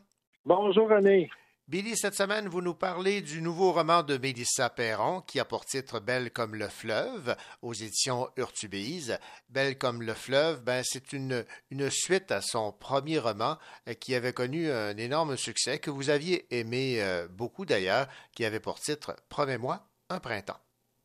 Bonjour 0.45 0.89
René. 0.89 1.29
Billy, 1.69 1.99
cette 1.99 2.15
semaine, 2.15 2.49
vous 2.49 2.63
nous 2.63 2.73
parlez 2.73 3.21
du 3.21 3.43
nouveau 3.43 3.73
roman 3.73 4.03
de 4.03 4.17
Mélissa 4.17 4.71
Perron 4.71 5.21
qui 5.21 5.39
a 5.39 5.45
pour 5.45 5.67
titre 5.67 6.01
Belle 6.01 6.31
comme 6.31 6.55
le 6.55 6.67
fleuve 6.67 7.37
aux 7.61 7.75
éditions 7.75 8.27
Urtubise. 8.39 9.19
Belle 9.51 9.77
comme 9.77 10.01
le 10.01 10.15
fleuve, 10.15 10.63
ben, 10.63 10.83
c'est 10.83 11.13
une, 11.13 11.45
une 11.71 11.91
suite 11.91 12.33
à 12.33 12.41
son 12.41 12.73
premier 12.73 13.19
roman 13.19 13.59
euh, 13.87 13.93
qui 13.93 14.15
avait 14.15 14.33
connu 14.33 14.71
un 14.71 14.97
énorme 14.97 15.37
succès, 15.37 15.79
que 15.79 15.91
vous 15.91 16.09
aviez 16.09 16.47
aimé 16.59 17.03
euh, 17.03 17.29
beaucoup 17.29 17.67
d'ailleurs, 17.67 18.09
qui 18.35 18.47
avait 18.47 18.61
pour 18.61 18.81
titre 18.81 19.15
Promets-moi 19.29 19.87
un 20.09 20.21
printemps. 20.21 20.61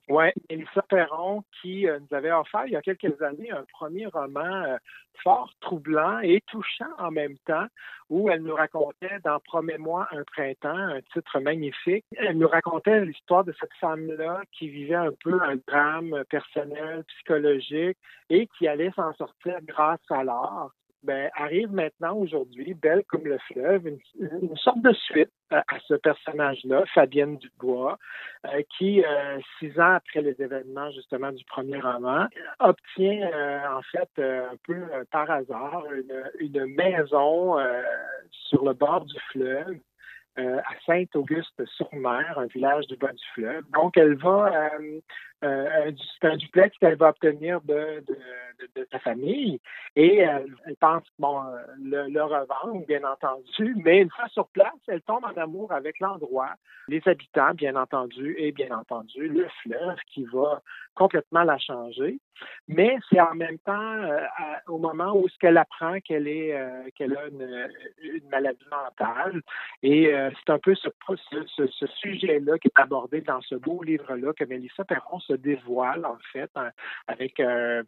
Oui, 0.10 0.26
Mélissa 0.50 0.82
Perron 0.82 1.44
qui 1.62 1.88
euh, 1.88 1.98
nous 2.00 2.18
avait 2.18 2.32
offert 2.32 2.66
il 2.66 2.74
y 2.74 2.76
a 2.76 2.82
quelques 2.82 3.22
années 3.22 3.52
un 3.52 3.64
premier 3.72 4.06
roman 4.08 4.64
euh, 4.66 4.78
fort 5.24 5.50
troublant 5.62 6.20
et 6.20 6.42
touchant 6.48 6.92
en 6.98 7.10
même 7.10 7.38
temps, 7.46 7.68
où 8.10 8.30
elle 8.30 8.42
nous 8.42 8.54
racontait 8.54 9.20
dans 9.24 9.40
Promets-moi 9.40 10.10
un 10.12 10.24
printemps, 10.24 10.76
un 10.76 11.02
titre 11.14 11.40
magnifique, 11.40 12.04
elle 12.18 12.38
nous 12.38 12.50
racontait 12.50 13.06
l'histoire 13.06 13.46
de 13.46 13.54
cette 13.58 13.74
femme-là 13.80 14.42
qui 14.52 14.68
vivait 14.68 14.96
un 14.96 15.14
peu 15.24 15.42
un 15.42 15.56
drame 15.68 16.24
personnel, 16.30 17.06
psychologique 17.08 17.98
et 18.30 18.48
qui 18.58 18.68
allait 18.68 18.92
s'en 18.98 19.14
sortir 19.14 19.60
grâce 19.62 20.02
à 20.10 20.26
l'art. 20.26 20.72
Ben, 21.04 21.30
arrive 21.36 21.74
maintenant 21.74 22.16
aujourd'hui, 22.16 22.74
belle 22.76 23.04
comme 23.10 23.26
le 23.26 23.38
fleuve, 23.52 23.88
une, 23.88 24.56
sorte 24.56 24.82
de 24.82 24.94
suite 24.94 25.32
à 25.50 25.78
ce 25.86 25.96
personnage-là, 25.96 26.86
Fabienne 26.94 27.38
Dubois, 27.38 27.98
euh, 28.46 28.62
qui, 28.78 29.04
euh, 29.04 29.38
six 29.60 29.78
ans 29.82 29.96
après 29.96 30.22
les 30.22 30.42
événements 30.42 30.90
justement 30.92 31.34
du 31.34 31.44
premier 31.44 31.78
roman, 31.78 32.28
obtient 32.60 33.30
euh, 33.34 33.60
en 33.78 33.82
fait 33.82 34.10
un 34.18 34.56
peu 34.66 34.82
par 35.12 35.30
hasard 35.30 35.84
une, 36.40 36.66
maison 36.68 37.58
sur 38.32 38.64
le 38.64 38.74
bord 38.74 39.04
du 39.04 39.20
fleuve 39.32 39.78
à 40.38 40.74
Saint-Auguste-sur-Mer, 40.86 42.40
un 42.40 42.48
village 42.48 42.88
du 42.88 42.96
bas 42.96 43.12
du 43.12 43.24
fleuve. 43.36 43.64
Donc, 43.74 43.98
elle 43.98 44.16
va, 44.16 44.72
euh, 45.44 45.92
c'est 46.20 46.28
un 46.28 46.38
duplex 46.38 46.78
qu'elle 46.78 46.96
va 46.96 47.10
obtenir 47.10 47.62
de, 47.62 48.04
de, 48.76 48.88
sa 48.92 49.00
famille. 49.00 49.60
Et 49.96 50.18
elle, 50.18 50.48
pense, 50.80 51.04
bon, 51.20 51.42
le, 51.80 52.08
le, 52.08 52.24
revendre, 52.24 52.86
bien 52.88 53.04
entendu, 53.04 53.76
mais 53.84 54.00
une 54.02 54.10
fois 54.10 54.28
sur 54.30 54.48
place, 54.50 54.74
elle 54.88 55.02
tombe 55.02 55.26
en 55.26 55.42
amour 55.42 55.72
avec 55.72 56.00
l'endroit, 56.00 56.54
les 56.88 57.02
habitants, 57.06 57.54
bien 57.54 57.76
entendu, 57.76 58.36
et 58.38 58.52
bien 58.52 58.72
entendu, 58.72 59.28
le 59.28 59.48
fleuve 59.64 59.98
qui 60.08 60.26
va 60.26 60.62
complètement 60.96 61.44
la 61.44 61.58
changer. 61.58 62.20
Mais 62.68 62.98
c'est 63.10 63.22
en 63.22 63.36
même 63.36 63.58
temps 63.60 64.02
au 64.68 64.78
moment 64.78 65.16
où 65.16 65.28
ce 65.30 65.38
qu'elle 65.38 65.58
apprend 65.58 66.00
qu'elle 66.02 66.28
est 66.28 66.56
qu'elle 66.96 67.16
a 67.16 67.28
une, 67.28 67.70
maladie 68.30 68.66
mentale. 68.70 69.42
Et 69.82 70.12
c'est 70.12 70.52
un 70.52 70.60
peu 70.60 70.76
ce, 70.76 70.90
ce, 71.56 71.68
ce 71.68 71.88
sujet-là 71.88 72.58
qui 72.60 72.68
est 72.68 72.82
abordé 72.82 73.22
dans 73.22 73.42
ce 73.42 73.56
beau 73.56 73.84
livre-là 73.84 74.34
que 74.34 74.46
Mélissa 74.46 74.84
Perron 74.84 75.20
se 75.20 75.33
dévoile, 75.38 76.06
en 76.06 76.18
fait, 76.32 76.52
avec 77.08 77.40
euh, 77.40 77.84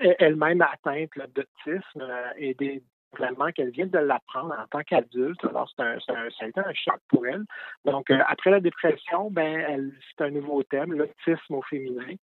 elle-même 0.00 0.62
atteinte 0.62 1.10
d'autisme 1.34 2.00
euh, 2.00 2.30
et 2.36 2.54
des 2.54 2.82
qu'elle 3.54 3.70
vient 3.70 3.86
de 3.86 3.98
l'apprendre 3.98 4.54
en 4.58 4.66
tant 4.66 4.82
qu'adulte. 4.82 5.42
Alors, 5.46 5.70
c'est 5.74 5.82
un, 5.82 5.94
un, 5.94 6.30
ça 6.30 6.44
a 6.44 6.48
été 6.48 6.60
un 6.60 6.74
choc 6.74 7.00
pour 7.08 7.26
elle. 7.26 7.44
Donc, 7.86 8.10
euh, 8.10 8.18
après 8.26 8.50
la 8.50 8.60
dépression, 8.60 9.30
ben, 9.30 9.90
c'est 10.10 10.24
un 10.24 10.30
nouveau 10.30 10.62
thème, 10.64 10.92
l'autisme 10.92 11.54
au 11.54 11.62
féminin, 11.62 12.14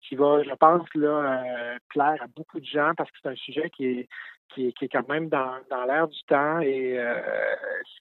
qui 0.00 0.16
va, 0.16 0.42
je 0.42 0.52
pense, 0.54 0.88
là, 0.94 1.76
plaire 1.90 2.16
à 2.20 2.26
beaucoup 2.34 2.58
de 2.58 2.64
gens 2.64 2.94
parce 2.96 3.08
que 3.12 3.18
c'est 3.22 3.28
un 3.28 3.36
sujet 3.36 3.70
qui 3.70 3.86
est, 3.86 4.08
qui 4.48 4.66
est, 4.66 4.88
quand 4.88 5.08
même 5.08 5.28
dans, 5.28 5.58
dans 5.70 5.84
l'air 5.84 6.08
du 6.08 6.20
temps 6.24 6.58
et 6.58 6.98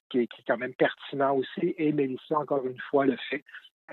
qui, 0.09 0.21
est, 0.21 0.27
qui, 0.27 0.41
est, 0.41 0.45
quand 0.47 0.57
même 0.57 0.73
pertinent 0.73 1.35
aussi. 1.35 1.75
Et 1.77 1.91
Mélissa, 1.91 2.35
encore 2.39 2.65
une 2.65 2.79
fois, 2.89 3.05
le 3.05 3.17
fait 3.29 3.43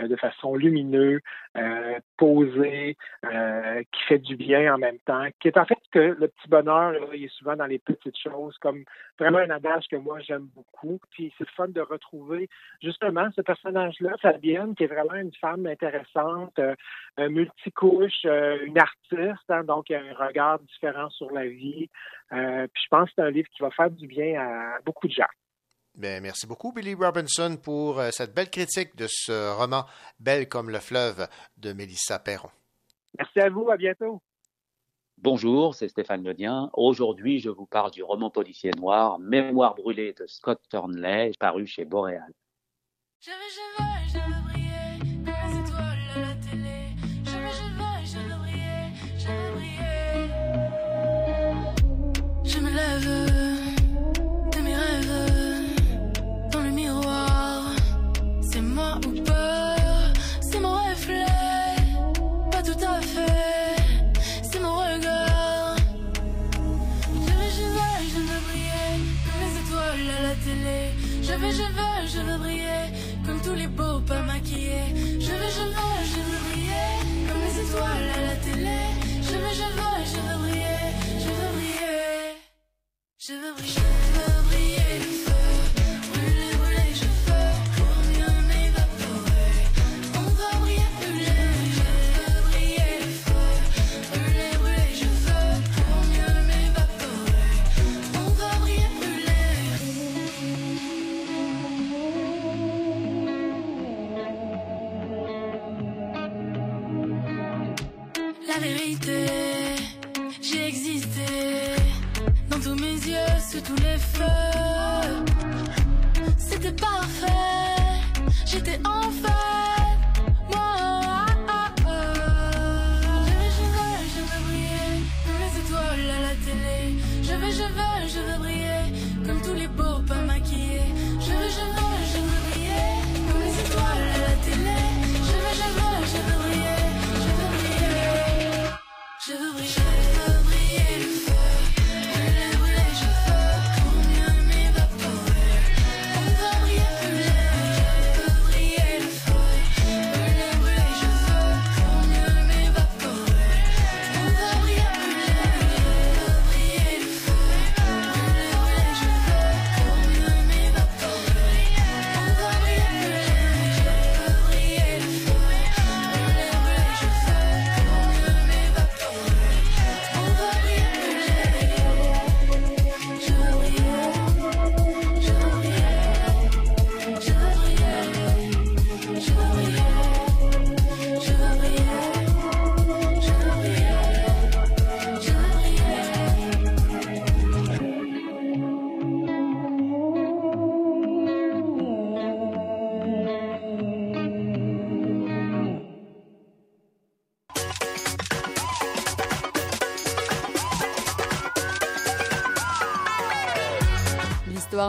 de 0.01 0.17
façon 0.17 0.55
lumineuse, 0.55 1.21
euh, 1.57 1.99
posée, 2.19 2.97
euh, 3.25 3.83
qui 3.93 4.03
fait 4.09 4.19
du 4.19 4.37
bien 4.37 4.75
en 4.75 4.79
même 4.79 4.99
temps, 5.01 5.27
qui 5.41 5.49
est 5.49 5.57
en 5.57 5.65
fait 5.65 5.79
que 5.91 6.17
le 6.19 6.29
petit 6.29 6.49
bonheur, 6.49 6.93
il 7.15 7.25
est 7.25 7.35
souvent 7.35 7.57
dans 7.57 7.67
les 7.67 7.79
petites 7.79 8.19
choses, 8.19 8.57
comme 8.59 8.85
vraiment 9.19 9.39
un 9.39 9.51
adage 9.51 9.85
que 9.91 9.97
moi 9.97 10.21
j'aime 10.21 10.49
beaucoup. 10.55 11.01
Puis 11.11 11.33
c'est 11.39 11.49
fun 11.51 11.69
de 11.69 11.81
retrouver 11.81 12.49
justement 12.83 13.29
ce 13.35 13.41
personnage-là, 13.41 14.15
Fabienne, 14.21 14.75
qui 14.75 14.85
est 14.85 14.87
vraiment 14.87 15.15
une 15.15 15.35
femme 15.35 15.67
intéressante, 15.67 16.59
euh, 16.59 16.75
multicouche, 17.29 18.25
une 18.25 18.79
artiste, 18.79 19.51
hein, 19.51 19.65
donc 19.65 19.91
un 19.91 20.15
regard 20.15 20.59
différent 20.61 21.09
sur 21.11 21.31
la 21.33 21.47
vie. 21.47 21.89
puis 22.31 22.83
je 22.83 22.89
pense 22.91 23.09
que 23.09 23.15
c'est 23.17 23.23
un 23.23 23.31
livre 23.31 23.49
qui 23.49 23.63
va 23.63 23.71
faire 23.71 23.91
du 23.91 24.07
bien 24.07 24.41
à 24.41 24.79
beaucoup 24.85 25.07
de 25.09 25.13
gens. 25.13 25.25
Bien, 25.97 26.21
merci 26.21 26.47
beaucoup, 26.47 26.73
Billy 26.73 26.93
Robinson, 26.93 27.57
pour 27.57 27.99
euh, 27.99 28.11
cette 28.11 28.35
belle 28.35 28.51
critique 28.51 28.95
de 28.97 29.07
ce 29.09 29.57
roman 29.57 29.87
Belle 30.21 30.47
comme 30.47 30.69
le 30.69 30.79
fleuve 30.79 31.27
de 31.57 31.73
Mélissa 31.73 32.19
Perron. 32.19 32.51
Merci 33.19 33.41
à 33.41 33.49
vous, 33.49 33.71
à 33.71 33.79
bientôt. 33.79 34.21
Bonjour, 35.17 35.75
c'est 35.75 35.89
Stéphane 35.89 36.23
Ledien. 36.23 36.69
Aujourd'hui, 36.75 37.41
je 37.41 37.49
vous 37.49 37.65
parle 37.65 37.93
du 37.93 38.03
roman 38.03 38.29
policier 38.29 38.73
noir 38.77 39.19
Mémoire 39.19 39.75
brûlée 39.75 40.13
de 40.13 40.27
Scott 40.27 40.61
Turnley, 40.69 41.33
paru 41.41 41.67
chez 41.67 41.87
Boréal. 41.87 42.31
Je 43.21 43.31
veux, 43.31 43.37
je 43.49 43.83
veux, 43.83 44.21
je 44.21 44.31
veux 44.31 44.36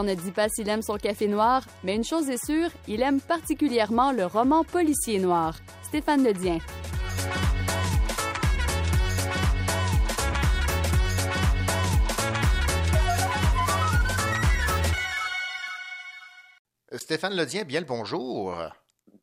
ne 0.02 0.14
dit 0.14 0.32
pas 0.32 0.48
s'il 0.48 0.68
aime 0.68 0.82
son 0.82 0.96
café 0.96 1.28
noir, 1.28 1.64
mais 1.84 1.94
une 1.94 2.04
chose 2.04 2.28
est 2.28 2.44
sûre, 2.44 2.70
il 2.86 3.02
aime 3.02 3.20
particulièrement 3.20 4.12
le 4.12 4.26
roman 4.26 4.64
policier 4.64 5.18
noir. 5.18 5.56
Stéphane 5.82 6.24
Ledien. 6.24 6.58
Stéphane 16.92 17.34
Ledien, 17.34 17.64
bien 17.64 17.80
le 17.80 17.86
bonjour. 17.86 18.54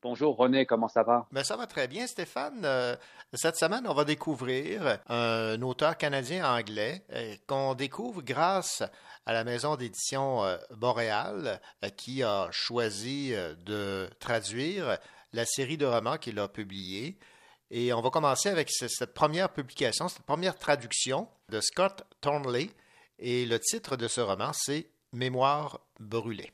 Bonjour 0.01 0.37
René, 0.37 0.67
comment 0.67 0.87
ça 0.87 1.01
va? 1.01 1.25
Ben, 1.31 1.43
ça 1.43 1.57
va 1.57 1.65
très 1.65 1.87
bien 1.87 2.05
Stéphane. 2.05 2.61
Euh, 2.63 2.95
cette 3.33 3.55
semaine, 3.55 3.87
on 3.87 3.93
va 3.93 4.05
découvrir 4.05 4.99
un 5.07 5.59
auteur 5.63 5.97
canadien-anglais 5.97 7.03
euh, 7.11 7.33
qu'on 7.47 7.73
découvre 7.73 8.21
grâce 8.21 8.83
à 9.25 9.33
la 9.33 9.43
maison 9.43 9.75
d'édition 9.75 10.43
euh, 10.43 10.57
Boréal 10.75 11.61
qui 11.97 12.23
a 12.23 12.49
choisi 12.51 13.33
de 13.65 14.09
traduire 14.19 14.97
la 15.33 15.45
série 15.45 15.77
de 15.77 15.85
romans 15.85 16.17
qu'il 16.17 16.39
a 16.39 16.47
publiée. 16.47 17.17
Et 17.71 17.93
on 17.93 18.01
va 18.01 18.09
commencer 18.09 18.49
avec 18.49 18.69
cette 18.69 19.13
première 19.13 19.51
publication, 19.51 20.07
cette 20.07 20.23
première 20.23 20.57
traduction 20.57 21.27
de 21.49 21.59
Scott 21.61 22.03
Thornley. 22.21 22.69
Et 23.19 23.45
le 23.45 23.59
titre 23.59 23.95
de 23.95 24.07
ce 24.07 24.21
roman, 24.21 24.51
c'est 24.53 24.89
Mémoire 25.13 25.79
brûlée. 25.99 26.51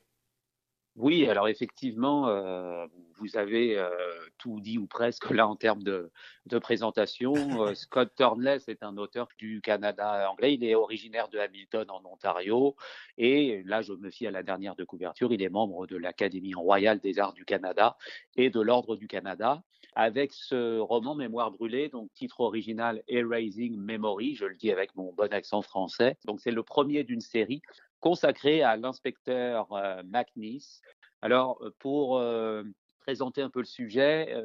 Oui, 0.96 1.28
alors 1.28 1.48
effectivement, 1.48 2.28
euh, 2.28 2.86
vous 3.22 3.38
avez 3.38 3.78
euh, 3.78 3.90
tout 4.38 4.60
dit 4.60 4.78
ou 4.78 4.88
presque 4.88 5.30
là 5.30 5.48
en 5.48 5.56
termes 5.56 5.84
de, 5.84 6.12
présentation. 6.60 7.34
Euh, 7.64 7.74
Scott 7.76 8.12
Thornley, 8.16 8.60
c'est 8.60 8.84
un 8.84 8.98
auteur 8.98 9.30
du 9.38 9.62
Canada 9.62 10.30
anglais. 10.30 10.56
Il 10.56 10.64
est 10.64 10.76
originaire 10.76 11.30
de 11.30 11.38
Hamilton 11.38 11.90
en 11.90 12.04
Ontario. 12.06 12.76
Et 13.18 13.62
là, 13.66 13.82
je 13.82 13.94
me 13.94 14.10
fie 14.10 14.28
à 14.28 14.32
la 14.32 14.44
dernière 14.44 14.76
de 14.76 14.84
couverture. 14.84 15.32
Il 15.32 15.42
est 15.42 15.50
membre 15.50 15.88
de 15.88 15.98
l'Académie 15.98 16.56
royale 16.56 17.00
des 17.00 17.20
arts 17.20 17.34
du 17.34 17.46
Canada 17.46 17.96
et 18.36 18.50
de 18.50 18.60
l'Ordre 18.60 18.96
du 18.96 19.08
Canada. 19.08 19.62
Avec 19.94 20.32
ce 20.34 20.80
roman 20.80 21.16
Mémoire 21.16 21.52
brûlée, 21.52 21.90
donc 21.90 22.12
titre 22.14 22.40
original 22.40 23.04
Erasing 23.08 23.78
Memory, 23.78 24.36
je 24.36 24.46
le 24.46 24.56
dis 24.56 24.72
avec 24.72 24.96
mon 24.96 25.14
bon 25.14 25.32
accent 25.34 25.62
français. 25.62 26.18
Donc 26.26 26.40
c'est 26.40 26.52
le 26.52 26.64
premier 26.64 27.04
d'une 27.04 27.20
série 27.20 27.62
consacré 28.00 28.64
à 28.64 28.78
l'inspecteur 28.78 29.72
euh, 29.74 30.02
McNeese. 30.04 30.82
Alors, 31.22 31.60
euh, 31.62 31.74
pour 31.80 32.18
euh, 32.18 32.64
présenter 33.02 33.42
un 33.42 33.50
peu 33.50 33.60
le 33.60 33.66
sujet, 33.66 34.36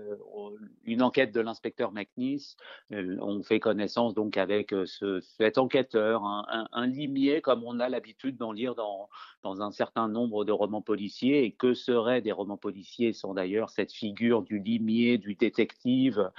une 0.84 1.02
enquête 1.02 1.32
de 1.32 1.40
l'inspecteur 1.40 1.92
McNeese, 1.92 2.57
on 2.90 3.42
fait 3.42 3.61
connaissance 3.61 4.14
donc 4.14 4.36
avec 4.36 4.74
ce, 4.86 5.20
cet 5.20 5.59
enquêteur, 5.59 6.22
un, 6.24 6.86
limier 6.86 7.40
comme 7.40 7.64
on 7.64 7.80
a 7.80 7.88
l'habitude 7.88 8.36
d'en 8.36 8.52
lire 8.52 8.74
dans, 8.74 9.09
dans 9.43 9.62
un 9.62 9.70
certain 9.70 10.09
nombre 10.09 10.44
de 10.44 10.52
romans 10.52 10.82
policiers. 10.82 11.44
Et 11.44 11.52
que 11.52 11.74
seraient 11.74 12.20
des 12.20 12.32
romans 12.32 12.56
policiers 12.56 13.12
sans 13.12 13.35
d'ailleurs 13.35 13.70
cette 13.70 13.93
figure 13.93 14.43
du 14.43 14.59
limier, 14.59 15.18
du 15.18 15.35
détective 15.35 16.31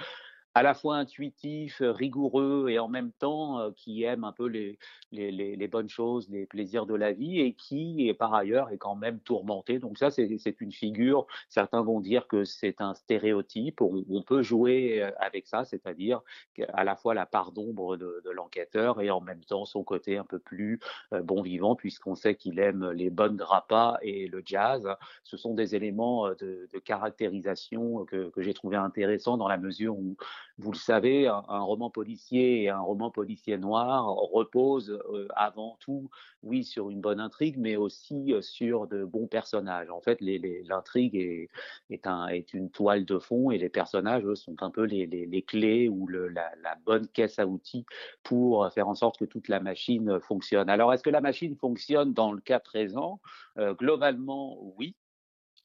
à 0.58 0.62
la 0.64 0.74
fois 0.74 0.96
intuitif, 0.96 1.80
rigoureux 1.80 2.66
et 2.68 2.80
en 2.80 2.88
même 2.88 3.12
temps 3.12 3.60
euh, 3.60 3.70
qui 3.76 4.02
aime 4.02 4.24
un 4.24 4.32
peu 4.32 4.46
les, 4.48 5.68
bonnes 5.68 5.88
choses, 5.88 6.28
les 6.30 6.46
plaisirs 6.46 6.84
de 6.84 6.96
la 6.96 7.12
vie 7.12 7.38
et 7.38 7.52
qui, 7.52 8.12
par 8.18 8.34
ailleurs, 8.34 8.68
est 8.70 8.76
quand 8.76 8.96
même 8.96 9.20
tourmenté. 9.20 9.78
Donc 9.78 9.98
ça, 9.98 10.10
c'est 10.10 10.60
une 10.60 10.72
figure, 10.72 11.28
certains 11.48 11.80
vont 11.82 12.00
dire 12.00 12.26
que 12.26 12.42
c'est 12.42 12.80
un 12.80 12.94
stéréotype, 12.94 13.80
on, 13.80 14.22
peut 14.22 14.42
jouer 14.42 15.00
euh, 15.00 15.12
avec 15.20 15.46
ça, 15.46 15.64
c'est-à-dire 15.64 16.22
à 16.72 16.82
la 16.82 16.96
fois 16.96 17.14
la 17.14 17.24
part 17.24 17.52
d'ombre 17.52 17.96
de, 17.96 18.20
l'enquêteur 18.32 19.00
et 19.00 19.10
en 19.10 19.20
même 19.20 19.44
temps 19.44 19.64
son 19.64 19.84
côté 19.84 20.16
un 20.16 20.24
peu 20.24 20.40
plus 20.40 20.80
euh, 21.12 21.22
bon 21.22 21.40
vivant, 21.40 21.76
puisqu'on 21.76 22.16
sait 22.16 22.34
qu'il 22.34 22.58
aime 22.58 22.90
les 22.90 23.10
bonnes 23.10 23.36
grappas 23.36 23.96
et 24.02 24.26
le 24.26 24.42
jazz. 24.44 24.88
Ce 25.22 25.36
sont 25.36 25.54
des 25.54 25.76
éléments 25.76 26.30
de, 26.30 26.68
de 26.72 26.78
caractérisation 26.80 28.04
que, 28.06 28.30
que 28.30 28.42
j'ai 28.42 28.54
trouvé 28.54 28.76
intéressants 28.76 29.36
dans 29.36 29.48
la 29.48 29.56
mesure 29.56 29.96
où 29.96 30.16
vous 30.58 30.72
le 30.72 30.76
savez, 30.76 31.28
un, 31.28 31.60
roman 31.60 31.88
policier 31.88 32.62
et 32.64 32.68
un 32.68 32.80
roman 32.80 33.10
policier 33.10 33.58
noir 33.58 34.06
reposent 34.06 34.90
euh, 34.90 35.28
avant 35.36 35.76
tout, 35.80 36.10
oui, 36.42 36.64
sur 36.64 36.90
une 36.90 37.00
bonne 37.00 37.20
intrigue, 37.20 37.56
mais 37.58 37.76
aussi 37.76 38.32
euh, 38.34 38.42
sur 38.42 38.88
de 38.88 39.04
bons 39.04 39.28
personnages. 39.28 39.88
En 39.90 40.00
fait, 40.00 40.18
l'intrigue 40.20 41.14
est, 41.14 41.48
est, 41.90 42.06
un, 42.08 42.26
est, 42.26 42.54
une 42.54 42.70
toile 42.70 43.04
de 43.04 43.18
fond 43.18 43.52
et 43.52 43.58
les 43.58 43.68
personnages, 43.68 44.24
eux, 44.24 44.34
sont 44.34 44.56
un 44.62 44.70
peu 44.70 44.82
les, 44.82 45.06
les 45.06 45.42
clés 45.42 45.88
ou 45.88 46.08
le, 46.08 46.28
la, 46.28 46.50
la, 46.62 46.74
bonne 46.84 47.06
caisse 47.08 47.38
à 47.38 47.46
outils 47.46 47.86
pour 48.24 48.70
faire 48.72 48.88
en 48.88 48.94
sorte 48.96 49.18
que 49.18 49.24
toute 49.24 49.48
la 49.48 49.60
machine 49.60 50.18
fonctionne. 50.20 50.68
Alors, 50.68 50.92
est-ce 50.92 51.02
que 51.02 51.10
la 51.10 51.20
machine 51.20 51.56
fonctionne 51.56 52.12
dans 52.12 52.32
le 52.32 52.40
cas 52.40 52.58
présent? 52.58 53.20
Euh, 53.58 53.74
Globalement, 53.74 54.58
oui. 54.76 54.96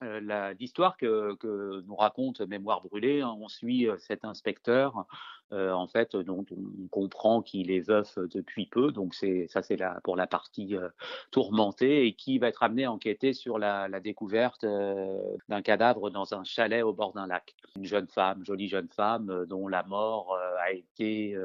Euh, 0.04 0.54
l'histoire 0.60 0.98
que, 0.98 1.36
que, 1.36 1.82
nous 1.86 1.96
raconte 1.96 2.42
Mémoire 2.42 2.82
brûlée, 2.82 3.22
hein, 3.22 3.36
on 3.40 3.48
suit 3.48 3.88
euh, 3.88 3.98
cet 4.00 4.26
inspecteur 4.26 5.06
euh, 5.54 5.72
en 5.72 5.88
fait, 5.88 6.16
dont 6.16 6.46
on 6.52 6.88
comprend 6.90 7.42
qu'il 7.42 7.70
est 7.70 7.80
veuf 7.80 8.18
depuis 8.18 8.66
peu, 8.66 8.92
donc 8.92 9.14
c'est 9.14 9.46
ça 9.48 9.62
c'est 9.62 9.76
la, 9.76 10.00
pour 10.04 10.16
la 10.16 10.26
partie 10.26 10.76
euh, 10.76 10.90
tourmentée, 11.32 12.08
et 12.08 12.14
qui 12.14 12.40
va 12.40 12.48
être 12.48 12.64
amené 12.64 12.86
à 12.86 12.92
enquêter 12.92 13.34
sur 13.34 13.60
la, 13.60 13.88
découverte 14.00 14.64
euh, 14.64 15.20
d'un 15.50 15.62
cadavre 15.62 16.10
dans 16.10 16.34
un 16.34 16.44
chalet 16.44 16.84
au 16.84 16.94
bord 16.94 17.14
d'un 17.14 17.28
lac. 17.28 17.56
Une 17.76 17.86
jeune 17.86 18.08
femme, 18.08 18.44
jolie 18.44 18.68
jeune 18.68 18.90
femme, 18.90 19.46
dont 19.48 19.68
la 19.68 19.84
mort 19.84 20.38
a 20.60 20.72
été 20.72 21.38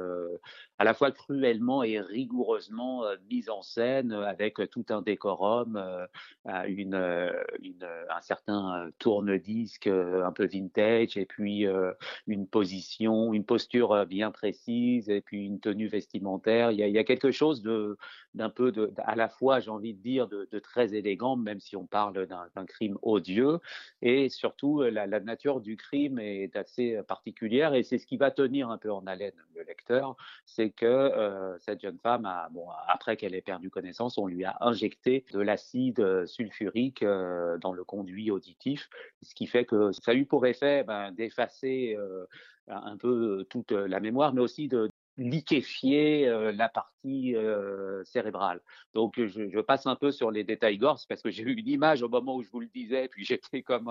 à 0.77 0.83
la 0.83 0.93
fois 0.93 1.11
cruellement 1.11 1.83
et 1.83 1.99
rigoureusement 1.99 3.03
mise 3.29 3.49
en 3.49 3.61
scène 3.61 4.11
avec 4.13 4.59
tout 4.69 4.85
un 4.89 5.01
décorum, 5.01 5.77
un 6.45 6.65
certain 8.21 8.89
tourne-disque 8.99 9.87
un 9.87 10.31
peu 10.31 10.45
vintage 10.45 11.17
et 11.17 11.25
puis 11.25 11.65
une 12.27 12.47
position, 12.47 13.33
une 13.33 13.45
posture 13.45 13.98
bien 14.05 14.31
précise 14.31 15.09
et 15.09 15.21
puis 15.21 15.45
une 15.45 15.59
tenue 15.59 15.87
vestimentaire. 15.87 16.71
Il 16.71 16.79
y 16.79 16.97
a, 16.97 17.03
quelque 17.03 17.31
chose 17.31 17.61
de 17.61 17.97
d'un 18.35 18.49
peu 18.49 18.71
de, 18.71 18.91
à 18.97 19.15
la 19.15 19.29
fois, 19.29 19.59
j'ai 19.59 19.71
envie 19.71 19.93
de 19.93 20.01
dire, 20.01 20.27
de, 20.27 20.59
très 20.59 20.93
élégant, 20.93 21.35
même 21.35 21.59
si 21.59 21.75
on 21.75 21.85
parle 21.85 22.27
d'un 22.27 22.65
crime 22.65 22.97
odieux. 23.01 23.59
Et 24.01 24.29
surtout, 24.29 24.81
la, 24.81 25.07
nature 25.19 25.61
du 25.61 25.77
crime 25.77 26.19
est 26.19 26.55
assez 26.55 26.99
particulière 27.07 27.73
et 27.73 27.83
c'est 27.83 27.97
ce 27.97 28.05
qui 28.05 28.17
va 28.17 28.31
tenir 28.31 28.69
un 28.69 28.77
peu 28.77 28.91
en 28.91 29.05
haleine 29.07 29.33
le 29.55 29.63
lecteur, 29.63 30.15
c'est 30.45 30.69
que 30.69 30.85
euh, 30.85 31.57
cette 31.59 31.81
jeune 31.81 31.97
femme, 31.99 32.25
a, 32.25 32.49
bon, 32.49 32.67
après 32.87 33.17
qu'elle 33.17 33.35
ait 33.35 33.41
perdu 33.41 33.69
connaissance, 33.69 34.17
on 34.17 34.27
lui 34.27 34.45
a 34.45 34.57
injecté 34.61 35.25
de 35.31 35.39
l'acide 35.39 36.25
sulfurique 36.25 37.03
euh, 37.03 37.57
dans 37.57 37.73
le 37.73 37.83
conduit 37.83 38.31
auditif, 38.31 38.89
ce 39.21 39.35
qui 39.35 39.47
fait 39.47 39.65
que 39.65 39.91
ça 39.91 40.13
lui 40.13 40.25
pour 40.25 40.45
effet 40.45 40.85
d'effacer 41.13 41.95
euh, 41.97 42.25
un 42.67 42.97
peu 42.97 43.45
toute 43.49 43.71
la 43.71 43.99
mémoire, 43.99 44.33
mais 44.33 44.41
aussi 44.41 44.67
de 44.67 44.89
liquéfier 45.19 46.25
la 46.53 46.69
partie 46.69 47.35
cérébrale. 48.05 48.61
Donc 48.93 49.13
je, 49.17 49.49
je, 49.49 49.59
passe 49.59 49.85
un 49.85 49.95
peu 49.95 50.11
sur 50.11 50.31
les 50.31 50.43
détails 50.43 50.77
gorges 50.77 51.05
parce 51.07 51.21
que 51.21 51.29
j'ai 51.29 51.43
eu 51.43 51.53
une 51.53 51.67
image 51.67 52.01
au 52.01 52.09
moment 52.09 52.35
où 52.35 52.43
je 52.43 52.49
vous 52.49 52.61
le 52.61 52.67
disais, 52.67 53.07
puis 53.07 53.25
j'étais 53.25 53.61
comme 53.61 53.89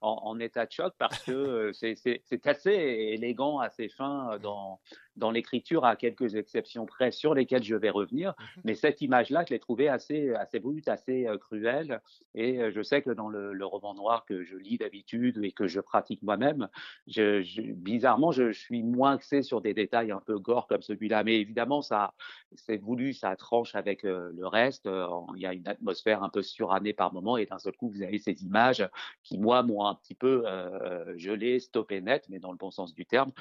en, 0.00 0.20
en, 0.22 0.40
état 0.40 0.66
de 0.66 0.72
choc 0.72 0.94
parce 0.98 1.22
que 1.24 1.72
c'est 1.72 2.46
assez 2.46 2.70
élégant, 2.70 3.58
assez 3.58 3.88
fin 3.88 4.38
dans, 4.38 4.80
dans 5.20 5.30
l'écriture, 5.30 5.84
à 5.84 5.94
quelques 5.94 6.34
exceptions 6.34 6.86
près 6.86 7.12
sur 7.12 7.34
lesquelles 7.34 7.62
je 7.62 7.76
vais 7.76 7.90
revenir. 7.90 8.30
Mmh 8.30 8.60
Mais 8.64 8.74
cette 8.74 9.00
image-là, 9.00 9.44
je 9.46 9.54
l'ai 9.54 9.60
trouvée 9.60 9.88
assez, 9.88 10.34
assez 10.34 10.58
brute, 10.58 10.88
assez 10.88 11.28
cruelle. 11.40 12.00
Et 12.34 12.70
je 12.70 12.82
sais 12.82 13.02
que 13.02 13.10
dans 13.10 13.28
le, 13.28 13.52
le 13.52 13.64
roman 13.64 13.94
noir 13.94 14.24
que 14.24 14.42
je 14.42 14.56
lis 14.56 14.78
d'habitude 14.78 15.38
et 15.44 15.52
que 15.52 15.66
je 15.66 15.80
pratique 15.80 16.22
moi-même, 16.22 16.68
je, 17.06 17.72
bizarrement, 17.72 18.32
je, 18.32 18.50
je, 18.50 18.58
suis 18.58 18.82
moins 18.82 19.12
axé 19.12 19.42
sur 19.42 19.60
des 19.60 19.74
détails 19.74 20.10
un 20.10 20.20
peu 20.20 20.38
gore 20.38 20.66
comme 20.66 20.82
celui-là. 20.82 21.24
Mais 21.24 21.40
évidemment, 21.40 21.82
ça, 21.82 22.14
c'est 22.54 22.76
voulu, 22.76 23.12
ça 23.12 23.36
tranche 23.36 23.74
avec 23.74 24.04
euh, 24.04 24.30
le 24.34 24.46
reste. 24.46 24.86
Euh, 24.86 25.06
il 25.36 25.42
y 25.42 25.46
a 25.46 25.52
une 25.52 25.68
atmosphère 25.68 26.22
un 26.22 26.28
peu 26.28 26.42
surannée 26.42 26.92
par 26.92 27.12
moment, 27.12 27.36
et 27.36 27.46
d'un 27.46 27.58
seul 27.58 27.76
coup, 27.76 27.88
vous 27.88 28.02
avez 28.02 28.18
ces 28.18 28.44
images 28.44 28.88
qui, 29.22 29.38
moi, 29.38 29.62
m'ont 29.62 29.86
un 29.86 29.94
petit 29.94 30.14
peu 30.14 30.44
euh, 30.46 31.16
gelé, 31.16 31.60
stoppé 31.60 32.00
net, 32.00 32.26
mais 32.28 32.38
dans 32.38 32.52
le 32.52 32.58
bon 32.58 32.70
sens 32.70 32.94
du 32.94 33.06
terme. 33.06 33.32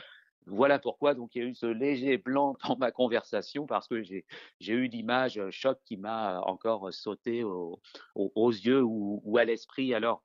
Voilà 0.50 0.80
pourquoi 0.80 1.14
donc 1.14 1.36
il 1.36 1.44
y 1.44 1.46
a 1.46 1.48
eu 1.48 1.56
ce 1.56 1.66
léger 1.66 2.18
blanc 2.18 2.56
dans 2.68 2.78
ma 2.78 2.92
conversation 2.92 3.66
parce 3.66 3.88
que 3.88 4.02
j'ai 4.04 4.26
eu 4.74 4.88
l'image 4.88 5.42
choc 5.50 5.80
qui 5.86 5.98
m'a 5.98 6.42
encore 6.42 6.94
sauté 6.94 7.44
aux 7.44 8.50
yeux 8.50 8.82
ou, 8.84 9.38
à 9.38 9.46
l'esprit. 9.46 9.94
Alors 9.94 10.24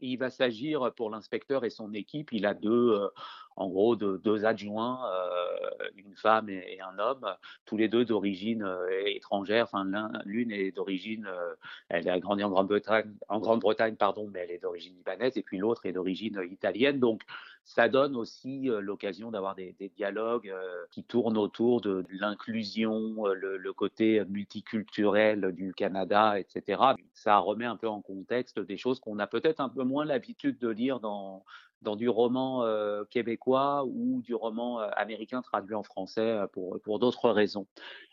il 0.00 0.16
va 0.16 0.30
s'agir 0.30 0.92
pour 0.96 1.10
l'inspecteur 1.10 1.64
et 1.64 1.70
son 1.70 1.92
équipe, 1.94 2.32
il 2.32 2.44
a 2.44 2.54
deux, 2.54 3.08
en 3.56 3.68
gros 3.68 3.96
de 3.96 4.20
deux 4.22 4.44
adjoints, 4.44 5.00
euh, 5.10 5.88
une 5.96 6.16
femme 6.16 6.48
et, 6.48 6.80
un 6.80 6.98
homme, 6.98 7.26
tous 7.64 7.76
les 7.76 7.88
deux 7.88 8.04
d'origine 8.04 8.62
euh, 8.62 9.06
étrangère. 9.06 9.64
Enfin, 9.64 9.84
l'une 10.24 10.50
est 10.50 10.72
d'origine, 10.72 11.26
euh, 11.26 11.54
elle 11.88 12.08
a 12.08 12.18
grandi 12.18 12.42
en 12.44 12.50
Grande-Bretagne, 12.50 13.14
en 13.28 13.40
Grande-Bretagne, 13.40 13.96
pardon, 13.96 14.28
mais 14.32 14.40
elle 14.40 14.50
est 14.52 14.62
d'origine 14.62 14.94
libanaise, 14.96 15.36
et 15.36 15.42
puis 15.42 15.58
l'autre 15.58 15.86
est 15.86 15.92
d'origine 15.92 16.40
italienne. 16.50 16.98
Donc, 16.98 17.22
ça 17.64 17.88
donne 17.88 18.16
aussi 18.16 18.68
l'occasion 18.80 19.30
d'avoir 19.30 19.54
des, 19.54 19.74
dialogues 19.96 20.52
qui 20.90 21.04
tournent 21.04 21.38
autour 21.38 21.80
de, 21.80 22.04
l'inclusion, 22.10 23.26
le, 23.26 23.72
côté 23.72 24.24
multiculturel 24.24 25.52
du 25.52 25.72
Canada, 25.72 26.38
etc. 26.38 26.82
Ça 27.14 27.38
remet 27.38 27.64
un 27.64 27.76
peu 27.76 27.88
en 27.88 28.00
contexte 28.00 28.58
des 28.58 28.76
choses 28.76 29.00
qu'on 29.00 29.18
a 29.18 29.26
peut-être 29.26 29.60
un 29.60 29.68
peu 29.68 29.84
moins 29.84 30.04
l'habitude 30.04 30.58
de 30.58 30.68
lire 30.68 31.00
dans 31.00 31.44
dans 31.82 31.96
du 31.96 32.08
roman 32.08 32.64
euh, 32.64 33.04
québécois 33.04 33.84
ou 33.84 34.22
du 34.22 34.34
roman 34.34 34.80
euh, 34.80 34.88
américain 34.96 35.42
traduit 35.42 35.74
en 35.74 35.82
français 35.82 36.20
euh, 36.20 36.46
pour, 36.46 36.98
d'autres 36.98 37.30
raisons. 37.30 37.66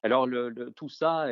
Alors 0.04 0.28
tout 0.76 0.90
ça 0.90 1.28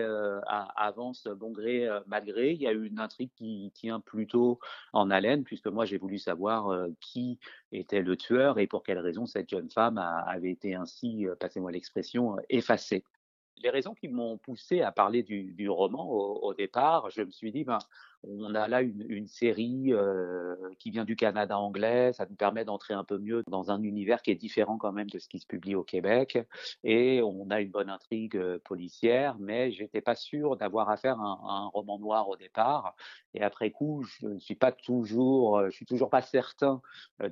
avance 0.76 1.28
bon 1.28 1.52
gré 1.52 1.88
mal. 2.06 2.24
Il 2.28 2.62
y 2.62 2.68
a 2.68 2.74
eu 2.74 2.86
une 2.86 3.00
intrigue 3.00 3.32
qui 3.36 3.72
tient 3.74 4.02
plutôt 4.02 4.60
en 4.92 5.10
haleine 5.10 5.44
puisque 5.44 5.68
moi 5.68 5.86
j'ai 5.86 5.98
voulu 5.98 6.18
savoir 6.18 6.88
qui 7.00 7.40
était 7.72 8.02
le 8.02 8.18
tueur 8.18 8.60
et 8.60 8.68
pour 8.68 8.84
quelle 8.84 9.00
raison 9.00 9.26
cette 9.26 9.50
jeune 9.50 9.70
femme 9.70 9.98
avait 9.98 10.52
été 10.52 10.76
ainsi, 10.76 11.26
passez-moi 11.40 11.72
l'expression, 11.72 12.36
effacée 12.50 13.06
les 13.64 13.70
raisons 13.70 13.94
qui 13.94 14.08
m'ont 14.08 14.38
poussé 14.38 14.82
à 14.82 14.92
parler 14.92 15.24
du, 15.24 15.70
roman 15.70 16.10
au, 16.10 16.54
départ, 16.54 17.10
je 17.10 17.22
me 17.22 17.32
suis 17.32 17.52
dit, 17.52 17.64
ben, 17.64 17.80
on 18.30 18.56
a 18.56 18.68
là 18.68 18.82
une, 18.82 19.28
série 19.28 19.94
euh, 19.94 20.56
qui 20.80 20.92
vient 20.92 21.06
du 21.06 21.16
Canada 21.16 21.58
anglais, 21.58 22.14
ça 22.14 22.26
nous 22.30 22.36
permet 22.36 22.66
d'entrer 22.66 22.94
un 22.94 23.04
peu 23.04 23.18
mieux 23.18 23.44
dans 23.48 23.72
un 23.72 23.82
univers 23.82 24.22
qui 24.22 24.32
est 24.32 24.36
différent 24.36 24.78
quand 24.78 24.92
même 24.92 25.10
de 25.10 25.20
ce 25.20 25.28
qui 25.28 25.40
se 25.40 25.48
publie 25.48 25.76
au 25.76 25.84
Québec, 25.84 26.38
et 26.84 27.22
on 27.22 27.50
a 27.50 27.62
une 27.62 27.72
bonne 27.72 27.90
intrigue 27.90 28.38
euh, 28.38 28.60
policière, 28.64 29.38
mais 29.40 29.72
j'étais 29.72 30.02
pas 30.02 30.16
sûr 30.16 30.58
d'avoir 30.58 30.90
affaire 30.90 31.20
à 31.20 31.24
un, 31.24 31.66
un, 31.66 31.68
roman 31.68 32.00
noir 32.00 32.30
au 32.30 32.36
départ, 32.36 32.96
et 33.34 33.42
après 33.42 33.72
coup, 33.72 34.04
je 34.04 34.28
ne 34.28 34.40
suis 34.40 34.56
pas 34.56 34.72
toujours, 34.72 35.60
euh, 35.60 35.70
je 35.70 35.76
suis 35.76 35.86
toujours 35.86 36.10
pas 36.10 36.22
certain 36.22 36.82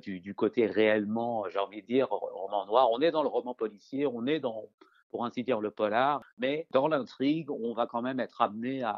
du, 0.02 0.20
du 0.20 0.34
côté 0.34 0.66
réellement, 0.66 1.48
j'ai 1.48 1.58
envie 1.58 1.82
de 1.82 1.86
dire, 1.86 2.08
roman 2.08 2.66
noir. 2.66 2.90
On 2.90 3.00
est 3.00 3.10
dans 3.10 3.22
le 3.22 3.28
roman 3.28 3.54
policier, 3.54 4.06
on 4.06 4.26
est 4.26 4.40
dans 4.40 4.68
pour 5.10 5.24
ainsi 5.24 5.42
dire, 5.42 5.60
le 5.60 5.70
polar. 5.70 6.22
Mais 6.38 6.66
dans 6.70 6.88
l'intrigue, 6.88 7.50
on 7.50 7.72
va 7.72 7.86
quand 7.86 8.02
même 8.02 8.20
être 8.20 8.40
amené 8.42 8.82
à, 8.82 8.96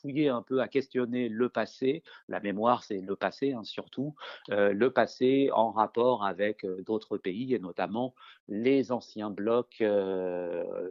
fouiller 0.00 0.28
un 0.28 0.42
peu, 0.42 0.60
à 0.60 0.68
questionner 0.68 1.28
le 1.28 1.48
passé. 1.48 2.02
La 2.28 2.40
mémoire, 2.40 2.84
c'est 2.84 3.00
le 3.00 3.16
passé, 3.16 3.52
hein, 3.52 3.64
surtout. 3.64 4.14
Euh, 4.50 4.72
le 4.72 4.90
passé 4.90 5.50
en 5.52 5.70
rapport 5.70 6.24
avec 6.24 6.64
euh, 6.64 6.82
d'autres 6.82 7.18
pays, 7.18 7.54
et 7.54 7.58
notamment 7.58 8.14
les 8.48 8.92
anciens 8.92 9.30
blocs, 9.30 9.76
euh, 9.82 10.88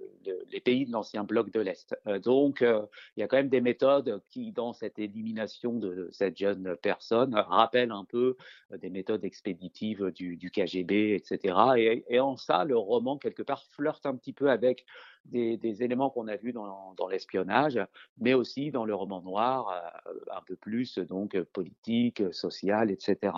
les 0.51 0.59
pays 0.59 0.85
de 0.85 0.91
l'ancien 0.91 1.23
bloc 1.23 1.51
de 1.51 1.59
l'Est. 1.59 1.95
donc, 2.23 2.61
il 2.61 3.19
y 3.19 3.23
a 3.23 3.27
quand 3.27 3.37
même 3.37 3.49
des 3.49 3.61
méthodes 3.61 4.21
qui, 4.29 4.51
dans 4.51 4.73
cette 4.73 4.99
élimination 4.99 5.73
de 5.73 6.07
cette 6.11 6.37
jeune 6.37 6.75
personne, 6.81 7.33
rappellent 7.33 7.91
un 7.91 8.05
peu 8.05 8.37
des 8.77 8.91
méthodes 8.91 9.25
expéditives 9.25 10.11
du, 10.11 10.51
KGB, 10.51 11.15
etc. 11.15 11.55
Et, 11.77 12.05
et, 12.09 12.19
en 12.19 12.37
ça, 12.37 12.63
le 12.63 12.77
roman, 12.77 13.17
quelque 13.17 13.41
part, 13.41 13.63
flirte 13.63 14.05
un 14.05 14.15
petit 14.15 14.33
peu 14.33 14.51
avec 14.51 14.56
avec 14.57 14.85
des, 15.25 15.83
éléments 15.83 16.09
qu'on 16.09 16.27
a 16.27 16.35
vus 16.35 16.53
dans, 16.53 17.07
l'espionnage, 17.09 17.79
mais 18.17 18.33
aussi 18.33 18.71
dans 18.71 18.85
le 18.85 18.95
roman 18.95 19.21
noir, 19.21 19.69
euh, 20.07 20.11
un 20.35 20.41
peu 20.41 20.55
plus 20.55 20.97
donc 20.97 21.39
politique, 21.53 22.23
social, 22.33 22.91
etc. 22.91 23.33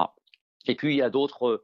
Et 0.68 0.76
puis 0.76 0.94
il 0.94 0.98
y 0.98 1.02
a 1.02 1.10
d'autres 1.10 1.62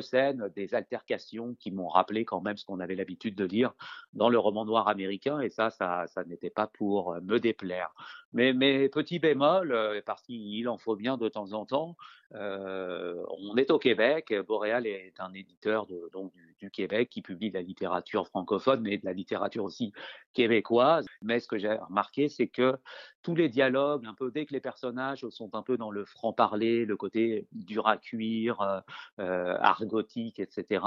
scènes, 0.00 0.50
des 0.54 0.74
altercations 0.74 1.54
qui 1.58 1.70
m'ont 1.70 1.88
rappelé 1.88 2.24
quand 2.24 2.40
même 2.40 2.56
ce 2.56 2.64
qu'on 2.64 2.80
avait 2.80 2.94
l'habitude 2.94 3.34
de 3.34 3.44
lire 3.44 3.74
dans 4.12 4.28
le 4.28 4.38
roman 4.38 4.64
noir 4.64 4.88
américain, 4.88 5.40
et 5.40 5.50
ça, 5.50 5.70
ça 5.70 6.06
n'était 6.26 6.50
pas 6.50 6.66
pour 6.66 7.16
me 7.22 7.38
déplaire. 7.38 7.92
Mais, 8.32 8.88
petit 8.88 9.18
bémol, 9.18 9.72
euh, 9.72 10.00
parce 10.04 10.22
qu'il 10.22 10.68
en 10.68 10.78
faut 10.78 10.96
bien 10.96 11.16
de 11.16 11.28
temps 11.28 11.52
en 11.52 11.66
temps, 11.66 11.96
euh, 12.34 13.24
on 13.38 13.56
est 13.56 13.70
au 13.70 13.78
Québec. 13.78 14.32
Boréal 14.46 14.86
est 14.86 15.18
un 15.18 15.32
éditeur 15.32 15.86
de, 15.86 16.08
donc 16.12 16.32
du, 16.60 16.70
Québec 16.70 17.08
qui 17.10 17.22
publie 17.22 17.48
de 17.50 17.54
la 17.54 17.62
littérature 17.62 18.28
francophone, 18.28 18.82
mais 18.82 18.98
de 18.98 19.04
la 19.04 19.12
littérature 19.12 19.64
aussi 19.64 19.92
québécoise. 20.34 21.06
Mais 21.22 21.40
ce 21.40 21.48
que 21.48 21.58
j'ai 21.58 21.72
remarqué, 21.72 22.28
c'est 22.28 22.46
que 22.46 22.76
tous 23.22 23.34
les 23.34 23.48
dialogues, 23.48 24.06
un 24.06 24.14
peu 24.14 24.30
dès 24.30 24.46
que 24.46 24.52
les 24.52 24.60
personnages 24.60 25.26
sont 25.30 25.54
un 25.54 25.62
peu 25.62 25.76
dans 25.76 25.90
le 25.90 26.04
franc-parler, 26.04 26.84
le 26.84 26.96
côté 26.96 27.48
dur 27.52 27.88
à 27.88 27.96
cuire, 27.96 28.82
euh, 29.18 29.56
argotique, 29.60 30.38
etc. 30.38 30.84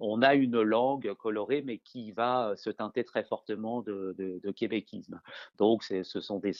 On 0.00 0.22
a 0.22 0.34
une 0.34 0.62
langue 0.62 1.12
colorée, 1.14 1.62
mais 1.62 1.78
qui 1.78 2.12
va 2.12 2.54
se 2.56 2.70
teinter 2.70 3.04
très 3.04 3.24
fortement 3.24 3.82
de, 3.82 4.14
de, 4.16 4.50
québéquisme. 4.52 5.20
Donc, 5.58 5.82
ce 5.82 6.20
sont 6.20 6.38
des 6.38 6.52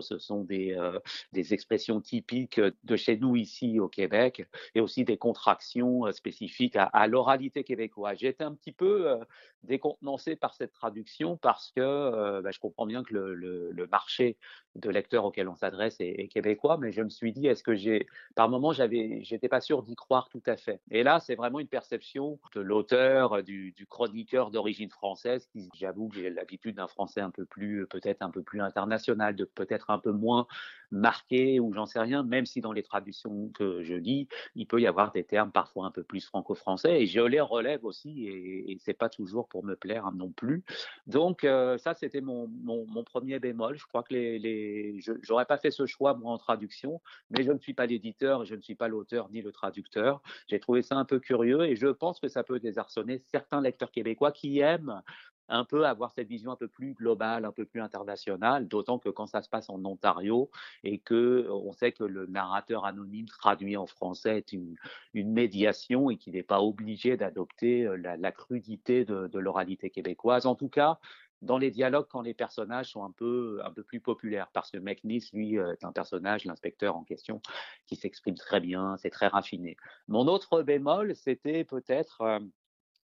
ce 0.00 0.18
sont 0.18 0.44
des, 0.44 0.74
euh, 0.74 0.98
expressions 1.34 2.00
typiques 2.00 2.60
de 2.60 2.96
chez 2.96 3.16
nous 3.16 3.36
ici 3.36 3.80
au 3.80 3.88
Québec, 3.88 4.46
et 4.74 4.80
aussi 4.80 5.04
des 5.04 5.16
contractions 5.16 6.06
euh, 6.06 6.12
spécifiques 6.12 6.76
à, 6.76 7.06
l'oralité 7.06 7.64
québécoise. 7.64 8.18
J'ai 8.18 8.28
été 8.28 8.44
un 8.44 8.54
petit 8.54 8.72
peu 8.72 9.18
décontenancé 9.64 10.36
par 10.36 10.54
cette 10.54 10.72
traduction 10.72 11.36
parce 11.36 11.72
que 11.72 12.40
bah, 12.40 12.50
je 12.50 12.58
comprends 12.58 12.86
bien 12.86 13.02
que 13.02 13.14
le, 13.14 13.86
marché 13.90 14.36
de 14.76 14.88
lecteurs 14.88 15.24
auquel 15.24 15.48
on 15.48 15.56
s'adresse 15.56 15.96
est, 15.98 16.28
québécois, 16.28 16.78
mais 16.78 16.92
je 16.92 17.02
me 17.02 17.08
suis 17.08 17.32
dit, 17.32 17.46
est-ce 17.46 17.62
que 17.62 17.74
j'ai, 17.74 18.06
par 18.34 18.48
moment, 18.48 18.72
j'avais, 18.72 19.20
j'étais 19.22 19.48
pas 19.48 19.60
sûr 19.60 19.82
d'y 19.82 19.96
croire 19.96 20.28
tout 20.28 20.42
à 20.46 20.56
fait. 20.56 20.80
Et 20.90 21.02
là, 21.02 21.18
c'est 21.20 21.34
vraiment 21.34 21.58
une 21.58 21.68
perception 21.68 22.38
de 22.54 22.60
l'auteur, 22.60 23.42
du, 23.42 23.72
du, 23.72 23.86
chroniqueur 23.86 24.50
d'origine 24.50 24.90
française, 24.90 25.46
qui, 25.46 25.68
j'avoue 25.74 26.08
que 26.08 26.16
j'ai 26.16 26.30
l'habitude 26.30 26.76
d'un 26.76 26.86
français 26.86 27.20
un 27.20 27.30
peu 27.30 27.44
plus, 27.44 27.86
peut-être 27.86 28.22
un 28.22 28.30
peu 28.30 28.42
plus 28.42 28.60
international, 28.60 29.34
de 29.34 29.44
peut-être 29.44 29.69
un 29.88 29.98
peu 29.98 30.12
moins 30.12 30.46
marqué 30.90 31.60
ou 31.60 31.72
j'en 31.72 31.86
sais 31.86 32.00
rien, 32.00 32.22
même 32.22 32.46
si 32.46 32.60
dans 32.60 32.72
les 32.72 32.82
traductions 32.82 33.50
que 33.50 33.82
je 33.82 33.94
lis, 33.94 34.28
il 34.54 34.66
peut 34.66 34.80
y 34.80 34.86
avoir 34.86 35.12
des 35.12 35.24
termes 35.24 35.52
parfois 35.52 35.86
un 35.86 35.90
peu 35.90 36.02
plus 36.02 36.24
franco-français 36.24 37.02
et 37.02 37.06
je 37.06 37.20
les 37.20 37.40
relève 37.40 37.84
aussi 37.84 38.26
et, 38.26 38.72
et 38.72 38.78
c'est 38.80 38.94
pas 38.94 39.08
toujours 39.08 39.48
pour 39.48 39.64
me 39.64 39.76
plaire 39.76 40.06
hein, 40.06 40.12
non 40.16 40.30
plus. 40.30 40.64
Donc 41.06 41.44
euh, 41.44 41.78
ça, 41.78 41.94
c'était 41.94 42.20
mon, 42.20 42.48
mon, 42.48 42.86
mon, 42.86 43.04
premier 43.04 43.38
bémol. 43.38 43.76
Je 43.76 43.86
crois 43.86 44.02
que 44.02 44.12
les, 44.14 44.38
les 44.38 45.00
j'aurais 45.22 45.46
pas 45.46 45.58
fait 45.58 45.70
ce 45.70 45.86
choix 45.86 46.14
moi 46.14 46.32
en 46.32 46.38
traduction, 46.38 47.00
mais 47.30 47.42
je 47.44 47.52
ne 47.52 47.58
suis 47.58 47.74
pas 47.74 47.86
l'éditeur, 47.86 48.44
je 48.44 48.54
ne 48.54 48.60
suis 48.60 48.74
pas 48.74 48.88
l'auteur 48.88 49.30
ni 49.30 49.42
le 49.42 49.52
traducteur. 49.52 50.22
J'ai 50.48 50.60
trouvé 50.60 50.82
ça 50.82 50.96
un 50.96 51.04
peu 51.04 51.20
curieux 51.20 51.62
et 51.66 51.76
je 51.76 51.86
pense 51.86 52.20
que 52.20 52.28
ça 52.28 52.42
peut 52.42 52.58
désarçonner 52.58 53.22
certains 53.30 53.60
lecteurs 53.60 53.90
québécois 53.92 54.32
qui 54.32 54.58
aiment 54.58 55.02
un 55.50 55.64
peu 55.64 55.86
avoir 55.86 56.12
cette 56.12 56.28
vision 56.28 56.52
un 56.52 56.56
peu 56.56 56.68
plus 56.68 56.94
globale, 56.94 57.44
un 57.44 57.52
peu 57.52 57.64
plus 57.64 57.80
internationale, 57.80 58.68
d'autant 58.68 58.98
que 58.98 59.08
quand 59.08 59.26
ça 59.26 59.42
se 59.42 59.48
passe 59.48 59.68
en 59.68 59.84
Ontario 59.84 60.50
et 60.84 60.98
que 60.98 61.46
on 61.50 61.72
sait 61.72 61.92
que 61.92 62.04
le 62.04 62.26
narrateur 62.26 62.84
anonyme 62.84 63.26
traduit 63.26 63.76
en 63.76 63.86
français 63.86 64.38
est 64.38 64.52
une, 64.52 64.76
médiation 65.14 66.10
et 66.10 66.16
qu'il 66.16 66.34
n'est 66.34 66.42
pas 66.42 66.60
obligé 66.62 67.16
d'adopter 67.16 67.88
la, 67.96 68.32
crudité 68.32 69.04
de, 69.04 69.38
l'oralité 69.38 69.90
québécoise. 69.90 70.46
En 70.46 70.54
tout 70.54 70.68
cas, 70.68 70.98
dans 71.42 71.58
les 71.58 71.70
dialogues 71.70 72.06
quand 72.08 72.22
les 72.22 72.34
personnages 72.34 72.92
sont 72.92 73.04
un 73.04 73.10
peu 73.10 73.60
un 73.64 73.70
peu 73.70 73.82
plus 73.82 74.00
populaires 74.00 74.50
parce 74.52 74.70
que 74.70 74.78
McNeese 74.78 75.32
lui 75.32 75.56
est 75.56 75.84
un 75.84 75.92
personnage 75.92 76.44
l'inspecteur 76.44 76.96
en 76.96 77.02
question 77.02 77.40
qui 77.86 77.96
s'exprime 77.96 78.34
très 78.34 78.60
bien 78.60 78.98
c'est 78.98 79.08
très 79.08 79.26
raffiné 79.26 79.78
mon 80.06 80.26
autre 80.26 80.62
bémol 80.62 81.16
c'était 81.16 81.64
peut-être 81.64 82.42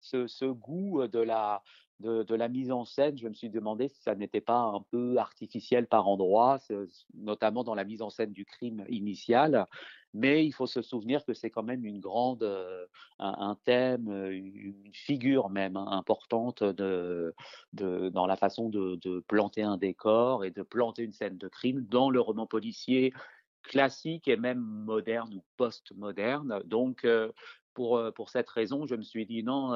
ce, 0.01 0.44
goût 0.44 1.06
de 1.06 1.18
la 1.18 1.62
de, 2.01 2.35
la 2.35 2.48
mise 2.48 2.70
en 2.70 2.85
scène, 2.85 3.16
je 3.16 3.28
me 3.28 3.35
suis 3.35 3.51
demandé 3.51 3.89
si 3.89 4.02
ça 4.02 4.14
n'était 4.14 4.40
pas 4.40 4.59
un 4.59 4.82
peu 4.90 5.16
artificiel 5.16 5.86
par 5.86 6.09
endroits, 6.09 6.59
notamment 7.14 7.64
dans 7.64 7.74
la 7.74 7.85
mise 7.85 8.02
en 8.02 8.10
scène 8.10 8.32
du 8.32 8.44
crime 8.44 8.85
initial. 8.89 9.66
Mais 10.14 10.47
il 10.47 10.52
faut 10.52 10.66
se 10.66 10.81
souvenir 10.81 11.24
que 11.27 11.35
c'est 11.35 11.51
quand 11.51 11.62
même 11.62 11.85
une 11.85 12.01
grande, 12.01 12.43
euh, 12.43 12.86
un, 13.18 13.56
thème, 13.64 14.10
une 14.31 14.90
figure 14.93 15.51
même 15.51 15.77
hein, 15.77 15.89
importante 15.90 16.62
de, 16.62 17.35
dans 17.73 18.27
la 18.27 18.36
façon 18.36 18.70
de, 18.70 18.97
de, 19.02 19.20
planter 19.20 19.62
un 19.62 19.77
décor 19.77 20.44
et 20.44 20.51
de 20.51 20.62
planter 20.62 21.02
une 21.02 21.12
scène 21.12 21.36
de 21.36 21.48
crime 21.48 21.82
dans 21.82 22.09
le 22.09 22.20
roman 22.20 22.47
policier 22.47 23.12
classique 23.66 24.28
et 24.28 24.36
même 24.36 24.60
moderne 24.60 25.35
ou 25.35 25.44
post-moderne. 25.56 26.62
Donc, 26.64 27.05
euh, 27.05 27.31
pour, 27.76 28.30
cette 28.30 28.48
raison, 28.48 28.86
je 28.86 28.94
me 28.94 29.02
suis 29.02 29.26
dit 29.26 29.42
non, 29.42 29.74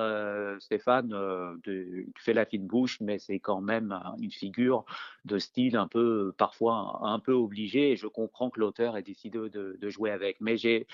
Stéphane, 0.58 1.14
tu 1.62 2.12
fais 2.18 2.32
la 2.32 2.46
fine 2.46 2.66
bouche, 2.66 2.98
mais 3.00 3.18
c'est 3.18 3.38
quand 3.38 3.60
même 3.60 3.94
une 4.18 4.30
figure 4.30 4.86
de 5.26 5.38
style 5.38 5.76
un 5.76 5.86
peu, 5.86 6.32
parfois 6.38 7.00
un, 7.02 7.18
peu 7.18 7.32
obligé, 7.32 7.92
et 7.92 7.96
je 7.96 8.06
comprends 8.06 8.48
que 8.48 8.58
l'auteur 8.58 8.96
ait 8.96 9.02
décidé 9.02 9.38
de, 9.38 9.76
de 9.78 9.90
jouer 9.90 10.10
avec. 10.10 10.40
Mais 10.40 10.56
j'ai 10.56 10.86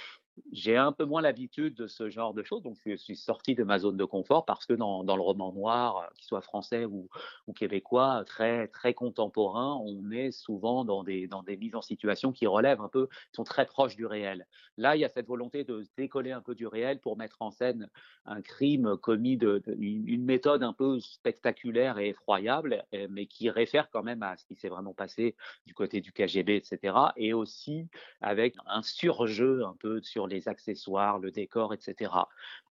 j'ai 0.53 0.77
un 0.77 0.93
peu 0.93 1.05
moins 1.05 1.23
l'habitude 1.23 1.75
de 1.75 1.87
ce 1.87 2.11
genre 2.11 2.35
de 2.35 2.43
choses, 2.43 2.63
donc 2.63 2.77
je 2.85 2.97
suis 2.97 3.17
sorti 3.17 3.55
de 3.55 3.65
ma 3.65 3.79
zone 3.79 3.97
de 3.97 4.05
confort 4.05 4.45
parce 4.45 4.67
que 4.67 4.73
dans, 4.73 5.05
dans 5.05 5.17
le 5.17 5.23
roman 5.23 5.53
noir, 5.53 5.99
euh, 5.99 6.07
qu'il 6.15 6.25
soit 6.25 6.41
français 6.41 6.85
ou, 6.85 7.09
québécois, 7.55 8.25
très 8.27 8.69
très 8.69 8.93
contemporain, 8.93 9.81
on 9.83 10.11
est 10.11 10.31
souvent 10.31 10.85
dans 10.85 11.05
des 11.05 11.27
dans 11.27 11.43
des 11.43 11.57
mises 11.57 11.75
en 11.75 11.81
situation 11.81 12.33
qui 12.33 12.47
relèvent 12.47 12.81
un 12.81 12.89
peu, 12.89 13.07
qui 13.07 13.37
sont 13.37 13.45
très 13.45 13.67
proches 13.67 13.97
du 13.97 14.05
réel. 14.05 14.47
Là, 14.77 14.95
il 14.95 15.01
y 15.01 15.05
a 15.05 15.09
cette 15.09 15.27
volonté 15.27 15.65
de 15.65 15.87
décoller 15.97 16.33
un 16.33 16.43
peu 16.43 16.55
du 16.55 16.67
réel 16.67 17.01
pour 17.01 17.17
mettre 17.17 17.41
en 17.41 17.51
scène 17.51 17.89
un 18.27 18.43
crime 18.43 18.97
commis 18.99 19.37
de, 19.37 19.63
une 19.79 20.25
méthode 20.25 20.63
un 20.63 20.73
peu 20.73 21.01
spectaculaire 21.01 21.99
et 21.99 22.09
effroyable, 22.09 22.85
euh, 22.95 23.07
mais 23.11 23.27
qui 23.27 23.49
réfère 23.49 23.89
quand 23.91 24.03
même 24.03 24.23
à 24.23 24.37
ce 24.37 24.45
qui 24.45 24.55
s'est 24.55 24.69
vraiment 24.69 24.93
passé 24.93 25.35
du 25.67 25.73
côté 25.73 26.01
du 26.01 26.13
KGB, 26.13 26.57
etc. 26.57 26.95
Et 27.17 27.33
aussi 27.33 27.89
avec 28.21 28.55
un 28.67 28.83
surjeu 28.83 29.65
un 29.65 29.77
peu 29.79 30.03
sur 30.03 30.26
les 30.27 30.49
accessoires, 30.49 31.19
le 31.19 31.31
décor, 31.31 31.75
etc. 31.75 32.13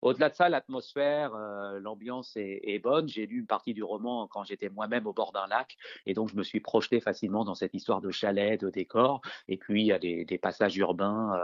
Au-delà 0.02 0.30
de 0.30 0.34
ça, 0.34 0.48
l'atmosphère, 0.48 1.34
euh, 1.34 1.78
l'ambiance 1.80 2.32
est, 2.36 2.78
bonne. 2.82 3.08
J'ai 3.08 3.26
lu 3.26 3.40
une 3.40 3.46
partie 3.46 3.74
du 3.74 3.82
roman 3.82 4.26
quand 4.26 4.44
j'étais 4.44 4.68
moi-même 4.68 5.06
au 5.06 5.12
bord 5.12 5.32
d'un 5.32 5.46
lac, 5.46 5.76
et 6.04 6.14
donc 6.14 6.28
je 6.28 6.36
me 6.36 6.42
suis 6.42 6.60
projeté 6.60 7.00
facilement 7.00 7.44
dans 7.44 7.54
cette 7.54 7.74
histoire 7.74 8.00
de 8.00 8.10
chalet, 8.10 8.60
de 8.60 8.70
décor. 8.70 9.22
Et 9.48 9.56
puis 9.56 9.82
il 9.82 9.86
y 9.86 9.92
a 9.92 9.98
des, 9.98 10.38
passages 10.38 10.76
urbains 10.76 11.40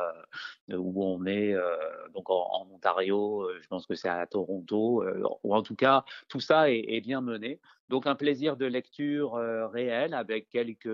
euh, 0.71 0.77
où 0.77 1.03
on 1.05 1.25
est 1.27 1.55
donc 2.15 2.29
en, 2.29 2.69
Ontario, 2.73 3.49
je 3.61 3.67
pense 3.69 3.87
que 3.87 3.95
c'est 3.95 4.09
à 4.09 4.27
Toronto, 4.27 5.05
ou 5.43 5.55
en 5.55 5.63
tout 5.63 5.75
cas 5.75 6.05
tout 6.29 6.41
ça 6.41 6.71
est 6.71 7.01
bien 7.01 7.21
mené. 7.21 7.61
Donc 7.93 8.07
un 8.07 8.15
plaisir 8.15 8.57
de 8.57 8.65
lecture 8.65 9.35
euh, 9.35 9.67
réel 9.67 10.15
avec 10.15 10.49
quelques, 10.49 10.89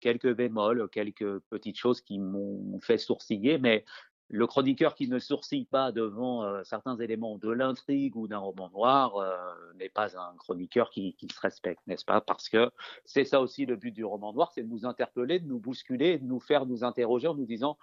quelques 0.00 0.34
bémols, 0.34 0.88
quelques 0.88 1.38
petites 1.50 1.76
choses 1.76 2.00
qui 2.00 2.18
m'ont 2.18 2.80
fait 2.80 2.96
sourciller, 2.96 3.58
mais 3.58 3.84
le 4.28 4.46
chroniqueur 4.46 4.94
qui 4.94 5.08
ne 5.08 5.18
sourcille 5.18 5.66
pas 5.66 5.92
devant 5.92 6.44
euh, 6.44 6.62
certains 6.64 6.96
éléments 6.96 7.36
de 7.38 7.50
l'intrigue 7.50 8.16
ou 8.16 8.26
d'un 8.26 8.38
roman 8.38 8.70
noir 8.70 9.16
euh, 9.16 9.36
n'est 9.78 9.88
pas 9.88 10.18
un 10.18 10.34
chroniqueur 10.36 10.90
qui, 10.90 11.14
se 11.30 11.40
respecte, 11.40 11.80
n'est-ce 11.86 12.04
pas? 12.04 12.20
Parce 12.20 12.48
que 12.48 12.70
c'est 13.04 13.24
ça 13.24 13.40
aussi 13.40 13.66
le 13.66 13.76
but 13.76 13.92
du 13.92 14.04
roman 14.04 14.32
noir, 14.32 14.52
c'est 14.52 14.62
de 14.62 14.68
nous 14.68 14.86
interpeller, 14.86 15.40
de 15.40 15.46
nous 15.46 15.58
bousculer, 15.58 16.18
de 16.18 16.24
nous 16.24 16.40
faire 16.40 16.66
nous 16.66 16.84
interroger 16.84 17.28
en 17.28 17.34
nous 17.34 17.46
disant 17.46 17.76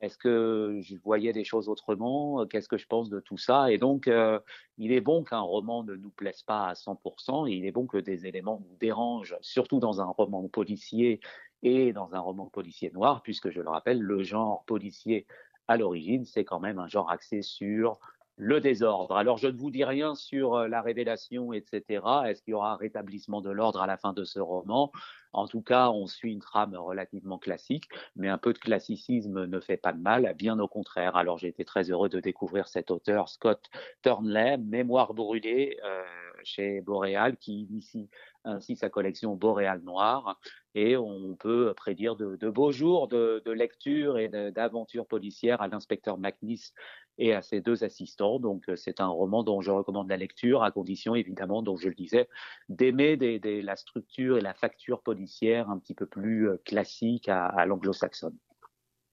est-ce 0.00 0.18
que 0.18 0.78
je 0.82 0.94
voyais 0.96 1.32
des 1.32 1.44
choses 1.44 1.68
autrement? 1.68 2.46
Qu'est-ce 2.46 2.68
que 2.68 2.76
je 2.76 2.86
pense 2.86 3.08
de 3.08 3.18
tout 3.18 3.38
ça? 3.38 3.70
Et 3.72 3.78
donc, 3.78 4.08
euh, 4.08 4.38
il 4.76 4.92
est 4.92 5.00
bon 5.00 5.24
qu'un 5.24 5.40
roman 5.40 5.84
ne 5.84 5.94
nous 5.94 6.10
plaise 6.10 6.42
pas 6.42 6.68
à 6.68 6.74
100%, 6.74 7.48
et 7.48 7.54
il 7.54 7.64
est 7.64 7.72
bon 7.72 7.86
que 7.86 7.96
des 7.96 8.26
éléments 8.26 8.62
nous 8.68 8.76
dérangent, 8.76 9.36
surtout 9.40 9.78
dans 9.78 10.00
un 10.02 10.06
roman 10.06 10.46
policier 10.48 11.20
et 11.62 11.94
dans 11.94 12.14
un 12.14 12.20
roman 12.20 12.46
policier 12.46 12.90
noir, 12.90 13.22
puisque 13.22 13.50
je 13.50 13.62
le 13.62 13.70
rappelle, 13.70 14.00
le 14.00 14.22
genre 14.22 14.64
policier 14.66 15.26
à 15.68 15.76
l'origine, 15.76 16.24
c'est 16.24 16.44
quand 16.44 16.60
même 16.60 16.78
un 16.78 16.88
genre 16.88 17.10
axé 17.10 17.42
sur 17.42 17.98
le 18.36 18.60
désordre. 18.60 19.16
Alors, 19.16 19.38
je 19.38 19.48
ne 19.48 19.56
vous 19.56 19.70
dis 19.70 19.84
rien 19.84 20.14
sur 20.14 20.54
euh, 20.54 20.68
la 20.68 20.82
révélation, 20.82 21.52
etc. 21.52 22.02
Est-ce 22.26 22.42
qu'il 22.42 22.52
y 22.52 22.54
aura 22.54 22.72
un 22.72 22.76
rétablissement 22.76 23.40
de 23.40 23.50
l'ordre 23.50 23.80
à 23.80 23.86
la 23.86 23.96
fin 23.96 24.12
de 24.12 24.24
ce 24.24 24.38
roman? 24.38 24.92
En 25.32 25.46
tout 25.46 25.62
cas, 25.62 25.90
on 25.90 26.06
suit 26.06 26.32
une 26.32 26.40
trame 26.40 26.74
relativement 26.74 27.38
classique, 27.38 27.88
mais 28.14 28.28
un 28.28 28.38
peu 28.38 28.52
de 28.52 28.58
classicisme 28.58 29.46
ne 29.46 29.60
fait 29.60 29.76
pas 29.76 29.92
de 29.92 30.00
mal, 30.00 30.34
bien 30.36 30.58
au 30.58 30.68
contraire. 30.68 31.16
Alors, 31.16 31.38
j'ai 31.38 31.48
été 31.48 31.64
très 31.64 31.90
heureux 31.90 32.08
de 32.08 32.20
découvrir 32.20 32.68
cet 32.68 32.90
auteur, 32.90 33.28
Scott 33.28 33.70
Turnley, 34.02 34.58
Mémoire 34.58 35.14
brûlée, 35.14 35.78
euh, 35.84 36.02
chez 36.46 36.80
Boréal, 36.80 37.36
qui 37.36 37.62
initie 37.62 38.08
ainsi 38.44 38.76
sa 38.76 38.88
collection 38.88 39.34
Boréal 39.34 39.80
Noir. 39.82 40.40
Et 40.74 40.96
on 40.96 41.34
peut 41.36 41.74
prédire 41.76 42.16
de, 42.16 42.48
beaux 42.48 42.72
jours 42.72 43.08
de, 43.08 43.42
lecture 43.50 44.18
et 44.18 44.28
d'aventures 44.28 45.06
policières 45.06 45.60
à 45.60 45.68
l'inspecteur 45.68 46.18
McNeese 46.18 46.72
et 47.18 47.34
à 47.34 47.42
ses 47.42 47.60
deux 47.60 47.82
assistants. 47.82 48.38
Donc 48.38 48.68
euh, 48.68 48.76
c'est 48.76 49.00
un 49.00 49.08
roman 49.08 49.42
dont 49.42 49.60
je 49.60 49.70
recommande 49.70 50.08
la 50.08 50.16
lecture, 50.16 50.62
à 50.62 50.70
condition 50.70 51.14
évidemment, 51.14 51.62
dont 51.62 51.76
je 51.76 51.88
le 51.88 51.94
disais, 51.94 52.28
d'aimer 52.68 53.16
la 53.62 53.76
structure 53.76 54.38
et 54.38 54.42
la 54.42 54.54
facture 54.54 55.02
policière 55.02 55.70
un 55.70 55.78
petit 55.78 55.94
peu 55.94 56.06
plus 56.06 56.48
euh, 56.48 56.60
classique 56.64 57.28
à, 57.28 57.64
l'anglo-saxonne. 57.66 58.36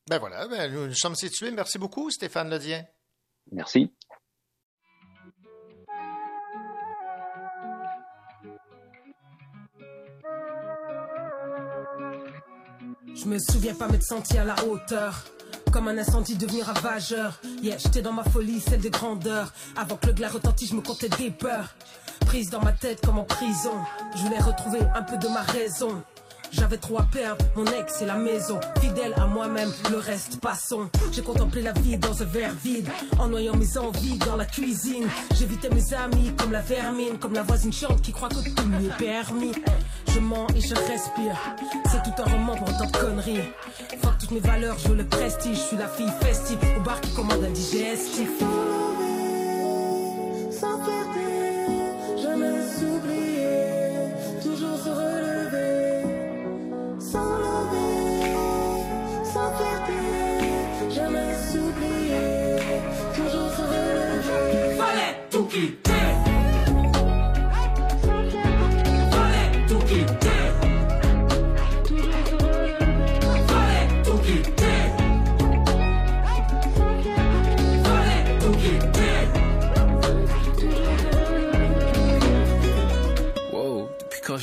Ben 0.10 0.20
voilà, 0.20 0.48
ben 0.50 0.72
nous, 0.72 0.88
nous 0.88 0.94
sommes 0.94 1.16
situés. 1.16 1.52
Merci 1.52 1.80
beaucoup, 1.80 2.10
Stéphane 2.10 2.50
Ledien. 2.50 2.84
Merci. 3.52 3.94
Je 13.24 13.30
me 13.30 13.40
souviens 13.40 13.74
pas 13.74 13.88
m'être 13.88 14.04
senti 14.04 14.38
à 14.38 14.44
la 14.44 14.56
hauteur. 14.66 15.24
Comme 15.72 15.88
un 15.88 15.98
incendie 15.98 16.36
devenir 16.36 16.66
ravageur. 16.66 17.40
Yeah, 17.62 17.78
j'étais 17.78 18.02
dans 18.02 18.12
ma 18.12 18.26
folie, 18.26 18.60
celle 18.60 18.82
des 18.82 18.90
grandeurs. 18.90 19.54
Avant 19.78 19.96
que 19.96 20.08
le 20.08 20.14
glas 20.14 20.28
retentisse, 20.28 20.72
je 20.72 20.76
me 20.76 20.82
comptais 20.82 21.08
des 21.08 21.32
peurs. 21.32 21.74
Prise 22.26 22.50
dans 22.50 22.62
ma 22.62 22.74
tête 22.74 23.00
comme 23.06 23.18
en 23.18 23.24
prison. 23.24 23.72
Je 24.16 24.24
voulais 24.24 24.40
retrouver 24.40 24.80
un 24.94 25.04
peu 25.04 25.18
de 25.18 25.30
ma 25.30 25.42
raison. 25.42 26.04
J'avais 26.54 26.78
trop 26.78 27.00
à 27.00 27.08
mon 27.56 27.66
ex 27.66 28.02
et 28.02 28.06
la 28.06 28.16
maison. 28.16 28.60
Fidèle 28.80 29.14
à 29.18 29.26
moi-même, 29.26 29.72
le 29.90 29.98
reste 29.98 30.40
passons. 30.40 30.90
J'ai 31.12 31.22
contemplé 31.22 31.62
la 31.62 31.74
vie 31.74 31.98
dans 31.98 32.22
un 32.22 32.26
verre 32.26 32.54
vide, 32.64 32.88
en 33.20 33.28
noyant 33.28 33.56
mes 33.56 33.78
envies 33.78 34.18
dans 34.20 34.36
la 34.36 34.46
cuisine. 34.46 35.08
J'évitais 35.36 35.70
mes 35.70 35.94
amis 35.94 36.32
comme 36.38 36.52
la 36.52 36.62
vermine, 36.62 37.18
comme 37.20 37.34
la 37.34 37.44
voisine 37.44 37.74
chante 37.74 38.02
qui 38.02 38.12
croit 38.12 38.30
que 38.30 38.36
tout 38.36 38.68
lui 38.70 38.86
est 38.86 38.98
permis. 38.98 39.52
Je 40.08 40.20
mens 40.20 40.48
et 40.56 40.62
je 40.62 40.76
respire, 40.76 41.36
c'est 41.92 42.04
tout 42.04 42.22
un 42.22 42.32
roman 42.32 42.56
pour 42.56 42.70
autant 42.70 42.86
de 42.86 42.98
conneries. 42.98 43.50
Toutes 44.20 44.32
mes 44.32 44.40
valeurs, 44.40 44.78
je 44.78 44.94
le 44.94 45.06
prestige. 45.06 45.58
Je 45.58 45.62
suis 45.62 45.78
la 45.78 45.88
fille 45.88 46.12
festive 46.22 46.60
au 46.78 46.82
bar 46.82 47.02
qui 47.02 47.14
commande 47.14 47.44
un 47.44 47.50
digestif. 47.50 48.30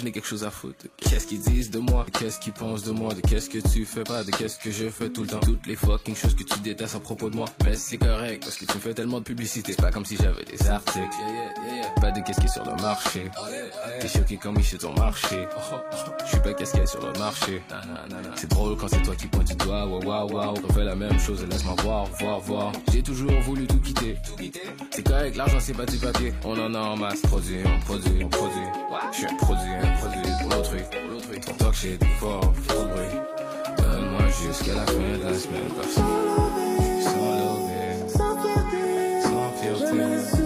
Je 0.00 0.04
n'ai 0.04 0.12
quelque 0.12 0.26
chose 0.26 0.44
à 0.44 0.50
foutre. 0.50 0.86
Qu'est-ce 0.96 1.26
qu'ils 1.26 1.42
disent 1.42 1.70
de 1.70 1.78
moi, 1.78 2.06
qu'est-ce 2.18 2.40
qu'ils 2.40 2.52
pensent 2.52 2.82
de 2.82 2.90
moi, 2.90 3.12
de 3.14 3.20
qu'est-ce 3.20 3.50
que 3.50 3.58
tu 3.58 3.84
fais? 3.84 4.02
Pas, 4.02 4.24
de 4.24 4.30
qu'est-ce 4.30 4.58
que 4.58 4.70
je 4.70 4.88
fais 4.88 5.10
tout 5.10 5.22
le 5.22 5.28
temps. 5.28 5.40
Toutes 5.40 5.66
les 5.66 5.76
fucking 5.76 6.16
choses 6.16 6.34
que 6.34 6.42
tu 6.42 6.58
détestes 6.60 6.96
à 6.96 7.00
propos 7.00 7.28
de 7.28 7.36
moi. 7.36 7.46
Mais 7.64 7.76
c'est 7.76 7.98
correct 7.98 8.42
parce 8.42 8.56
que 8.56 8.64
tu 8.64 8.78
fais 8.78 8.94
tellement 8.94 9.18
de 9.18 9.24
publicité. 9.24 9.72
C'est 9.72 9.82
pas 9.82 9.90
comme 9.90 10.06
si 10.06 10.16
j'avais 10.16 10.44
des 10.44 10.68
articles. 10.68 11.06
Pas 12.00 12.10
de 12.10 12.20
qu'est-ce 12.20 12.40
qui 12.40 12.46
est 12.46 12.52
sur 12.52 12.64
le 12.64 12.82
marché. 12.82 13.30
T'es 14.00 14.08
choqué 14.08 14.36
comme 14.38 14.56
il 14.56 14.64
chez 14.64 14.78
ton 14.78 14.94
marché. 14.94 15.46
Je 16.24 16.28
suis 16.30 16.40
pas 16.40 16.54
qu'est-ce 16.54 16.70
qu'il 16.72 16.80
y 16.80 16.84
a 16.84 16.86
sur 16.86 17.06
le 17.06 17.18
marché. 17.18 17.62
C'est 18.36 18.50
drôle 18.50 18.76
quand 18.76 18.88
c'est 18.88 19.02
toi 19.02 19.14
qui 19.14 19.26
pointe 19.26 19.48
du 19.48 19.54
doigt. 19.56 19.86
Waouh, 19.86 20.04
waouh, 20.04 20.32
waouh. 20.32 20.54
On 20.68 20.72
fait 20.72 20.84
la 20.84 20.94
même 20.94 21.18
chose, 21.20 21.44
laisse-moi 21.50 21.76
voir, 21.82 22.06
voir, 22.18 22.40
voir. 22.40 22.72
J'ai 22.92 23.02
toujours 23.02 23.38
voulu 23.42 23.66
tout 23.66 23.80
quitter. 23.80 24.16
C'est 24.90 25.06
correct, 25.06 25.36
l'argent 25.36 25.58
c'est 25.60 25.74
pas 25.74 25.86
du 25.86 25.98
papier. 25.98 26.32
On 26.44 26.58
en 26.58 26.74
a 26.74 26.78
en 26.78 26.96
masse, 26.96 27.20
produit, 27.22 27.60
on 27.64 27.80
produit, 27.80 28.24
on 28.24 28.28
produit. 28.28 28.56
Je 29.12 29.16
suis 29.18 29.26
un 29.26 29.34
produit, 29.36 29.70
produit 29.98 30.32
pour 30.40 30.50
l'autrui. 30.50 31.40
Ton 31.40 31.52
talk 31.54 31.74
shit, 31.74 32.04
fort, 32.18 32.52
fort 32.68 32.86
bruit. 32.86 33.18
Donne-moi 33.78 34.22
jusqu'à 34.42 34.74
la 34.74 34.86
fin 34.86 34.92
de 34.92 35.24
la 35.24 35.38
semaine, 35.38 35.70
personne. 35.74 36.04
Sans 37.02 37.34
lever, 37.40 38.08
sans 38.08 38.34
fierté, 38.42 39.22
sans 39.22 39.50
fierté. 39.60 40.39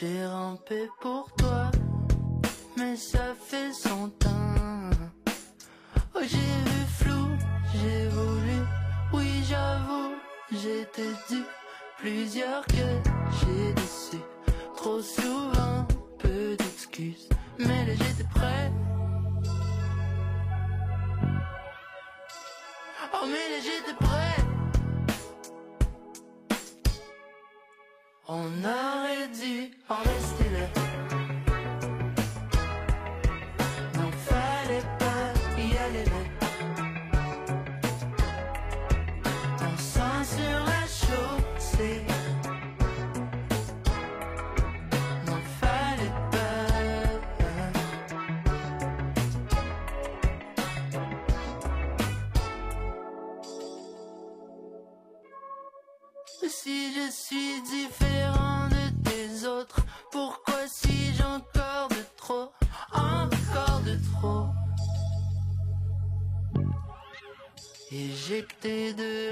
J'ai 0.00 0.24
rampé 0.26 0.88
pour 1.00 1.28
toi, 1.32 1.72
mais 2.76 2.94
ça 2.94 3.34
fait 3.34 3.72
son 3.72 4.10
teint. 4.10 4.90
Oh, 6.14 6.20
j'ai 6.20 6.36
vu 6.36 6.86
flou, 6.98 7.26
j'ai 7.74 8.06
voulu, 8.06 8.58
oui, 9.12 9.42
j'avoue, 9.48 10.14
j'étais 10.52 11.10
dû. 11.28 11.42
Plusieurs 11.98 12.64
que 12.66 12.86
j'ai 13.40 13.72
déçu, 13.72 14.22
trop 14.76 15.02
souvent, 15.02 15.84
peu 16.20 16.54
d'excuses, 16.56 17.28
mais 17.58 17.84
là 17.86 17.94
j'étais 17.94 18.28
prêt. 18.32 18.70
Oh, 23.14 23.26
mais 23.26 23.60
j'étais 23.60 23.94
prêt. 23.98 24.36
On 28.28 28.62
a 28.62 29.07
du 29.34 29.70
en 29.88 30.02
est 30.02 30.20
stylé. 30.20 30.87
liberté 68.62 68.92
de 68.94 69.27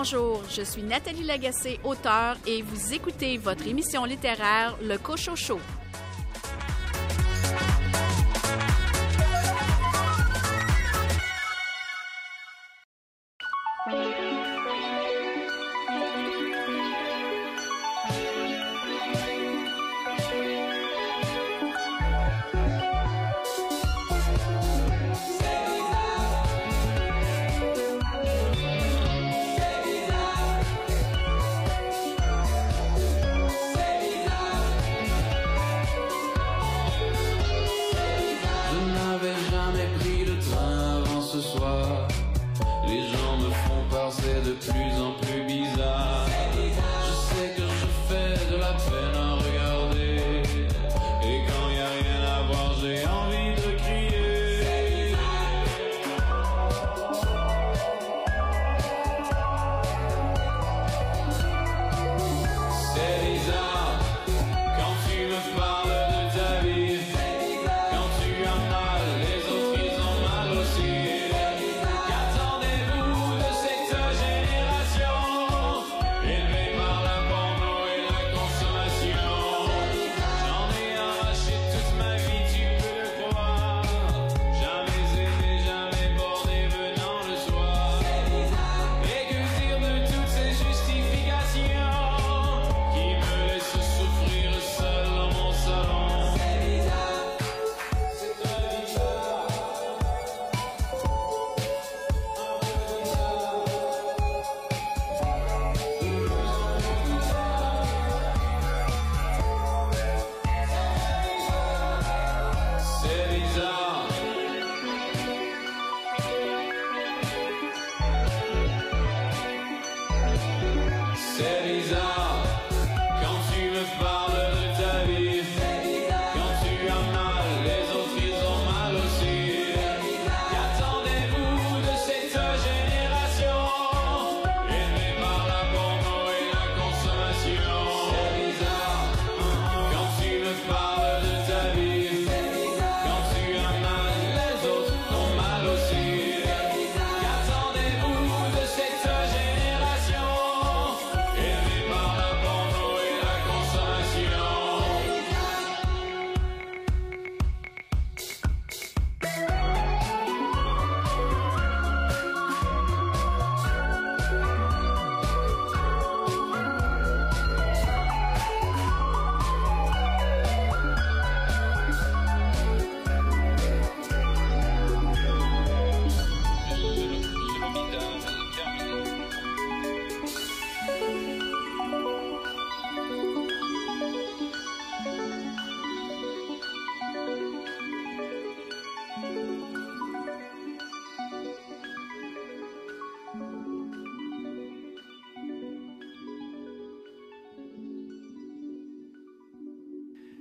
Bonjour, 0.00 0.40
je 0.48 0.62
suis 0.62 0.84
Nathalie 0.84 1.24
Lagacé, 1.24 1.80
auteure, 1.82 2.36
et 2.46 2.62
vous 2.62 2.94
écoutez 2.94 3.36
votre 3.36 3.66
émission 3.66 4.04
littéraire 4.04 4.76
Le 4.80 4.96
Cochocho. 4.96 5.58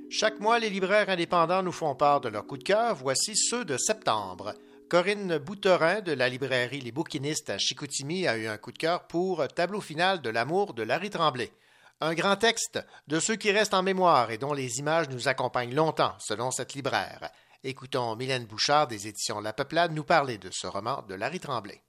Chaque 0.09 0.39
mois, 0.39 0.57
les 0.57 0.69
libraires 0.69 1.09
indépendants 1.09 1.63
nous 1.63 1.73
font 1.73 1.93
part 1.93 2.21
de 2.21 2.29
leurs 2.29 2.47
coups 2.47 2.59
de 2.59 2.63
cœur. 2.63 2.95
Voici 2.95 3.35
ceux 3.35 3.65
de 3.65 3.77
septembre. 3.77 4.53
Corinne 4.89 5.37
Bouterin 5.37 5.99
de 5.99 6.13
la 6.13 6.29
librairie 6.29 6.79
Les 6.79 6.93
Bouquinistes 6.93 7.49
à 7.49 7.57
Chicoutimi 7.57 8.25
a 8.25 8.37
eu 8.37 8.47
un 8.47 8.57
coup 8.57 8.71
de 8.71 8.77
cœur 8.77 9.05
pour 9.07 9.45
Tableau 9.49 9.81
final 9.81 10.21
de 10.21 10.29
l'amour 10.29 10.73
de 10.73 10.83
Larry 10.83 11.09
Tremblay. 11.09 11.51
Un 11.99 12.13
grand 12.13 12.37
texte 12.37 12.79
de 13.07 13.19
ceux 13.19 13.35
qui 13.35 13.51
restent 13.51 13.73
en 13.73 13.83
mémoire 13.83 14.31
et 14.31 14.37
dont 14.37 14.53
les 14.53 14.79
images 14.79 15.09
nous 15.09 15.27
accompagnent 15.27 15.75
longtemps, 15.75 16.15
selon 16.19 16.51
cette 16.51 16.73
libraire. 16.73 17.29
Écoutons 17.65 18.15
Mylène 18.15 18.45
Bouchard 18.45 18.87
des 18.87 19.09
éditions 19.09 19.41
La 19.41 19.51
Peuplade 19.51 19.91
nous 19.91 20.05
parler 20.05 20.37
de 20.37 20.51
ce 20.51 20.67
roman 20.67 21.03
de 21.09 21.15
Larry 21.15 21.41
Tremblay. 21.41 21.81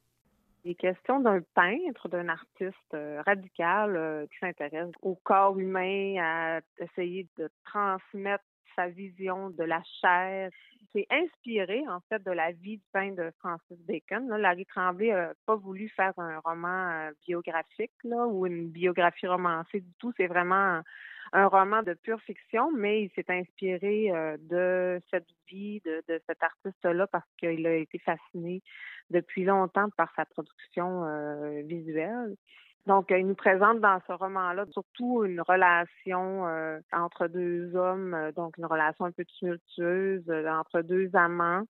Question 0.74 1.20
d'un 1.20 1.40
peintre, 1.54 2.08
d'un 2.08 2.28
artiste 2.28 2.94
euh, 2.94 3.22
radical 3.24 3.96
euh, 3.96 4.26
qui 4.26 4.38
s'intéresse 4.38 4.90
au 5.02 5.14
corps 5.16 5.58
humain, 5.58 6.16
à 6.20 6.60
essayer 6.78 7.26
de 7.38 7.50
transmettre 7.64 8.44
sa 8.76 8.88
vision 8.88 9.50
de 9.50 9.64
la 9.64 9.82
chair. 10.00 10.50
C'est 10.92 11.06
inspiré, 11.10 11.82
en 11.88 12.00
fait, 12.08 12.22
de 12.22 12.30
la 12.30 12.52
vie 12.52 12.78
du 12.78 12.84
peintre 12.92 13.16
de 13.16 13.30
Francis 13.38 13.78
Bacon. 13.86 14.28
Larry 14.28 14.66
Tremblay 14.66 15.10
n'a 15.10 15.32
pas 15.46 15.56
voulu 15.56 15.88
faire 15.90 16.12
un 16.18 16.38
roman 16.40 16.90
euh, 16.90 17.10
biographique 17.26 17.92
là, 18.04 18.26
ou 18.26 18.46
une 18.46 18.68
biographie 18.68 19.26
romancée 19.26 19.80
du 19.80 19.92
tout. 19.98 20.12
C'est 20.16 20.28
vraiment 20.28 20.82
un 21.32 21.46
roman 21.46 21.82
de 21.82 21.94
pure 21.94 22.20
fiction, 22.22 22.70
mais 22.72 23.02
il 23.02 23.10
s'est 23.10 23.26
inspiré 23.28 24.10
de 24.38 25.00
cette 25.10 25.28
vie 25.48 25.80
de, 25.84 26.02
de 26.08 26.20
cet 26.26 26.42
artiste-là 26.42 27.06
parce 27.06 27.28
qu'il 27.38 27.66
a 27.66 27.74
été 27.74 27.98
fasciné 27.98 28.62
depuis 29.10 29.44
longtemps 29.44 29.88
par 29.96 30.12
sa 30.14 30.24
production 30.24 31.04
euh, 31.04 31.62
visuelle. 31.62 32.36
Donc, 32.86 33.06
il 33.10 33.26
nous 33.26 33.34
présente 33.34 33.80
dans 33.80 34.00
ce 34.06 34.12
roman-là 34.12 34.64
surtout 34.72 35.24
une 35.24 35.40
relation 35.40 36.46
euh, 36.46 36.78
entre 36.92 37.26
deux 37.26 37.74
hommes, 37.76 38.14
euh, 38.14 38.32
donc 38.32 38.56
une 38.56 38.66
relation 38.66 39.04
un 39.04 39.12
peu 39.12 39.24
tumultueuse 39.24 40.24
entre 40.48 40.80
deux 40.80 41.10
amants. 41.14 41.64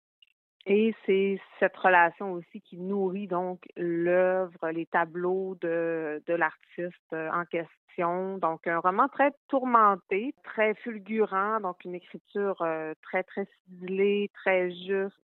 Et 0.69 0.95
c'est 1.07 1.41
cette 1.59 1.77
relation 1.77 2.33
aussi 2.33 2.61
qui 2.61 2.77
nourrit 2.77 3.27
donc 3.27 3.61
l'œuvre, 3.77 4.71
les 4.71 4.87
tableaux 4.87 5.57
de, 5.61 6.23
de 6.27 6.35
l'artiste 6.35 7.13
en 7.13 7.45
question. 7.47 8.39
Donc, 8.39 8.67
un 8.67 8.79
roman 8.79 9.09
très 9.09 9.33
tourmenté, 9.49 10.35
très 10.45 10.75
fulgurant, 10.75 11.59
donc 11.61 11.85
une 11.85 11.95
écriture 11.95 12.65
très, 13.03 13.25
très 13.25 13.47
ciselée, 13.67 14.31
très 14.35 14.71
juste, 14.71 15.19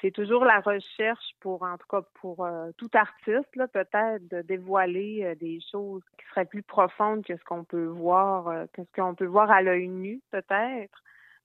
c'est 0.00 0.10
toujours 0.10 0.44
la 0.44 0.60
recherche 0.60 1.34
pour, 1.40 1.62
en 1.62 1.76
tout 1.76 1.86
cas 1.88 2.02
pour 2.20 2.44
euh, 2.44 2.70
tout 2.76 2.90
artiste, 2.94 3.50
peut-être 3.54 4.26
de 4.28 4.42
dévoiler 4.42 5.24
euh, 5.24 5.34
des 5.34 5.60
choses 5.70 6.02
qui 6.18 6.26
seraient 6.30 6.46
plus 6.46 6.62
profondes 6.62 7.24
que 7.24 7.36
ce 7.36 7.44
qu'on 7.44 7.64
peut 7.64 7.86
voir, 7.86 8.48
euh, 8.48 8.64
que 8.72 8.82
ce 8.82 9.00
qu'on 9.00 9.14
peut 9.14 9.26
voir 9.26 9.50
à 9.50 9.62
l'œil 9.62 9.88
nu, 9.88 10.20
peut-être. 10.30 11.02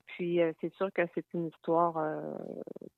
Puis 0.08 0.40
c'est 0.62 0.74
sûr 0.76 0.90
que 0.94 1.02
c'est 1.14 1.26
une 1.34 1.48
histoire 1.48 2.02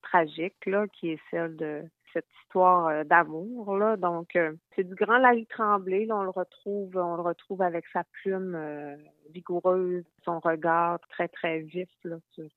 tragique, 0.02 0.66
là, 0.66 0.86
qui 0.88 1.12
est 1.12 1.20
celle 1.32 1.56
de 1.56 1.84
cette 2.14 2.28
histoire 2.44 3.06
d'amour, 3.06 3.76
là. 3.78 3.98
Donc 3.98 4.38
c'est 4.76 4.84
du 4.84 4.96
grand 4.96 5.18
Larry 5.18 5.46
Tremblay, 5.48 6.06
là, 6.06 6.18
on 6.18 6.24
le 6.24 6.30
retrouve, 6.30 6.96
on 6.96 7.16
le 7.16 7.22
retrouve 7.22 7.62
avec 7.62 7.86
sa 7.92 8.04
plume 8.04 8.58
vigoureuse, 9.34 10.04
son 10.24 10.40
regard 10.40 11.00
très 11.10 11.28
très 11.28 11.60
vif 11.60 11.90
là, 12.04 12.18
sur 12.34 12.50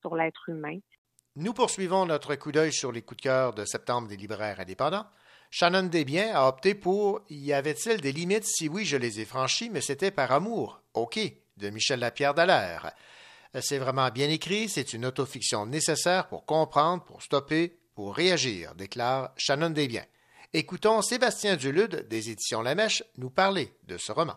sur 0.00 0.16
l'être 0.16 0.48
humain. 0.48 0.78
Nous 1.36 1.52
poursuivons 1.52 2.06
notre 2.06 2.34
coup 2.34 2.52
d'œil 2.52 2.72
sur 2.72 2.90
les 2.90 3.02
coups 3.02 3.18
de 3.18 3.22
cœur 3.22 3.54
de 3.54 3.64
septembre 3.64 4.08
des 4.08 4.16
libraires 4.16 4.58
indépendants. 4.58 5.06
Shannon 5.50 5.84
Desbiens 5.84 6.34
a 6.34 6.48
opté 6.48 6.74
pour 6.74 7.22
Y 7.28 7.52
avait-il 7.52 8.00
des 8.00 8.12
limites? 8.12 8.44
Si 8.44 8.68
oui, 8.68 8.84
je 8.84 8.96
les 8.96 9.20
ai 9.20 9.24
franchies, 9.24 9.70
mais 9.70 9.80
c'était 9.80 10.10
par 10.10 10.32
amour. 10.32 10.82
OK, 10.94 11.18
de 11.56 11.70
Michel 11.70 12.00
Lapierre 12.00 12.34
Dallaire. 12.34 12.92
C'est 13.54 13.78
vraiment 13.78 14.10
bien 14.10 14.28
écrit, 14.28 14.68
c'est 14.68 14.92
une 14.92 15.04
autofiction 15.04 15.66
nécessaire 15.66 16.28
pour 16.28 16.46
comprendre, 16.46 17.02
pour 17.02 17.20
stopper, 17.20 17.72
pour 17.96 18.14
réagir, 18.14 18.76
déclare 18.76 19.32
Shannon 19.36 19.70
Desbiens. 19.70 20.04
Écoutons 20.54 21.02
Sébastien 21.02 21.56
Dulude 21.56 22.06
des 22.08 22.30
éditions 22.30 22.62
La 22.62 22.76
Mèche 22.76 23.02
nous 23.18 23.28
parler 23.28 23.70
de 23.88 23.96
ce 23.96 24.12
roman. 24.12 24.34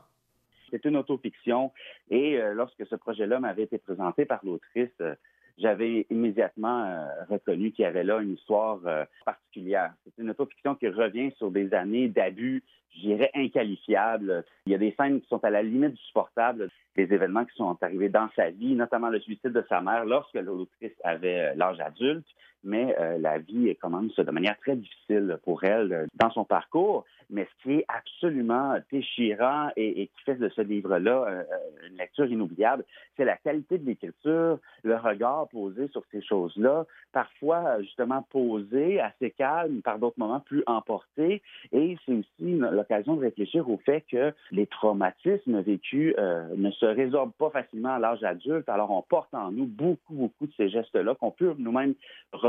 C'est 0.71 0.83
une 0.85 0.97
autofiction 0.97 1.71
et 2.09 2.37
euh, 2.37 2.55
lorsque 2.55 2.87
ce 2.87 2.95
projet-là 2.95 3.39
m'avait 3.39 3.63
été 3.63 3.77
présenté 3.77 4.25
par 4.25 4.39
l'autrice, 4.43 4.89
euh, 5.01 5.13
j'avais 5.59 6.07
immédiatement 6.09 6.83
euh, 6.83 7.05
reconnu 7.29 7.71
qu'il 7.71 7.83
y 7.83 7.85
avait 7.85 8.03
là 8.03 8.19
une 8.19 8.33
histoire 8.33 8.79
particulière. 9.25 9.93
C'est 10.05 10.23
une 10.23 10.31
autofiction 10.31 10.73
qui 10.73 10.87
revient 10.87 11.31
sur 11.37 11.51
des 11.51 11.71
années 11.75 12.07
d'abus, 12.07 12.63
je 12.95 13.01
dirais, 13.01 13.29
inqualifiables. 13.35 14.43
Il 14.65 14.71
y 14.71 14.75
a 14.75 14.79
des 14.79 14.95
scènes 14.97 15.21
qui 15.21 15.27
sont 15.27 15.43
à 15.43 15.51
la 15.51 15.61
limite 15.61 15.93
du 15.93 16.01
supportable, 16.01 16.71
des 16.95 17.13
événements 17.13 17.45
qui 17.45 17.55
sont 17.55 17.77
arrivés 17.81 18.09
dans 18.09 18.29
sa 18.35 18.49
vie, 18.49 18.75
notamment 18.75 19.09
le 19.09 19.19
suicide 19.19 19.51
de 19.51 19.65
sa 19.69 19.81
mère 19.81 20.05
lorsque 20.05 20.35
l'autrice 20.35 20.93
avait 21.03 21.39
euh, 21.39 21.53
l'âge 21.55 21.79
adulte 21.79 22.27
mais 22.63 22.95
euh, 22.99 23.17
la 23.19 23.39
vie 23.39 23.75
commence 23.75 24.15
de 24.15 24.31
manière 24.31 24.57
très 24.59 24.75
difficile 24.75 25.37
pour 25.43 25.63
elle 25.63 25.93
euh, 25.93 26.05
dans 26.15 26.31
son 26.31 26.45
parcours. 26.45 27.05
Mais 27.29 27.45
ce 27.45 27.63
qui 27.63 27.75
est 27.79 27.85
absolument 27.87 28.75
déchirant 28.91 29.69
et, 29.75 30.07
qui 30.07 30.23
fait 30.23 30.35
de 30.35 30.49
ce 30.49 30.61
livre-là 30.61 31.45
une 31.89 31.97
lecture 31.97 32.25
inoubliable, 32.25 32.83
c'est 33.17 33.25
la 33.25 33.37
qualité 33.37 33.79
de 33.79 33.85
l'écriture, 33.85 34.59
le 34.83 34.95
regard 34.97 35.47
posé 35.47 35.87
sur 35.87 36.03
ces 36.11 36.21
choses-là, 36.21 36.85
parfois 37.11 37.81
justement 37.81 38.21
posé, 38.29 38.99
assez 38.99 39.31
calme, 39.31 39.81
par 39.81 39.97
d'autres 39.97 40.19
moments 40.19 40.41
plus 40.41 40.63
emporté. 40.67 41.41
Et 41.71 41.97
c'est 42.05 42.11
aussi 42.13 42.57
l'occasion 42.57 43.15
de 43.15 43.21
réfléchir 43.21 43.67
au 43.67 43.77
fait 43.77 44.01
que 44.11 44.33
les 44.51 44.67
traumatismes 44.67 45.61
vécus 45.61 46.13
ne 46.17 46.71
se 46.83 46.87
résorbent 46.87 47.33
pas 47.33 47.49
facilement 47.49 47.95
à 47.95 47.99
l'âge 47.99 48.23
adulte. 48.23 48.67
Alors 48.67 48.91
on 48.91 49.01
porte 49.01 49.33
en 49.33 49.51
nous 49.51 49.65
beaucoup, 49.65 50.13
beaucoup 50.13 50.47
de 50.47 50.53
ces 50.57 50.69
gestes-là 50.69 51.15
qu'on 51.15 51.31
peut 51.31 51.55
nous-mêmes 51.57 51.95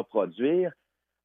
produire. 0.08 0.72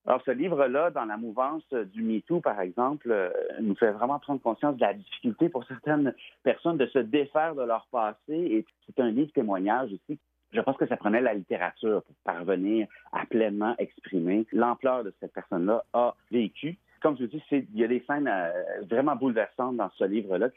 Alors, 0.06 0.22
ce 0.26 0.32
livre-là, 0.32 0.92
dans 0.92 1.06
la 1.06 1.18
mouvance 1.18 1.68
du 1.72 2.02
MeToo, 2.02 2.40
par 2.40 2.60
exemple, 2.62 3.12
euh, 3.12 3.30
nous 3.60 3.76
fait 3.76 3.92
vraiment 3.92 4.18
prendre 4.18 4.42
conscience 4.42 4.76
de 4.76 4.82
la 4.82 4.94
difficulté 4.94 5.50
pour 5.50 5.66
certaines 5.66 6.16
personnes 6.42 6.78
de 6.78 6.88
se 6.88 7.00
défaire 7.00 7.54
de 7.54 7.64
leur 7.64 7.86
passé. 7.92 8.18
Et 8.30 8.66
c'est 8.86 9.02
un 9.02 9.12
livre 9.12 9.32
témoignage 9.34 9.92
aussi. 9.92 10.18
Je 10.52 10.62
pense 10.62 10.78
que 10.78 10.88
ça 10.88 10.98
prenait 10.98 11.22
la 11.22 11.34
littérature 11.34 12.02
pour 12.04 12.16
parvenir 12.24 12.88
à 13.12 13.26
pleinement 13.26 13.76
exprimer 13.78 14.48
l'ampleur 14.52 15.04
de 15.04 15.14
cette 15.20 15.34
personne-là 15.34 15.84
a 15.94 16.16
vécu 16.32 16.80
comme 17.02 17.18
je 17.18 17.24
vous 17.24 17.30
dis, 17.30 17.44
il 17.52 17.80
y 17.80 17.84
a 17.84 17.88
des 17.88 18.04
scènes 18.08 18.28
euh, 18.28 18.52
vraiment 18.90 19.16
bouleversantes 19.16 19.78
dans 19.78 19.90
ce 19.98 20.04
livre-là, 20.04 20.50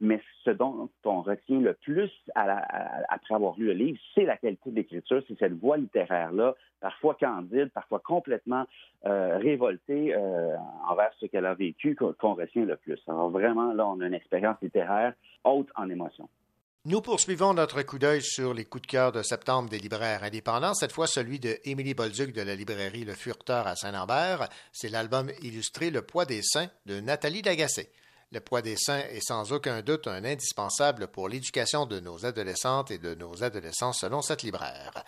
mais 0.00 0.20
ce 0.44 0.50
dont 0.50 0.88
on 1.04 1.22
retient 1.22 1.60
le 1.60 1.74
plus 1.74 2.10
après 2.34 3.34
avoir 3.34 3.56
lu 3.58 3.66
le 3.66 3.72
livre, 3.72 3.98
c'est 4.14 4.24
la 4.24 4.36
qualité 4.36 4.70
de 4.70 4.76
l'écriture, 4.76 5.22
c'est 5.28 5.38
cette 5.38 5.58
voix 5.58 5.76
littéraire-là, 5.76 6.54
parfois 6.80 7.14
candide, 7.14 7.70
parfois 7.72 8.00
complètement 8.00 8.64
euh, 9.06 9.38
révoltée 9.38 10.14
euh, 10.14 10.56
envers 10.88 11.12
ce 11.18 11.26
qu'elle 11.26 11.46
a 11.46 11.54
vécu, 11.54 11.96
qu'on 11.96 12.34
retient 12.34 12.64
le 12.64 12.76
plus. 12.76 13.00
Alors 13.08 13.30
vraiment, 13.30 13.72
là, 13.72 13.86
on 13.86 14.00
a 14.00 14.06
une 14.06 14.14
expérience 14.14 14.56
littéraire 14.62 15.14
haute 15.44 15.68
en 15.76 15.88
émotion. 15.88 16.28
Nous 16.86 17.02
poursuivons 17.02 17.52
notre 17.52 17.82
coup 17.82 17.98
d'œil 17.98 18.22
sur 18.22 18.54
les 18.54 18.64
coups 18.64 18.80
de 18.80 18.86
cœur 18.86 19.12
de 19.12 19.22
septembre 19.22 19.68
des 19.68 19.78
libraires 19.78 20.24
indépendants, 20.24 20.72
cette 20.72 20.92
fois 20.92 21.06
celui 21.06 21.38
de 21.38 21.58
Émilie 21.64 21.92
Bolduc 21.92 22.32
de 22.32 22.40
la 22.40 22.54
librairie 22.54 23.04
Le 23.04 23.12
Furteur 23.12 23.66
à 23.66 23.76
Saint-Lambert. 23.76 24.48
C'est 24.72 24.88
l'album 24.88 25.30
illustré 25.42 25.90
Le 25.90 26.00
poids 26.00 26.24
des 26.24 26.40
seins 26.42 26.70
de 26.86 26.98
Nathalie 27.00 27.42
Lagacé. 27.42 27.92
Le 28.32 28.40
poids 28.40 28.62
des 28.62 28.78
seins 28.78 29.02
est 29.10 29.20
sans 29.20 29.52
aucun 29.52 29.82
doute 29.82 30.06
un 30.06 30.24
indispensable 30.24 31.08
pour 31.08 31.28
l'éducation 31.28 31.84
de 31.84 32.00
nos 32.00 32.24
adolescentes 32.24 32.90
et 32.90 32.98
de 32.98 33.14
nos 33.14 33.44
adolescents 33.44 33.92
selon 33.92 34.22
cette 34.22 34.42
libraire. 34.42 35.04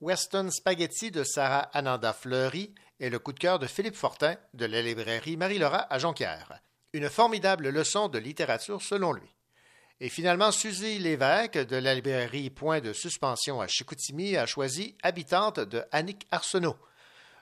Weston 0.00 0.50
Spaghetti 0.52 1.10
de 1.10 1.24
Sarah 1.24 1.68
Ananda 1.72 2.12
Fleury 2.12 2.72
est 3.00 3.10
le 3.10 3.18
coup 3.18 3.32
de 3.32 3.40
cœur 3.40 3.58
de 3.58 3.66
Philippe 3.66 3.96
Fortin 3.96 4.36
de 4.54 4.66
la 4.66 4.80
librairie 4.80 5.36
Marie-Laura 5.36 5.92
à 5.92 5.98
Jonquière. 5.98 6.60
Une 6.92 7.10
formidable 7.10 7.70
leçon 7.70 8.06
de 8.06 8.20
littérature 8.20 8.80
selon 8.80 9.12
lui. 9.12 9.35
Et 9.98 10.10
finalement, 10.10 10.52
Suzy 10.52 10.98
Lévesque 10.98 11.56
de 11.56 11.76
la 11.76 11.94
librairie 11.94 12.50
Point 12.50 12.80
de 12.80 12.92
Suspension 12.92 13.62
à 13.62 13.66
Chicoutimi 13.66 14.36
a 14.36 14.44
choisi 14.44 14.94
Habitante 15.02 15.60
de 15.60 15.82
Annick 15.90 16.26
Arsenault. 16.30 16.76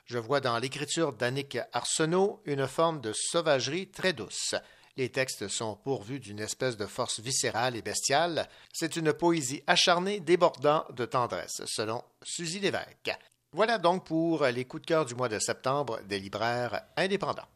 Je 0.05 0.17
vois 0.17 0.39
dans 0.39 0.57
l'écriture 0.57 1.11
d'Annick 1.11 1.57
Arsenault 1.73 2.41
une 2.45 2.65
forme 2.65 3.01
de 3.01 3.11
sauvagerie 3.11 3.89
très 3.89 4.13
douce. 4.13 4.55
Les 4.95 5.09
textes 5.09 5.49
sont 5.49 5.75
pourvus 5.75 6.21
d'une 6.21 6.39
espèce 6.39 6.77
de 6.77 6.85
force 6.85 7.19
viscérale 7.19 7.75
et 7.75 7.81
bestiale. 7.81 8.47
C'est 8.71 8.95
une 8.95 9.11
poésie 9.11 9.61
acharnée 9.67 10.21
débordant 10.21 10.85
de 10.91 11.03
tendresse, 11.03 11.61
selon 11.65 12.01
Suzy 12.23 12.61
Lévesque. 12.61 13.11
Voilà 13.51 13.77
donc 13.77 14.05
pour 14.05 14.45
les 14.45 14.63
coups 14.63 14.83
de 14.83 14.87
cœur 14.87 15.05
du 15.05 15.15
mois 15.15 15.27
de 15.27 15.39
septembre 15.39 15.99
des 16.05 16.19
libraires 16.19 16.83
indépendants. 16.95 17.49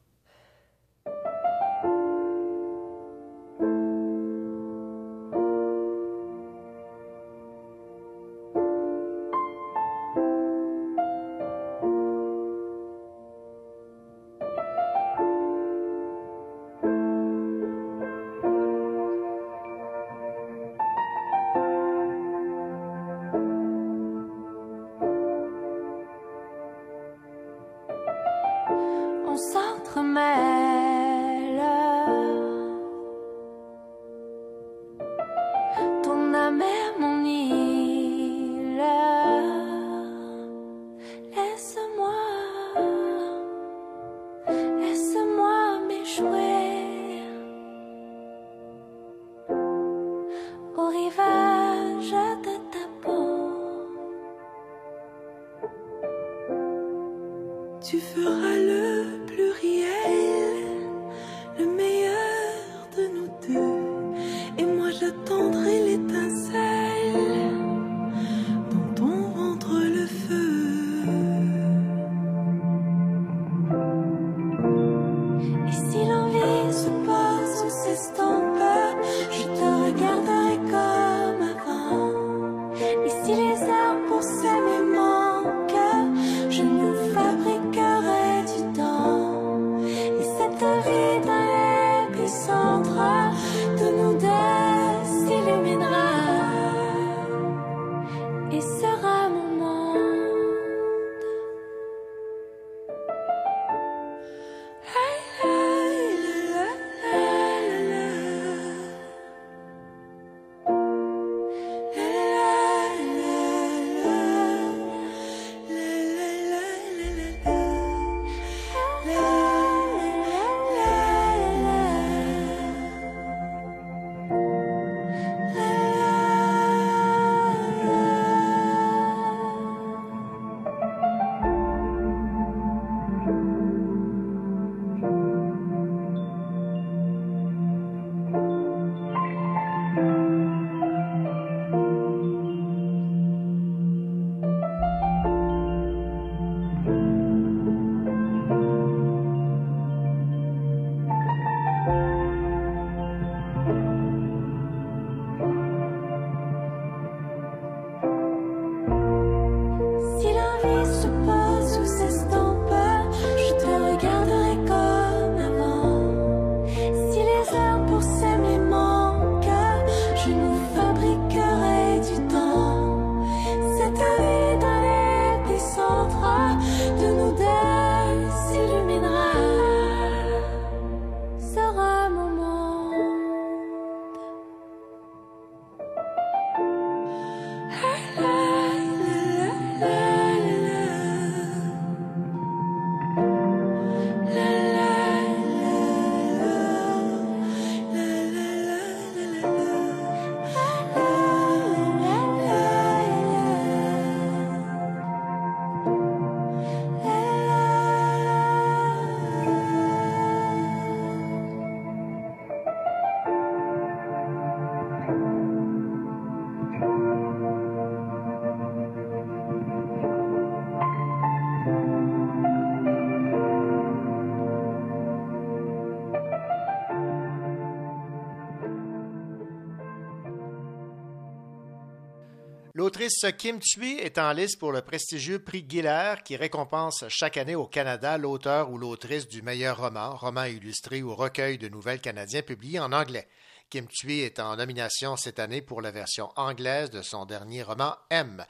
Kim 233.38 233.60
Thuy 233.60 233.98
est 234.00 234.18
en 234.18 234.32
liste 234.32 234.60
pour 234.60 234.72
le 234.72 234.82
prestigieux 234.82 235.40
prix 235.40 235.66
Giller 235.68 236.16
qui 236.24 236.36
récompense 236.36 237.06
chaque 237.10 237.38
année 237.38 237.56
au 237.56 237.66
Canada 237.66 238.18
l'auteur 238.18 238.70
ou 238.70 238.78
l'autrice 238.78 239.28
du 239.28 239.42
meilleur 239.42 239.78
roman, 239.78 240.16
roman 240.16 240.44
illustré 240.44 241.02
ou 241.02 241.16
recueil 241.16 241.58
de 241.58 241.68
nouvelles 241.68 242.02
canadiens 242.02 242.42
publiés 242.42 242.80
en 242.80 242.92
anglais. 242.92 243.28
Kim 243.70 243.88
Thuy 243.88 244.20
est 244.20 244.40
en 244.40 244.56
nomination 244.56 245.18
cette 245.18 245.40
année 245.40 245.62
pour 245.62 245.82
la 245.82 245.92
version 245.92 246.30
anglaise 246.36 246.90
de 246.90 247.02
son 247.02 247.26
dernier 247.26 247.64
roman 247.64 247.96
M. 248.10 248.46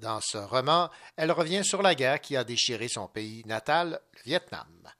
Dans 0.00 0.20
ce 0.20 0.38
roman, 0.38 0.90
elle 1.16 1.32
revient 1.32 1.64
sur 1.64 1.82
la 1.82 1.94
guerre 1.94 2.20
qui 2.20 2.36
a 2.36 2.44
déchiré 2.44 2.88
son 2.88 3.08
pays 3.08 3.42
natal, 3.46 4.00
le 4.14 4.20
Vietnam. 4.24 4.92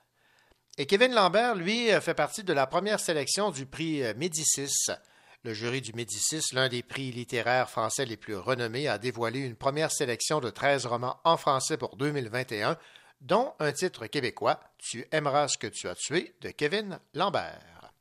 Et 0.77 0.87
Kevin 0.87 1.15
Lambert, 1.15 1.55
lui, 1.55 1.89
fait 2.01 2.15
partie 2.15 2.45
de 2.45 2.53
la 2.53 2.67
première 2.67 3.01
sélection 3.01 3.51
du 3.51 3.67
prix 3.67 4.03
Médicis. 4.17 4.91
Le 5.45 5.53
jury 5.53 5.83
du 5.83 5.93
Médicis, 5.93 6.55
l'un 6.55 6.71
des 6.71 6.83
prix 6.83 7.13
littéraires 7.13 7.69
français 7.69 8.07
les 8.07 8.17
plus 8.17 8.35
renommés, 8.35 8.89
a 8.89 8.97
dévoilé 8.97 9.41
une 9.41 9.57
première 9.57 9.93
sélection 9.93 10.41
de 10.41 10.49
13 10.49 10.87
romans 10.87 11.19
en 11.23 11.37
français 11.37 11.77
pour 11.77 11.99
2021, 11.99 12.79
dont 13.21 13.53
un 13.59 13.71
titre 13.73 14.07
québécois, 14.07 14.59
Tu 14.79 15.07
aimeras 15.13 15.49
ce 15.49 15.59
que 15.59 15.67
tu 15.67 15.87
as 15.87 15.95
tué, 15.97 16.35
de 16.41 16.49
Kevin 16.49 16.99
Lambert. 17.13 17.93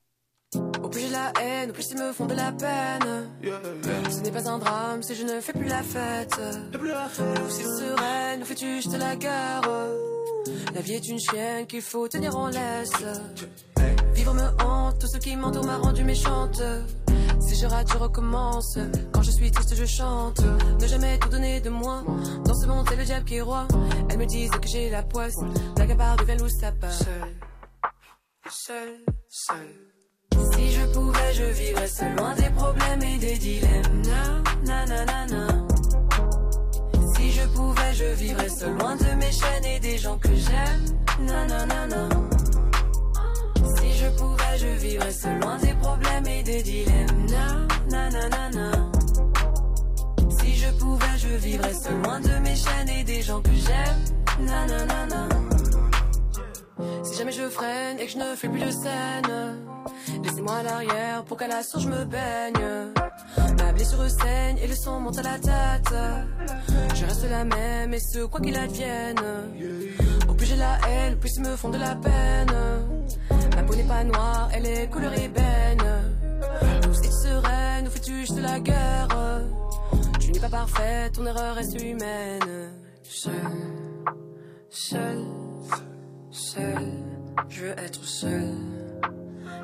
Au 0.82 0.88
plus 0.88 1.02
j'ai 1.02 1.10
la 1.10 1.34
haine, 1.42 1.72
au 1.72 1.74
plus 1.74 1.92
ils 1.92 1.98
me 1.98 2.14
font 2.14 2.28
de 2.28 2.34
la 2.34 2.54
peine. 2.54 3.30
Ce 4.10 4.22
n'est 4.22 4.32
pas 4.32 4.48
un 4.50 4.58
drame 4.60 5.04
si 5.04 5.14
je 5.14 5.24
ne 5.24 5.42
fais 5.42 5.52
plus 5.52 5.68
la 5.68 5.84
fête. 5.84 6.40
Ou 6.74 7.50
c'est 7.50 7.64
sereine, 7.64 8.42
ou 8.42 8.46
fais-tu 8.46 8.76
juste 8.76 8.98
la 8.98 9.18
guerre? 9.18 9.62
La 10.74 10.80
vie 10.80 10.94
est 10.94 11.10
une 11.10 11.20
chienne 11.20 11.68
qu'il 11.68 11.82
faut 11.82 12.08
tenir 12.08 12.38
en 12.38 12.48
laisse. 12.48 13.04
Vivre 14.14 14.34
me 14.34 14.64
hante, 14.64 15.00
tout 15.00 15.08
ce 15.08 15.18
qui 15.18 15.36
m'entoure 15.36 15.66
m'a 15.66 15.78
rendu 15.78 16.04
méchante. 16.04 16.62
Si 17.40 17.56
je 17.56 17.66
rate, 17.66 17.92
je 17.92 17.98
recommence. 17.98 18.78
Quand 19.12 19.22
je 19.22 19.32
suis 19.32 19.52
triste, 19.52 19.76
je 19.76 19.86
chante. 19.86 20.42
Ne 20.80 20.88
jamais 20.88 21.18
tout 21.20 21.30
donner 21.30 21.60
de 21.62 21.70
moi. 21.70 22.04
Dans 22.46 22.54
ce 22.54 22.66
monde, 22.68 22.86
c'est 22.90 22.96
le 22.96 23.04
diable 23.04 23.26
qui 23.26 23.36
est 23.36 23.42
roi. 23.42 23.68
Elles 24.10 24.18
me 24.18 24.26
disent 24.26 24.52
que 24.52 24.68
j'ai 24.68 24.90
la 24.90 25.04
poisse. 25.04 25.38
La 25.78 25.86
gabarre 25.86 26.18
de 26.18 26.44
où 26.44 26.50
ça 26.50 26.72
part. 26.72 26.92
Seul, 26.92 27.36
seul, 28.50 28.90
seul. 29.30 29.94
Si 30.54 30.72
je 30.72 30.86
pouvais, 30.94 31.34
je 31.34 31.44
vivrais 31.44 31.88
seul, 31.88 32.16
loin 32.16 32.36
des 32.36 32.50
problèmes 32.50 33.02
et 33.02 33.18
des 33.18 33.38
dilemmes. 33.38 34.02
Na, 34.06 34.42
na, 34.66 34.86
na, 34.86 35.06
na, 35.06 35.26
na. 35.28 35.48
Si 37.16 37.32
je 37.32 37.48
pouvais, 37.48 37.94
je 37.94 38.14
vivrais 38.16 38.50
seul, 38.50 38.78
loin 38.78 38.96
de 38.96 39.16
mes 39.16 39.32
chaînes 39.32 39.66
et 39.66 39.80
des 39.80 39.98
gens 39.98 40.18
que 40.18 40.30
j'aime. 40.30 41.26
Na, 41.28 41.46
na, 41.46 41.66
na, 41.66 41.88
na. 41.88 42.33
Je 44.14 44.20
pouvais, 44.20 44.58
je 44.58 44.68
vivrais 44.86 45.12
seul, 45.12 45.40
loin 45.40 45.58
des 45.58 45.74
problèmes 45.74 46.28
et 46.28 46.44
des 46.44 46.62
dilemmes? 46.62 47.26
Na, 47.30 47.66
na, 47.90 48.10
na, 48.12 48.30
na, 48.30 48.50
na. 48.50 48.72
Si 50.30 50.56
je 50.56 50.70
pouvais, 50.78 51.18
je 51.18 51.30
vivrais 51.30 51.74
seul, 51.74 52.00
loin 52.04 52.20
de 52.20 52.38
mes 52.40 52.56
chaînes 52.56 52.90
et 52.90 53.04
des 53.04 53.22
gens 53.24 53.42
que 53.42 53.50
j'aime. 53.50 54.46
Na, 54.46 54.66
na, 54.68 54.86
na, 54.86 55.06
na. 55.08 55.28
Si 57.04 57.18
jamais 57.18 57.32
je 57.32 57.50
freine 57.50 58.00
et 58.00 58.06
que 58.06 58.12
je 58.12 58.18
ne 58.18 58.36
fais 58.36 58.50
plus 58.50 58.60
de 58.62 58.72
scène, 58.72 59.58
laissez-moi 60.24 60.58
à 60.58 60.64
l'arrière 60.64 61.24
pour 61.26 61.38
qu'à 61.38 61.48
la 61.48 61.64
source 61.64 61.84
je 61.84 61.90
me 61.90 62.06
baigne. 62.06 62.94
Ma 63.58 63.72
blessure 63.72 64.10
saigne 64.10 64.58
et 64.62 64.68
le 64.68 64.76
sang 64.76 65.00
monte 65.00 65.18
à 65.18 65.24
la 65.24 65.40
tête. 65.40 65.94
Je 66.94 67.06
reste 67.06 67.30
la 67.30 67.46
même 67.46 67.94
et 67.94 68.00
ce 68.00 68.26
quoi 68.26 68.40
qu'il 68.42 68.58
advienne. 68.58 69.16
Au 70.30 70.34
plus 70.34 70.46
j'ai 70.46 70.56
la 70.56 70.78
haine, 70.88 71.14
au 71.14 71.18
plus 71.18 71.36
ils 71.38 71.44
me 71.44 71.56
font 71.56 71.70
de 71.70 71.78
la 71.78 71.96
peine. 71.96 72.54
Ma 73.56 73.64
peau 73.64 73.76
n'est 73.76 73.84
pas 73.84 74.04
noire, 74.04 74.50
elle 74.54 74.66
est 74.66 74.90
couleur 74.90 75.14
ébène. 75.14 75.84
Douce 76.82 77.02
et 77.04 77.12
sereine, 77.12 77.88
fais-tu 77.90 78.22
juste 78.22 78.40
la 78.40 78.60
gueule? 78.60 79.04
pas 80.44 80.58
parfait, 80.58 81.10
ton 81.12 81.26
erreur 81.26 81.56
reste 81.56 81.82
humaine. 81.82 82.72
Seul, 83.02 83.34
seul, 84.70 85.20
seul, 86.32 86.92
je 87.48 87.62
veux 87.62 87.80
être 87.80 88.04
seul, 88.04 88.50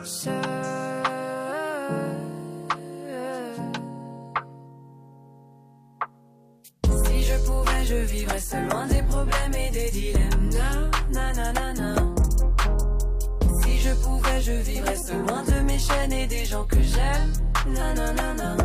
seul. 0.05 0.33
Si 7.05 7.23
je 7.23 7.35
pouvais, 7.45 7.85
je 7.85 7.95
vivrais 7.95 8.39
seul 8.39 8.69
loin 8.69 8.87
des 8.87 9.03
problèmes 9.03 9.53
et 9.53 9.71
des 9.71 9.91
dilemmes. 9.91 10.49
Na, 10.51 11.33
na, 11.33 11.33
na, 11.33 11.53
na, 11.53 11.73
na. 11.73 11.98
Je 14.41 14.53
vivrais 14.53 14.95
seul 14.95 15.17
loin 15.27 15.43
de 15.43 15.59
mes 15.65 15.77
chaînes 15.77 16.13
et 16.13 16.25
des 16.25 16.45
gens 16.45 16.63
que 16.63 16.81
j'aime. 16.81 17.33
Na, 17.73 17.93
na, 17.93 18.13
na, 18.13 18.33
na. 18.33 18.57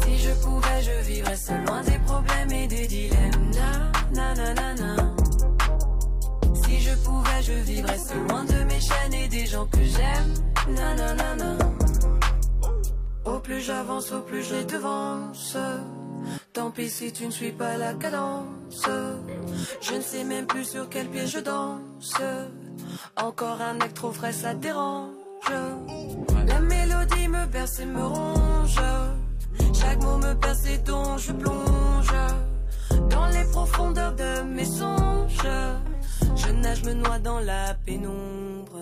Si 0.00 0.18
je 0.18 0.30
pouvais, 0.42 0.82
je 0.82 1.06
vivrais 1.06 1.36
seul 1.36 1.62
loin 1.66 1.82
des 1.82 1.98
problèmes 2.06 2.50
et 2.50 2.66
des 2.66 2.86
dilemmes. 2.86 3.50
Na, 3.54 3.92
na, 4.14 4.34
na, 4.34 4.54
na, 4.54 4.74
na. 4.74 5.14
Si 6.54 6.80
je 6.80 6.94
pouvais, 7.04 7.42
je 7.42 7.52
vivrais 7.52 7.98
seul 7.98 8.26
loin 8.28 8.44
de 8.44 8.64
mes 8.64 8.80
chaînes 8.80 9.14
et 9.14 9.28
des 9.28 9.46
gens 9.46 9.66
que 9.66 9.84
j'aime. 9.84 10.74
Na, 10.74 10.94
na, 10.94 11.14
na, 11.14 11.36
na. 11.36 11.58
Au 13.26 13.38
plus 13.38 13.60
j'avance, 13.60 14.12
au 14.12 14.20
plus 14.20 14.42
je 14.42 14.64
devance. 14.64 15.56
Tant 16.54 16.70
pis 16.70 16.88
si 16.88 17.12
tu 17.12 17.26
ne 17.26 17.30
suis 17.30 17.52
pas 17.52 17.76
la 17.76 17.92
cadence. 17.92 18.88
Je 19.82 19.94
ne 19.94 20.00
sais 20.00 20.24
même 20.24 20.46
plus 20.46 20.64
sur 20.64 20.88
quel 20.88 21.06
pied 21.08 21.26
je 21.26 21.38
danse. 21.40 22.14
Encore 23.16 23.62
un 23.62 23.80
acte 23.80 23.96
trop 23.96 24.12
frais, 24.12 24.32
ça 24.32 24.52
dérange. 24.52 25.08
La 26.46 26.60
mélodie 26.60 27.28
me 27.28 27.46
berce 27.46 27.80
et 27.80 27.86
me 27.86 28.04
ronge. 28.04 28.80
Chaque 29.72 30.02
mot 30.02 30.18
me 30.18 30.34
perce 30.34 30.66
et 30.66 30.78
dont 30.78 31.16
je 31.16 31.32
plonge. 31.32 32.12
Dans 33.08 33.26
les 33.28 33.44
profondeurs 33.52 34.14
de 34.14 34.42
mes 34.42 34.66
songes. 34.66 35.48
Je 36.36 36.52
nage, 36.52 36.84
me 36.84 36.92
noie 36.92 37.18
dans 37.18 37.40
la 37.40 37.74
pénombre. 37.86 38.78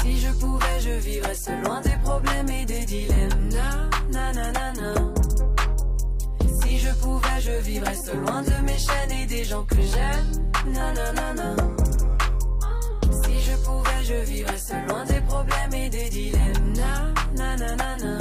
Si 0.00 0.18
je 0.18 0.32
pouvais, 0.40 0.80
je 0.80 0.90
vivrais 0.90 1.34
seul 1.34 1.62
loin 1.62 1.82
des 1.82 1.96
problèmes 2.02 2.48
et 2.48 2.64
des 2.64 2.86
dilemmes. 2.86 3.50
Na, 3.50 3.90
na, 4.10 4.32
na, 4.32 4.52
na, 4.52 4.72
na. 4.72 5.25
Si 6.96 7.02
je 7.02 7.08
pouvais, 7.08 7.40
je 7.40 7.52
vivrais 7.62 7.94
seul 7.94 8.18
loin 8.20 8.42
de 8.42 8.64
mes 8.64 8.78
chaînes 8.78 9.12
et 9.12 9.26
des 9.26 9.44
gens 9.44 9.64
que 9.64 9.76
j'aime. 9.76 10.72
Na, 10.72 10.92
na, 10.92 11.12
na, 11.12 11.34
na. 11.34 11.56
Si 13.22 13.40
je 13.40 13.56
pouvais, 13.64 14.04
je 14.04 14.14
vivrais 14.30 14.58
seul 14.58 14.86
loin 14.86 15.04
des 15.04 15.20
problèmes 15.20 15.74
et 15.74 15.90
des 15.90 16.08
dilemmes. 16.08 16.72
Na, 16.74 17.12
na, 17.36 17.56
na, 17.56 17.76
na, 17.76 17.96
na. 17.96 18.18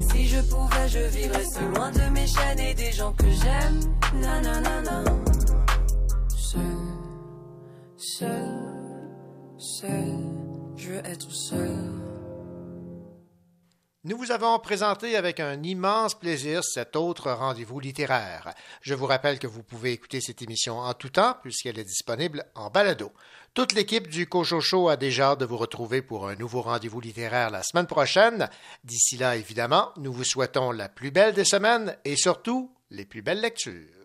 Si 0.00 0.28
je 0.28 0.40
pouvais, 0.40 0.88
je 0.88 0.98
vivrais 0.98 1.44
seul 1.44 1.68
loin 1.74 1.90
de 1.90 2.10
mes 2.10 2.26
chaînes 2.26 2.58
et 2.58 2.74
des 2.74 2.92
gens 2.92 3.12
que 3.12 3.26
j'aime. 3.26 3.80
Na, 4.20 4.40
na, 4.40 4.60
na, 4.60 4.80
na. 4.80 5.04
Seul, 6.36 6.60
seul, 7.96 8.28
seul, 9.58 10.14
je 10.76 10.88
veux 10.88 11.06
être 11.06 11.30
seul. 11.30 12.09
Nous 14.02 14.16
vous 14.16 14.30
avons 14.30 14.58
présenté 14.58 15.14
avec 15.14 15.40
un 15.40 15.62
immense 15.62 16.18
plaisir 16.18 16.64
cet 16.64 16.96
autre 16.96 17.30
rendez-vous 17.32 17.80
littéraire. 17.80 18.54
Je 18.80 18.94
vous 18.94 19.04
rappelle 19.04 19.38
que 19.38 19.46
vous 19.46 19.62
pouvez 19.62 19.92
écouter 19.92 20.22
cette 20.22 20.40
émission 20.40 20.78
en 20.78 20.94
tout 20.94 21.10
temps 21.10 21.36
puisqu'elle 21.42 21.78
est 21.78 21.84
disponible 21.84 22.46
en 22.54 22.70
balado. 22.70 23.12
Toute 23.52 23.74
l'équipe 23.74 24.08
du 24.08 24.26
Cochocho 24.26 24.88
a 24.88 24.96
déjà 24.96 25.32
hâte 25.32 25.40
de 25.40 25.44
vous 25.44 25.58
retrouver 25.58 26.00
pour 26.00 26.28
un 26.28 26.34
nouveau 26.36 26.62
rendez-vous 26.62 27.02
littéraire 27.02 27.50
la 27.50 27.62
semaine 27.62 27.86
prochaine. 27.86 28.48
D'ici 28.84 29.18
là, 29.18 29.36
évidemment, 29.36 29.90
nous 29.98 30.14
vous 30.14 30.24
souhaitons 30.24 30.70
la 30.70 30.88
plus 30.88 31.10
belle 31.10 31.34
des 31.34 31.44
semaines 31.44 31.94
et 32.06 32.16
surtout 32.16 32.74
les 32.88 33.04
plus 33.04 33.20
belles 33.20 33.42
lectures. 33.42 34.00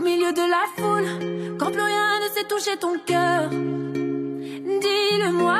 Au 0.00 0.04
milieu 0.04 0.32
de 0.32 0.40
la 0.40 0.64
foule, 0.76 1.04
quand 1.58 1.70
plus 1.70 1.82
rien 1.82 2.20
ne 2.24 2.28
sait 2.34 2.44
toucher 2.44 2.76
ton 2.78 2.98
cœur. 3.06 3.50
Dis-le-moi, 3.50 5.58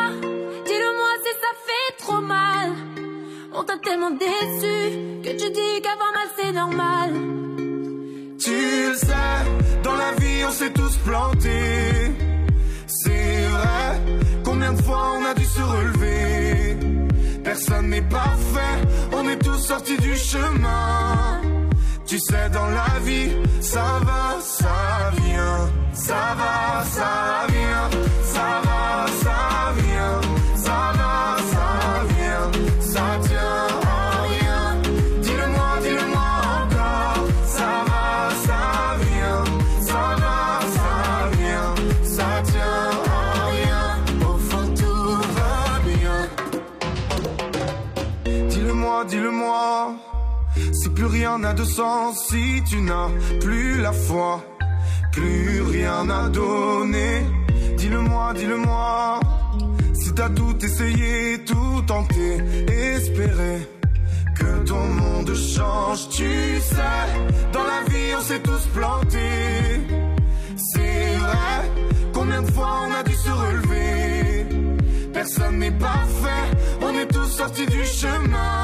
dis-le-moi 0.67 1.11
si 1.25 1.33
ça 1.43 1.53
fait 1.67 1.93
trop 1.99 2.21
mal. 2.21 2.71
On 3.53 3.65
t'a 3.65 3.79
tellement 3.79 4.11
déçu 4.11 4.77
que 5.25 5.31
tu 5.41 5.51
dis 5.51 5.81
qu'avoir 5.83 6.13
mal 6.15 6.29
c'est 6.37 6.53
normal. 6.53 7.11
Tu 8.39 8.53
le 8.91 8.95
sais, 8.95 9.43
dans 9.83 9.97
la 9.97 10.13
vie 10.13 10.45
on 10.47 10.51
s'est 10.51 10.73
tous 10.73 10.97
plantés. 11.05 12.13
C'est 12.87 13.49
vrai, 13.49 14.01
combien 14.45 14.73
de 14.73 14.81
fois 14.83 15.17
on 15.19 15.25
a 15.27 15.35
dû 15.35 15.45
se 15.45 15.61
relever? 15.61 16.77
Personne 17.45 17.91
n'est 17.91 18.09
parfait, 18.09 18.79
on 19.13 19.29
est 19.29 19.39
tous 19.39 19.59
sortis 19.59 19.99
du 19.99 20.17
chemin. 20.17 21.43
Tu 22.11 22.19
sais, 22.19 22.51
dans 22.51 22.67
la 22.67 22.99
vie, 23.05 23.31
ça 23.61 24.01
va, 24.03 24.41
ça 24.43 25.13
vient. 25.23 25.71
Ça 25.93 26.35
va, 26.41 26.85
ça 26.85 27.47
vient. 27.53 27.89
Ça 28.25 28.61
va, 28.65 29.07
ça 29.23 29.73
vient. 29.77 30.21
Ça 30.57 30.93
va, 30.99 31.37
ça 31.53 31.67
vient. 32.11 32.51
Ça 32.81 33.05
tient 33.23 33.63
à 33.87 34.23
rien. 34.27 34.83
Dis-le-moi, 35.23 35.71
dis-le-moi 35.83 36.31
encore. 36.59 37.29
Ça 37.47 37.85
va, 37.87 38.35
ça 38.45 38.61
vient. 39.05 39.45
Ça 39.81 40.03
va, 40.23 40.39
ça 40.77 40.91
vient. 41.39 41.75
Ça 42.03 42.43
tient 42.43 42.91
à 43.07 43.47
rien. 43.55 43.87
Au 44.29 44.37
fond, 44.37 44.67
tout 44.75 45.15
va 45.37 45.79
bien. 45.87 46.29
Dis-le-moi, 48.49 49.05
dis-le-moi. 49.05 50.10
Plus 51.01 51.09
rien 51.09 51.39
n'a 51.39 51.55
de 51.55 51.65
sens, 51.65 52.29
si 52.29 52.63
tu 52.69 52.79
n'as 52.83 53.09
plus 53.41 53.81
la 53.81 53.91
foi, 53.91 54.45
plus 55.13 55.63
rien 55.63 56.11
à 56.11 56.29
donner. 56.29 57.25
Dis-le-moi, 57.79 58.35
dis-le-moi. 58.35 59.19
Si 59.95 60.13
t'as 60.13 60.29
tout 60.29 60.63
essayé, 60.63 61.43
tout 61.47 61.81
tenté, 61.87 62.37
espéré 62.69 63.67
que 64.39 64.69
ton 64.69 64.85
monde 65.01 65.35
change, 65.35 66.11
tu 66.11 66.61
sais. 66.61 67.07
Dans 67.55 67.65
la 67.65 67.81
vie, 67.89 68.13
on 68.19 68.21
s'est 68.21 68.41
tous 68.41 68.67
plantés. 68.75 69.81
C'est 70.57 71.17
vrai, 71.17 71.57
combien 72.13 72.43
de 72.43 72.51
fois 72.53 72.73
on 72.87 72.93
a 72.93 73.03
dû 73.03 73.15
se 73.15 73.31
relever? 73.31 74.47
Personne 75.15 75.61
n'est 75.61 75.79
parfait, 75.79 76.45
on 76.83 76.91
est 76.91 77.07
tous 77.07 77.31
sortis 77.39 77.65
du 77.65 77.87
chemin. 77.87 78.60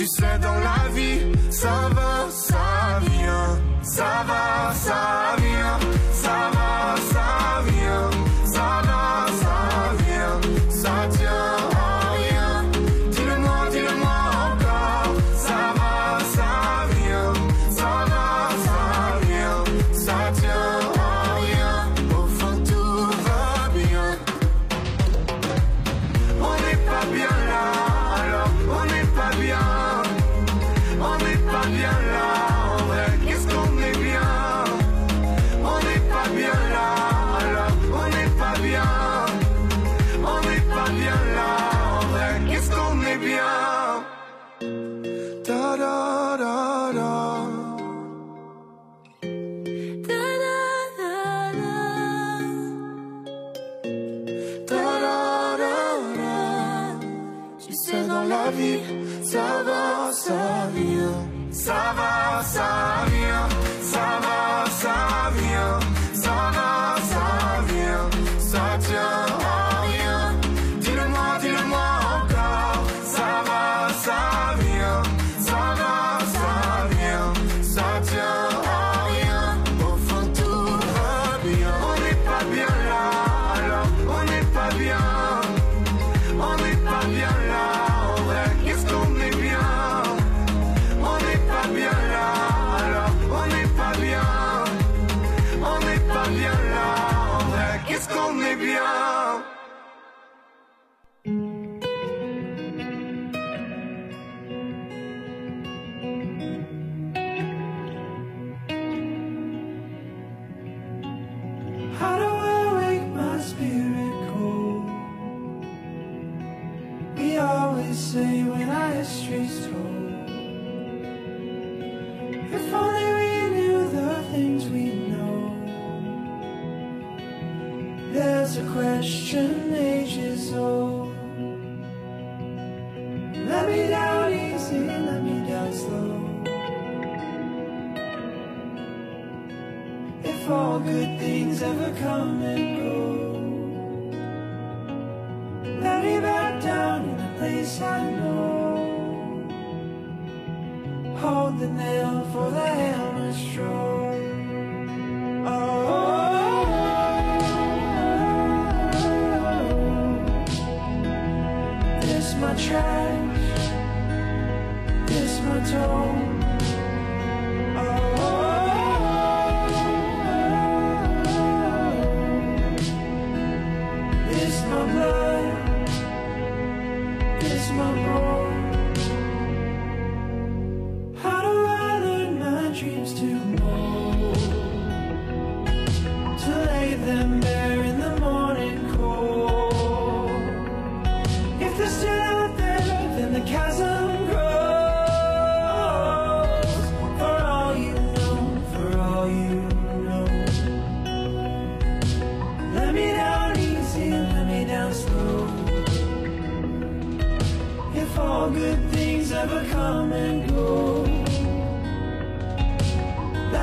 Tu 0.00 0.06
sais, 0.06 0.38
dans 0.40 0.58
la 0.60 0.88
vie, 0.94 1.20
ça 1.50 1.90
va, 1.94 2.30
ça 2.30 3.00
vient. 3.02 3.60
Ça 3.82 4.24
va, 4.26 4.72
ça 4.72 5.36
vient. 5.36 5.49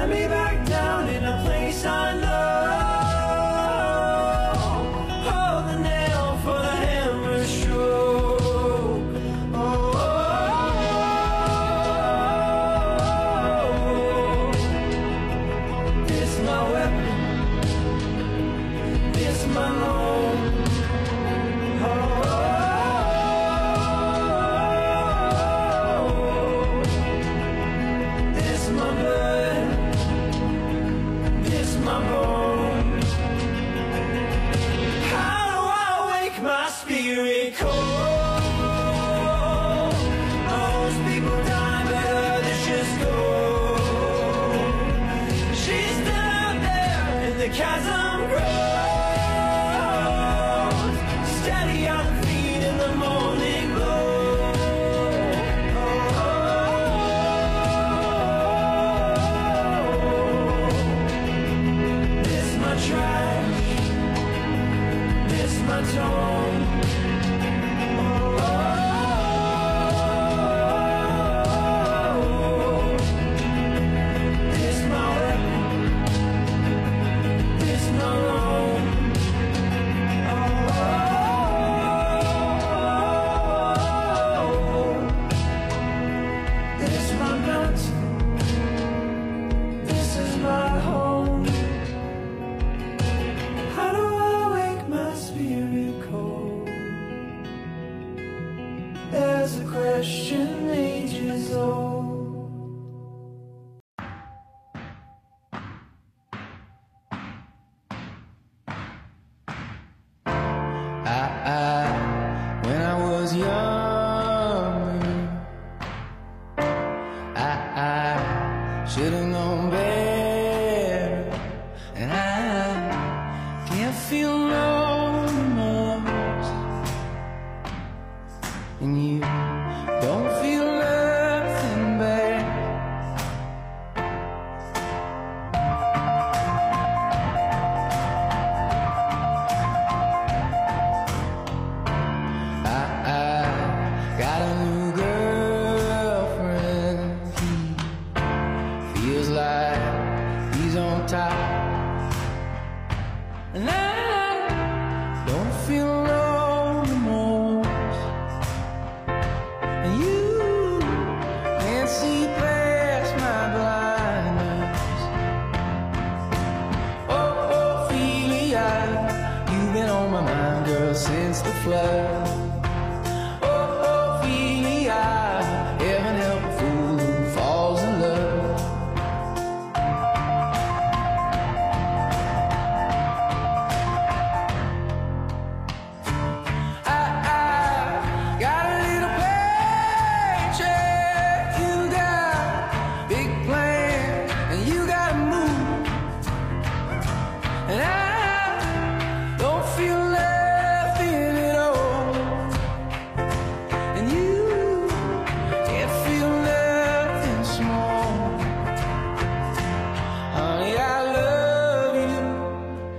Me 0.10 0.28
back 0.28 0.66
down 0.66 1.10
in 1.10 1.24
a 1.26 1.42
place 1.44 1.86
I 1.86 2.20
know. 2.20 2.47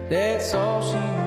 That's 0.09 0.55
all 0.55 0.81
she 0.81 1.18